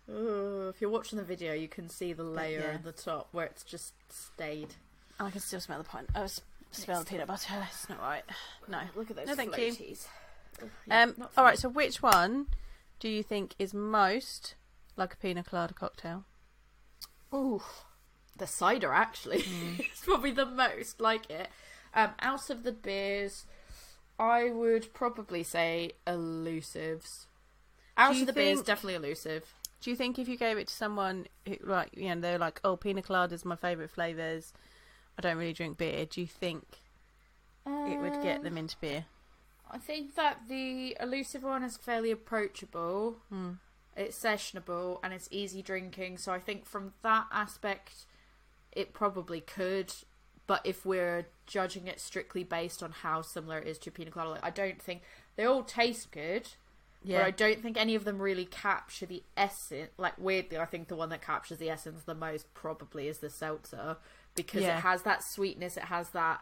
Ugh, 0.09 0.69
if 0.73 0.81
you're 0.81 0.89
watching 0.89 1.17
the 1.17 1.23
video 1.23 1.53
you 1.53 1.67
can 1.67 1.87
see 1.89 2.13
the 2.13 2.23
layer 2.23 2.59
yeah. 2.59 2.75
in 2.75 2.83
the 2.83 2.91
top 2.91 3.27
where 3.31 3.45
it's 3.45 3.63
just 3.63 3.93
stayed 4.11 4.75
And 5.19 5.27
I 5.27 5.31
can 5.31 5.39
still 5.41 5.59
smell 5.59 5.77
the 5.77 5.83
pine. 5.83 6.05
Oh, 6.15 6.23
s- 6.23 6.41
smell 6.71 6.99
the 7.01 7.05
peanut 7.05 7.27
butter. 7.27 7.53
It's 7.69 7.87
not 7.89 7.99
right. 7.99 8.23
No. 8.67 8.79
Look 8.95 9.09
at 9.11 9.15
those 9.17 9.27
No, 9.27 9.35
thank 9.35 9.55
you. 9.57 9.71
floaties. 9.73 10.07
Ugh, 10.61 10.69
yeah, 10.87 11.03
Um. 11.03 11.27
All 11.37 11.43
right. 11.43 11.57
So, 11.57 11.69
which 11.69 12.01
one 12.01 12.47
do 12.99 13.07
you 13.09 13.23
think 13.23 13.55
is 13.59 13.73
most 13.73 14.55
like 14.97 15.13
a 15.13 15.17
pina 15.17 15.43
colada 15.43 15.73
cocktail? 15.73 16.25
Ooh, 17.33 17.61
the 18.37 18.47
cider 18.47 18.91
actually 18.91 19.43
Mm. 19.43 19.79
is 19.93 19.99
probably 20.03 20.31
the 20.31 20.45
most 20.45 20.99
like 20.99 21.29
it. 21.29 21.49
Um, 21.93 22.11
out 22.21 22.49
of 22.49 22.63
the 22.63 22.71
beers, 22.71 23.45
I 24.19 24.49
would 24.49 24.93
probably 24.93 25.43
say 25.43 25.91
elusives. 26.07 27.25
Out 27.97 28.15
of 28.19 28.25
the 28.25 28.33
beers, 28.33 28.61
definitely 28.61 28.95
elusive. 28.95 29.53
Do 29.81 29.89
you 29.89 29.95
think 29.95 30.19
if 30.19 30.27
you 30.27 30.37
gave 30.37 30.57
it 30.57 30.67
to 30.67 30.73
someone 30.73 31.25
who, 31.47 31.57
like, 31.63 31.89
you 31.97 32.13
know, 32.13 32.21
they're 32.21 32.37
like, 32.37 32.61
"Oh, 32.63 32.77
pina 32.77 33.01
colada's 33.01 33.43
my 33.43 33.55
favorite 33.55 33.89
flavors. 33.89 34.53
I 35.17 35.21
don't 35.21 35.37
really 35.37 35.53
drink 35.53 35.77
beer." 35.77 36.05
Do 36.05 36.21
you 36.21 36.27
think 36.27 36.81
it 37.65 37.99
would 37.99 38.21
get 38.21 38.37
Um, 38.37 38.43
them 38.43 38.57
into 38.57 38.77
beer? 38.79 39.05
I 39.69 39.77
think 39.77 40.15
that 40.15 40.47
the 40.47 40.95
elusive 40.99 41.43
one 41.43 41.63
is 41.63 41.77
fairly 41.77 42.11
approachable. 42.11 43.21
Hmm. 43.29 43.53
It's 43.95 44.17
sessionable 44.19 44.99
and 45.03 45.13
it's 45.13 45.27
easy 45.31 45.61
drinking. 45.61 46.17
So 46.17 46.31
I 46.31 46.39
think 46.39 46.65
from 46.65 46.93
that 47.01 47.27
aspect, 47.31 48.05
it 48.71 48.93
probably 48.93 49.41
could. 49.41 49.93
But 50.47 50.61
if 50.65 50.85
we're 50.85 51.27
judging 51.45 51.87
it 51.87 51.99
strictly 51.99 52.43
based 52.43 52.83
on 52.83 52.91
how 52.91 53.21
similar 53.21 53.59
it 53.59 53.67
is 53.67 53.77
to 53.79 53.91
pina 53.91 54.11
colada, 54.11 54.31
like, 54.31 54.43
I 54.43 54.49
don't 54.49 54.81
think 54.81 55.03
they 55.35 55.45
all 55.45 55.63
taste 55.63 56.11
good. 56.11 56.49
But 57.03 57.09
Yeah. 57.09 57.25
I 57.25 57.31
don't 57.31 57.61
think 57.61 57.77
any 57.77 57.95
of 57.95 58.03
them 58.03 58.19
really 58.21 58.45
capture 58.45 59.05
the 59.05 59.23
essence. 59.35 59.91
Like 59.97 60.17
weirdly, 60.17 60.57
I 60.57 60.65
think 60.65 60.87
the 60.87 60.95
one 60.95 61.09
that 61.09 61.21
captures 61.21 61.57
the 61.57 61.69
essence 61.69 62.03
the 62.03 62.13
most 62.15 62.53
probably 62.53 63.07
is 63.07 63.19
the 63.19 63.29
seltzer 63.29 63.97
because 64.35 64.61
Yeah. 64.61 64.77
it 64.77 64.81
has 64.81 65.01
that 65.03 65.23
sweetness, 65.23 65.77
it 65.77 65.85
has 65.85 66.09
that 66.11 66.41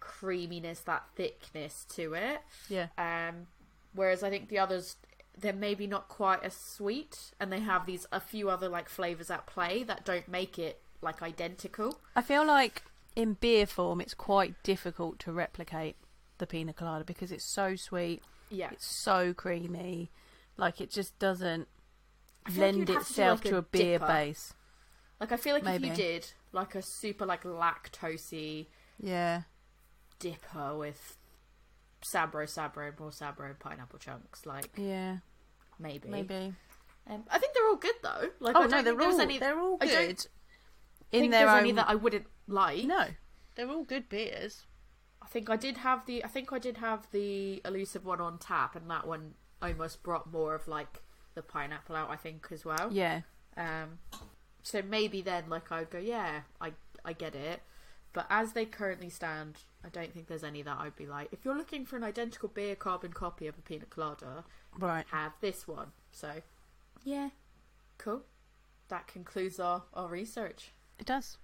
creaminess, 0.00 0.80
that 0.80 1.04
thickness 1.14 1.84
to 1.94 2.14
it. 2.14 2.40
yeah. 2.68 2.88
Um, 2.98 3.46
whereas 3.94 4.22
I 4.22 4.30
think 4.30 4.48
the 4.48 4.58
others, 4.58 4.96
they're 5.38 5.52
maybe 5.52 5.86
not 5.86 6.08
quite 6.08 6.42
as 6.42 6.54
sweet, 6.54 7.32
and 7.40 7.52
they 7.52 7.60
have 7.60 7.86
these 7.86 8.06
a 8.12 8.20
few 8.20 8.48
other 8.50 8.68
like 8.68 8.88
flavors 8.88 9.30
at 9.30 9.46
play 9.46 9.82
that 9.84 10.04
don't 10.04 10.28
make 10.28 10.58
it 10.58 10.80
like 11.02 11.22
identical. 11.22 11.98
I 12.14 12.22
feel 12.22 12.44
like 12.46 12.82
in 13.14 13.34
beer 13.34 13.66
form, 13.66 14.00
it's 14.00 14.14
quite 14.14 14.62
difficult 14.62 15.18
to 15.20 15.32
replicate 15.32 15.96
the 16.38 16.46
pina 16.46 16.72
colada 16.72 17.04
because 17.04 17.32
it's 17.32 17.44
so 17.44 17.74
sweet, 17.76 18.22
Yeah, 18.48 18.70
it's 18.70 18.86
so 18.86 19.34
creamy, 19.34 20.10
like 20.56 20.80
it 20.80 20.90
just 20.90 21.18
doesn't 21.18 21.68
feel 22.48 22.62
like 22.66 22.76
lend 22.76 22.86
to 22.86 22.94
itself 22.94 23.44
like, 23.44 23.50
to 23.50 23.56
a 23.56 23.62
beer 23.62 23.98
dipper. 23.98 24.06
base. 24.06 24.54
like 25.20 25.32
I 25.32 25.36
feel 25.36 25.54
like 25.54 25.66
if 25.66 25.80
you 25.80 25.90
did 25.90 26.32
like 26.52 26.74
a 26.74 26.82
super 26.82 27.26
like 27.26 27.42
lactosey 27.44 28.66
Yeah, 28.98 29.42
DIPA 30.20 30.78
with 30.78 31.16
Sabro, 32.02 32.44
Sabro, 32.46 32.98
more 32.98 33.10
Sabro 33.10 33.58
pineapple 33.58 33.98
chunks, 33.98 34.46
like 34.46 34.70
yeah, 34.76 35.18
maybe. 35.78 36.08
maybe. 36.08 36.54
Um, 37.08 37.24
I 37.30 37.38
think 37.38 37.54
they're 37.54 37.66
all 37.68 37.76
good 37.76 37.94
though. 38.02 38.30
Like, 38.40 38.56
oh 38.56 38.62
I 38.62 38.66
no, 38.66 38.70
don't 38.70 38.84
they're 38.84 38.94
think 38.94 38.98
there's 38.98 39.14
all 39.14 39.20
any. 39.20 39.38
they're 39.38 39.58
all 39.60 39.78
I 39.80 39.86
don't 39.86 40.08
good. 40.08 40.26
in 41.12 41.24
In 41.24 41.30
there's 41.30 41.40
their 41.46 41.48
any 41.56 41.70
own 41.70 41.76
that 41.76 41.88
I 41.88 41.94
wouldn't 41.94 42.26
like. 42.48 42.84
no, 42.84 43.06
they're 43.54 43.70
all 43.70 43.84
good 43.84 44.08
beers. 44.08 44.66
I 45.26 45.28
think 45.28 45.50
I 45.50 45.56
did 45.56 45.78
have 45.78 46.06
the 46.06 46.24
I 46.24 46.28
think 46.28 46.52
I 46.52 46.60
did 46.60 46.76
have 46.76 47.08
the 47.10 47.60
elusive 47.64 48.04
one 48.04 48.20
on 48.20 48.38
tap, 48.38 48.76
and 48.76 48.88
that 48.88 49.08
one 49.08 49.34
almost 49.60 50.04
brought 50.04 50.30
more 50.30 50.54
of 50.54 50.68
like 50.68 51.02
the 51.34 51.42
pineapple 51.42 51.96
out. 51.96 52.10
I 52.10 52.16
think 52.16 52.46
as 52.52 52.64
well. 52.64 52.92
Yeah, 52.92 53.22
Um, 53.56 53.98
so 54.62 54.82
maybe 54.82 55.22
then 55.22 55.44
like 55.48 55.72
I'd 55.72 55.90
go, 55.90 55.98
yeah, 55.98 56.42
I 56.60 56.72
I 57.04 57.12
get 57.12 57.34
it. 57.34 57.60
But 58.12 58.26
as 58.30 58.52
they 58.52 58.66
currently 58.66 59.10
stand, 59.10 59.58
I 59.84 59.88
don't 59.88 60.14
think 60.14 60.28
there's 60.28 60.44
any 60.44 60.62
that 60.62 60.78
I'd 60.78 60.96
be 60.96 61.06
like, 61.06 61.28
if 61.32 61.44
you're 61.44 61.56
looking 61.56 61.84
for 61.84 61.96
an 61.96 62.04
identical 62.04 62.48
beer 62.48 62.76
carbon 62.76 63.12
copy 63.12 63.48
of 63.48 63.58
a 63.58 63.62
pina 63.62 63.84
colada, 63.86 64.44
right. 64.78 65.04
have 65.10 65.32
this 65.40 65.66
one. 65.68 65.88
So, 66.12 66.40
yeah, 67.04 67.30
cool. 67.98 68.22
That 68.88 69.06
concludes 69.06 69.60
our, 69.60 69.82
our 69.92 70.08
research. 70.08 70.70
It 70.98 71.04
does. 71.04 71.36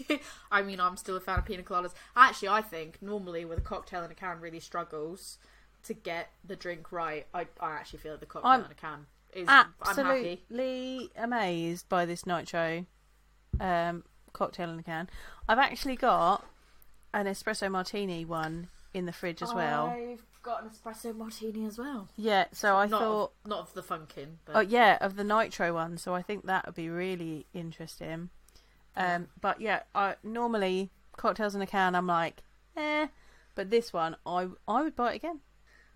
I 0.50 0.62
mean, 0.62 0.80
I'm 0.80 0.96
still 0.96 1.16
a 1.16 1.20
fan 1.20 1.38
of 1.38 1.44
pina 1.44 1.62
coladas. 1.62 1.92
Actually, 2.16 2.48
I 2.48 2.62
think 2.62 3.00
normally 3.00 3.44
with 3.44 3.58
a 3.58 3.62
cocktail 3.62 4.04
in 4.04 4.10
a 4.10 4.14
can 4.14 4.40
really 4.40 4.60
struggles 4.60 5.38
to 5.84 5.94
get 5.94 6.30
the 6.44 6.56
drink 6.56 6.92
right. 6.92 7.26
I, 7.34 7.46
I 7.60 7.72
actually 7.72 8.00
feel 8.00 8.12
like 8.12 8.20
the 8.20 8.26
cocktail 8.26 8.50
I'm 8.50 8.64
in 8.64 8.70
a 8.70 8.74
can 8.74 9.06
is. 9.32 9.48
I'm 9.48 9.66
happy. 9.96 10.40
Absolutely 10.50 11.10
amazed 11.16 11.88
by 11.88 12.06
this 12.06 12.26
nitro 12.26 12.86
um, 13.60 14.04
cocktail 14.32 14.70
in 14.70 14.78
a 14.78 14.82
can. 14.82 15.08
I've 15.48 15.58
actually 15.58 15.96
got 15.96 16.44
an 17.14 17.26
espresso 17.26 17.70
martini 17.70 18.24
one 18.24 18.68
in 18.94 19.06
the 19.06 19.12
fridge 19.12 19.42
as 19.42 19.52
well. 19.52 19.86
I've 19.86 20.24
got 20.42 20.62
an 20.62 20.70
espresso 20.70 21.16
martini 21.16 21.66
as 21.66 21.78
well. 21.78 22.08
Yeah, 22.16 22.46
so 22.52 22.76
I 22.76 22.86
not 22.86 23.00
thought, 23.00 23.32
of, 23.44 23.50
not 23.50 23.58
of 23.60 23.74
the 23.74 23.82
funkin, 23.82 24.36
but 24.44 24.56
oh 24.56 24.60
yeah, 24.60 24.98
of 25.00 25.16
the 25.16 25.24
nitro 25.24 25.74
one. 25.74 25.96
So 25.98 26.14
I 26.14 26.22
think 26.22 26.46
that 26.46 26.66
would 26.66 26.74
be 26.74 26.88
really 26.88 27.46
interesting. 27.54 28.30
Um, 28.96 29.28
but 29.40 29.60
yeah, 29.60 29.80
I 29.94 30.16
normally 30.22 30.90
cocktails 31.16 31.54
in 31.54 31.62
a 31.62 31.66
can. 31.66 31.94
I'm 31.94 32.06
like, 32.06 32.42
eh, 32.76 33.06
but 33.54 33.70
this 33.70 33.92
one, 33.92 34.16
I 34.26 34.48
I 34.68 34.82
would 34.82 34.96
buy 34.96 35.12
it 35.12 35.16
again. 35.16 35.40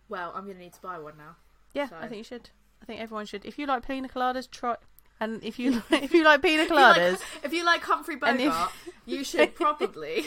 well, 0.09 0.33
I'm 0.35 0.47
gonna 0.47 0.59
need 0.59 0.73
to 0.75 0.81
buy 0.81 0.99
one 0.99 1.17
now. 1.19 1.37
Yeah, 1.75 1.89
So- 1.89 1.97
I 1.97 2.09
think 2.09 2.19
you 2.19 2.25
should. 2.25 2.51
I 2.83 2.85
think 2.85 3.01
everyone 3.01 3.27
should. 3.27 3.45
If 3.45 3.59
you 3.59 3.67
like 3.67 3.87
pina 3.87 4.09
coladas, 4.09 4.51
try. 4.51 4.77
And 5.19 5.43
if 5.43 5.59
you 5.59 5.83
if 5.91 6.13
you 6.13 6.25
like 6.25 6.43
pina 6.43 6.63
If 6.63 6.69
you 6.71 6.75
like- 6.77 6.97
coladas, 6.97 7.21
If 7.45 7.53
you 7.53 7.65
like 7.65 7.83
Humphrey 7.83 8.17
And 8.23 8.41
if- 8.41 8.51
Bogart, 8.53 8.73
you 9.07 9.25
should 9.25 9.55
probably. 9.55 10.25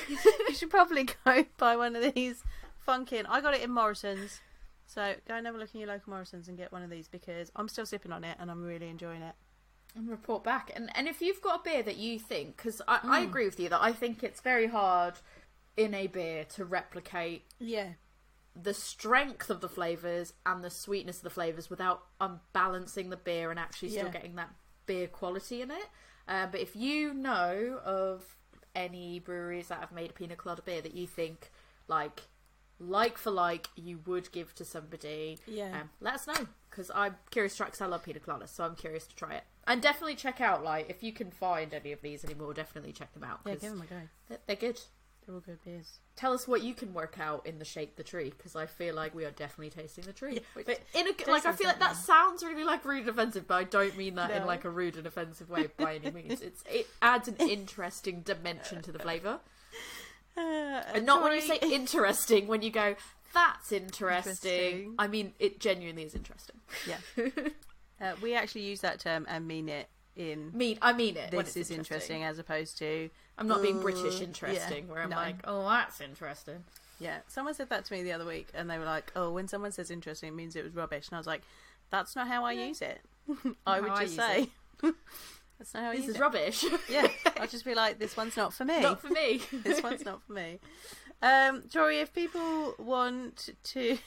you 0.48 0.54
should 0.56 0.70
probably 0.70 1.08
go 1.26 1.46
buy 1.58 1.76
one 1.76 1.96
of 1.96 2.14
these. 2.14 2.44
Funkin'. 2.88 3.26
I 3.30 3.40
got 3.42 3.54
it 3.54 3.62
in 3.62 3.72
Morrison's. 3.72 4.42
So 4.88 5.14
go 5.28 5.36
and 5.36 5.46
have 5.46 5.54
a 5.54 5.60
look 5.60 5.74
in 5.76 5.80
your 5.82 5.90
local 5.90 6.12
Morrison's 6.12 6.48
and 6.48 6.58
get 6.58 6.72
one 6.72 6.82
of 6.82 6.90
these 6.90 7.08
because 7.08 7.52
I'm 7.56 7.68
still 7.68 7.86
sipping 7.86 8.12
on 8.12 8.24
it 8.24 8.36
and 8.40 8.50
I'm 8.50 8.64
really 8.64 8.88
enjoying 8.90 9.22
it. 9.22 9.36
And 9.96 10.10
report 10.10 10.44
back. 10.44 10.72
And 10.76 10.90
and 10.96 11.08
if 11.08 11.22
you've 11.22 11.42
got 11.42 11.62
a 11.62 11.64
beer 11.64 11.84
that 11.84 11.98
you 11.98 12.20
think, 12.20 12.58
because 12.58 12.82
I, 12.88 13.00
I 13.04 13.22
Mm. 13.22 13.28
agree 13.28 13.46
with 13.46 13.60
you 13.60 13.70
that 13.70 13.82
I 13.82 13.92
think 13.94 14.24
it's 14.24 14.42
very 14.42 14.68
hard 14.68 15.16
in 15.78 15.94
a 15.94 16.08
beer 16.08 16.44
to 16.56 16.66
replicate 16.66 17.46
Yeah. 17.60 17.94
the 18.56 18.74
strength 18.74 19.50
of 19.50 19.62
the 19.62 19.70
flavors 19.70 20.34
and 20.46 20.64
the 20.64 20.70
sweetness 20.70 21.18
of 21.18 21.24
the 21.24 21.30
flavors 21.30 21.70
without 21.70 22.04
unbalancing 22.20 23.10
the 23.10 23.18
beer 23.18 23.50
and 23.52 23.60
actually 23.60 23.90
still 23.90 24.06
Yeah. 24.06 24.12
getting 24.12 24.36
that 24.36 24.50
beer 24.86 25.08
quality 25.08 25.62
in 25.62 25.72
it. 25.72 25.88
Uh, 26.28 26.48
but 26.48 26.60
if 26.60 26.76
you 26.76 27.14
know 27.14 27.80
of 27.84 28.36
any 28.76 29.20
breweries 29.20 29.70
that 29.70 29.80
have 29.80 29.92
made 29.92 30.10
a 30.12 30.14
pina 30.14 30.36
colada 30.36 30.62
beer 30.62 30.82
that 30.82 30.94
you 30.94 31.08
think 31.08 31.52
like 31.88 32.22
like 32.82 33.18
for 33.18 33.32
like 33.32 33.68
you 33.76 34.00
would 34.06 34.32
give 34.32 34.54
to 34.56 34.64
somebody 34.64 35.38
Yeah. 35.48 35.82
um, 35.82 35.90
let 36.00 36.14
us 36.14 36.28
know 36.28 36.48
because 36.70 36.90
I'm 36.94 37.18
curious 37.30 37.54
to 37.54 37.58
try 37.58 37.68
'cause 37.70 37.82
I 37.82 37.88
love 37.88 38.04
pina 38.04 38.20
coladas, 38.20 38.50
so 38.50 38.64
I'm 38.64 38.76
curious 38.76 39.06
to 39.08 39.16
try 39.16 39.34
it. 39.36 39.44
And 39.70 39.82
definitely 39.82 40.16
check 40.16 40.42
out 40.42 40.64
like 40.64 40.90
if 40.90 41.04
you 41.04 41.14
can 41.14 41.30
find 41.32 41.74
any 41.74 41.92
of 41.92 42.02
these 42.02 42.26
anymore, 42.26 42.54
definitely 42.54 42.92
check 42.92 43.14
them 43.14 43.24
out 43.24 43.40
yeah, 43.46 43.54
give 43.54 43.72
them 43.72 43.82
a 43.82 43.86
go. 43.86 43.96
they're, 44.28 44.38
they're 44.48 44.56
good. 44.56 44.82
They're 45.26 45.36
all 45.36 45.42
good 45.42 45.64
beers. 45.64 46.00
Tell 46.16 46.34
us 46.34 46.48
what 46.48 46.64
you 46.64 46.74
can 46.74 46.92
work 46.92 47.18
out 47.20 47.46
in 47.46 47.60
the 47.60 47.66
shake 47.66 47.96
the 47.96 48.04
tree 48.04 48.34
because 48.36 48.56
I 48.56 48.66
feel 48.66 48.96
like 48.96 49.14
we 49.14 49.26
are 49.26 49.32
definitely 49.32 49.70
tasting 49.70 50.06
the 50.06 50.12
tree. 50.12 50.36
Yeah, 50.36 50.64
but 50.66 50.80
in 50.96 51.08
a 51.08 51.32
like 51.32 51.46
I 51.46 51.52
feel 51.52 51.68
like 51.68 51.80
that 51.80 51.96
sounds 51.96 52.44
really 52.44 52.64
like 52.64 52.84
rude 52.84 53.02
and 53.02 53.10
offensive, 53.10 53.48
but 53.48 53.56
I 53.56 53.64
don't 53.64 53.96
mean 53.96 54.16
that 54.16 54.32
in 54.32 54.48
like 54.48 54.66
a 54.66 54.72
rude 54.72 54.98
and 54.98 55.06
offensive 55.06 55.50
way 55.52 55.68
by 55.78 55.96
any 55.96 56.10
means. 56.10 56.42
It's 56.42 56.64
it 56.70 56.88
adds 57.02 57.28
an 57.28 57.36
interesting 57.38 58.22
dimension 58.22 58.82
to 58.82 58.92
the 58.92 59.00
flavour, 59.00 59.40
Uh, 60.36 60.42
and 60.96 61.06
not 61.06 61.22
when 61.22 61.34
you 61.34 61.42
say 61.42 61.60
interesting 61.62 62.48
when 62.48 62.64
you 62.64 62.72
go. 62.72 62.96
That's 63.36 63.72
interesting. 63.72 64.32
Interesting. 64.32 64.96
I 64.98 65.08
mean, 65.08 65.34
it 65.38 65.60
genuinely 65.60 66.02
is 66.04 66.16
interesting. 66.16 66.56
Yeah. 66.88 66.98
uh, 68.02 68.14
we 68.22 68.34
actually 68.36 68.62
use 68.62 68.82
that 68.82 69.00
term 69.00 69.26
and 69.30 69.48
mean 69.48 69.70
it 69.70 69.88
in 70.16 70.52
mean, 70.54 70.78
I 70.82 70.92
mean 70.94 71.16
it. 71.18 71.32
this 71.32 71.56
is 71.56 71.72
interesting 71.72 72.24
as 72.24 72.40
opposed 72.40 72.78
to 72.80 73.10
I'm 73.38 73.48
not 73.48 73.62
being 73.62 73.80
British 73.80 74.20
yeah, 74.20 74.26
interesting, 74.28 74.88
where 74.90 75.02
I'm 75.02 75.10
no. 75.10 75.16
like, 75.16 75.38
oh, 75.46 75.64
that's 75.68 76.02
interesting. 76.02 76.64
yeah. 77.00 77.20
Someone 77.28 77.54
said 77.54 77.70
that 77.70 77.86
to 77.86 77.94
me 77.94 78.04
the 78.04 78.12
other 78.12 78.26
week, 78.26 78.50
and 78.54 78.70
they 78.70 78.78
were 78.78 78.84
like, 78.86 79.12
"Oh, 79.16 79.32
when 79.32 79.48
someone 79.48 79.72
says 79.72 79.90
interesting, 79.90 80.28
it 80.30 80.36
means 80.36 80.58
it 80.58 80.64
was 80.66 80.76
rubbish." 80.76 81.08
And 81.08 81.16
I 81.16 81.20
was 81.20 81.28
like, 81.28 81.42
"That's 81.90 82.18
not 82.18 82.28
how 82.28 82.44
I 82.44 82.52
Yeah. 82.52 82.66
use 82.66 82.82
it. 82.82 83.00
I 83.66 83.80
would 83.80 83.90
how 83.90 83.96
I 83.96 84.04
just 84.04 84.16
say." 84.18 84.50
That's 85.58 85.74
not 85.74 85.84
how 85.84 85.90
I 85.90 85.96
This 85.96 86.02
use 86.06 86.10
is 86.12 86.16
it. 86.18 86.22
rubbish. 86.22 86.66
Yeah, 86.90 87.08
I'll 87.40 87.48
just 87.48 87.64
be 87.66 87.76
like, 87.76 88.00
"This 88.00 88.18
one's 88.18 88.36
not 88.36 88.54
for 88.54 88.66
me. 88.66 88.82
not 88.82 89.00
for 89.02 89.10
me. 89.10 89.42
this 89.64 89.82
one's 89.82 90.04
not 90.04 90.22
for 90.24 90.34
me." 90.34 90.60
Um, 91.22 91.64
Tori, 91.72 92.00
if 92.00 92.14
people 92.14 92.76
want 92.78 93.50
to 93.66 93.98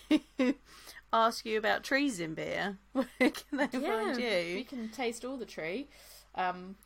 ask 1.13 1.45
you 1.47 1.59
about 1.59 1.85
trees 1.85 2.21
in 2.21 2.35
beer, 2.35 2.79
where 2.93 3.07
can 3.19 3.59
they 3.59 3.67
find 3.69 4.19
you 4.21 4.29
you? 4.29 4.65
can 4.65 4.89
taste 4.89 5.25
all 5.25 5.37
the 5.37 5.47
tree. 5.47 5.89
Um, 6.35 6.77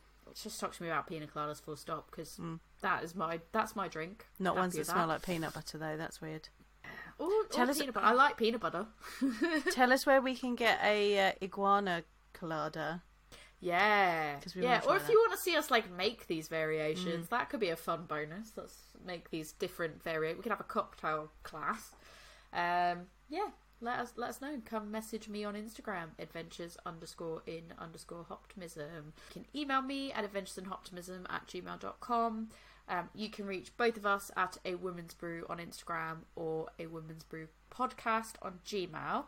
just 0.41 0.59
talk 0.59 0.73
to 0.75 0.83
me 0.83 0.89
about 0.89 1.07
pina 1.07 1.25
coladas 1.25 1.61
full 1.61 1.75
stop 1.77 2.11
because 2.11 2.37
Mm. 2.37 2.59
that 2.81 3.03
is 3.03 3.15
my 3.15 3.39
that's 3.51 3.75
my 3.75 3.87
drink. 3.87 4.25
Not 4.39 4.51
Happy 4.55 4.59
ones 4.59 4.73
that 4.73 4.79
with 4.79 4.87
smell 4.89 5.07
like 5.07 5.25
peanut 5.25 5.53
butter, 5.53 5.77
though. 5.77 5.97
That's 5.97 6.21
weird. 6.21 6.49
Or, 7.19 7.29
Tell 7.49 7.67
or 7.67 7.71
us- 7.71 7.79
peanut 7.79 7.95
butter. 7.95 8.05
I 8.05 8.11
like 8.13 8.37
peanut 8.37 8.61
butter. 8.61 8.85
Tell 9.71 9.91
us 9.91 10.05
where 10.05 10.21
we 10.21 10.35
can 10.35 10.53
get 10.55 10.79
a 10.83 11.29
uh, 11.29 11.31
iguana 11.41 12.03
colada. 12.33 13.01
Yeah, 13.59 14.35
yeah. 14.55 14.81
Or 14.87 14.97
if 14.97 15.07
that. 15.07 15.11
you 15.11 15.17
want 15.19 15.31
to 15.31 15.37
see 15.39 15.55
us 15.55 15.71
like 15.71 15.89
make 15.91 16.27
these 16.27 16.47
variations, 16.47 17.25
Mm. 17.25 17.29
that 17.29 17.49
could 17.49 17.59
be 17.59 17.69
a 17.69 17.75
fun 17.75 18.05
bonus. 18.07 18.51
Let's 18.55 18.75
make 19.03 19.31
these 19.31 19.51
different 19.53 20.03
variant. 20.03 20.37
We 20.37 20.43
could 20.43 20.51
have 20.51 20.59
a 20.59 20.63
cocktail 20.63 21.31
class. 21.41 21.95
Um, 22.53 23.07
yeah. 23.29 23.47
Let 23.79 23.99
us 23.99 24.13
let 24.15 24.29
us 24.29 24.41
know. 24.41 24.59
Come 24.65 24.91
message 24.91 25.27
me 25.27 25.43
on 25.43 25.53
Instagram, 25.53 26.09
adventures 26.19 26.77
underscore 26.85 27.43
in 27.45 27.73
underscore 27.77 28.25
hoptimism. 28.29 29.13
You 29.29 29.33
can 29.33 29.45
email 29.55 29.81
me 29.81 30.11
at 30.11 30.31
adventuresinhoptimism 30.31 31.25
at 31.29 31.47
gmail.com. 31.47 32.49
Um, 32.89 33.09
you 33.13 33.29
can 33.29 33.45
reach 33.45 33.75
both 33.75 33.97
of 33.97 34.05
us 34.05 34.31
at 34.37 34.57
a 34.65 34.75
woman's 34.75 35.13
brew 35.13 35.45
on 35.49 35.57
Instagram 35.57 36.19
or 36.35 36.67
a 36.79 36.87
woman's 36.87 37.23
brew 37.23 37.47
podcast 37.69 38.33
on 38.41 38.59
Gmail. 38.65 39.25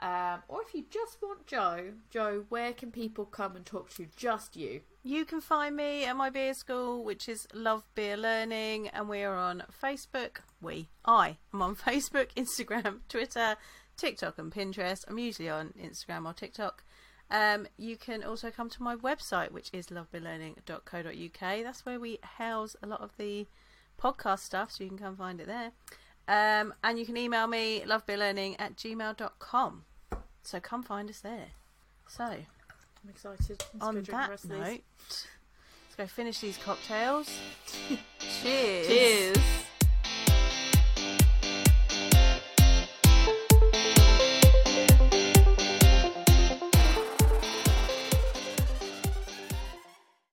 Um, 0.00 0.42
or 0.46 0.62
if 0.62 0.74
you 0.74 0.84
just 0.90 1.20
want 1.20 1.46
Jo, 1.46 1.92
Jo, 2.10 2.44
where 2.50 2.72
can 2.72 2.92
people 2.92 3.24
come 3.24 3.56
and 3.56 3.66
talk 3.66 3.92
to 3.94 4.06
just 4.16 4.56
you? 4.56 4.82
You 5.02 5.24
can 5.24 5.40
find 5.40 5.74
me 5.74 6.04
at 6.04 6.16
my 6.16 6.30
beer 6.30 6.54
school, 6.54 7.02
which 7.02 7.28
is 7.28 7.48
Love 7.52 7.82
Beer 7.94 8.16
Learning, 8.16 8.88
and 8.88 9.08
we 9.08 9.22
are 9.22 9.34
on 9.34 9.64
Facebook. 9.82 10.38
We, 10.60 10.88
I, 11.04 11.38
am 11.52 11.62
on 11.62 11.74
Facebook, 11.86 12.28
Instagram, 12.34 12.98
Twitter, 13.08 13.56
TikTok, 13.98 14.38
and 14.38 14.50
Pinterest. 14.50 15.04
I'm 15.06 15.18
usually 15.18 15.50
on 15.50 15.74
Instagram 15.78 16.24
or 16.24 16.32
TikTok. 16.32 16.84
Um, 17.30 17.66
you 17.76 17.96
can 17.96 18.24
also 18.24 18.50
come 18.50 18.70
to 18.70 18.82
my 18.82 18.96
website, 18.96 19.50
which 19.50 19.68
is 19.72 19.88
lovebeerlearning.co.uk. 19.88 21.62
That's 21.62 21.84
where 21.84 22.00
we 22.00 22.18
house 22.22 22.74
a 22.82 22.86
lot 22.86 23.02
of 23.02 23.10
the 23.18 23.46
podcast 24.00 24.40
stuff, 24.40 24.72
so 24.72 24.84
you 24.84 24.88
can 24.88 24.98
come 24.98 25.16
find 25.16 25.40
it 25.40 25.46
there. 25.46 25.72
Um, 26.26 26.72
and 26.82 26.98
you 26.98 27.04
can 27.04 27.16
email 27.16 27.46
me 27.46 27.82
lovebelearning 27.86 28.56
at 28.58 28.76
gmail.com. 28.76 29.84
So 30.42 30.60
come 30.60 30.82
find 30.82 31.10
us 31.10 31.20
there. 31.20 31.48
So, 32.06 32.24
I'm 32.24 33.10
excited. 33.10 33.62
Let's 33.74 33.84
on 33.84 34.02
that 34.02 34.30
rest 34.30 34.44
of 34.44 34.50
these. 34.50 34.58
note, 34.60 34.82
let's 35.08 35.96
go 35.96 36.06
finish 36.06 36.40
these 36.40 36.56
cocktails. 36.56 37.30
Cheers. 38.42 38.86
Cheers. 38.86 39.67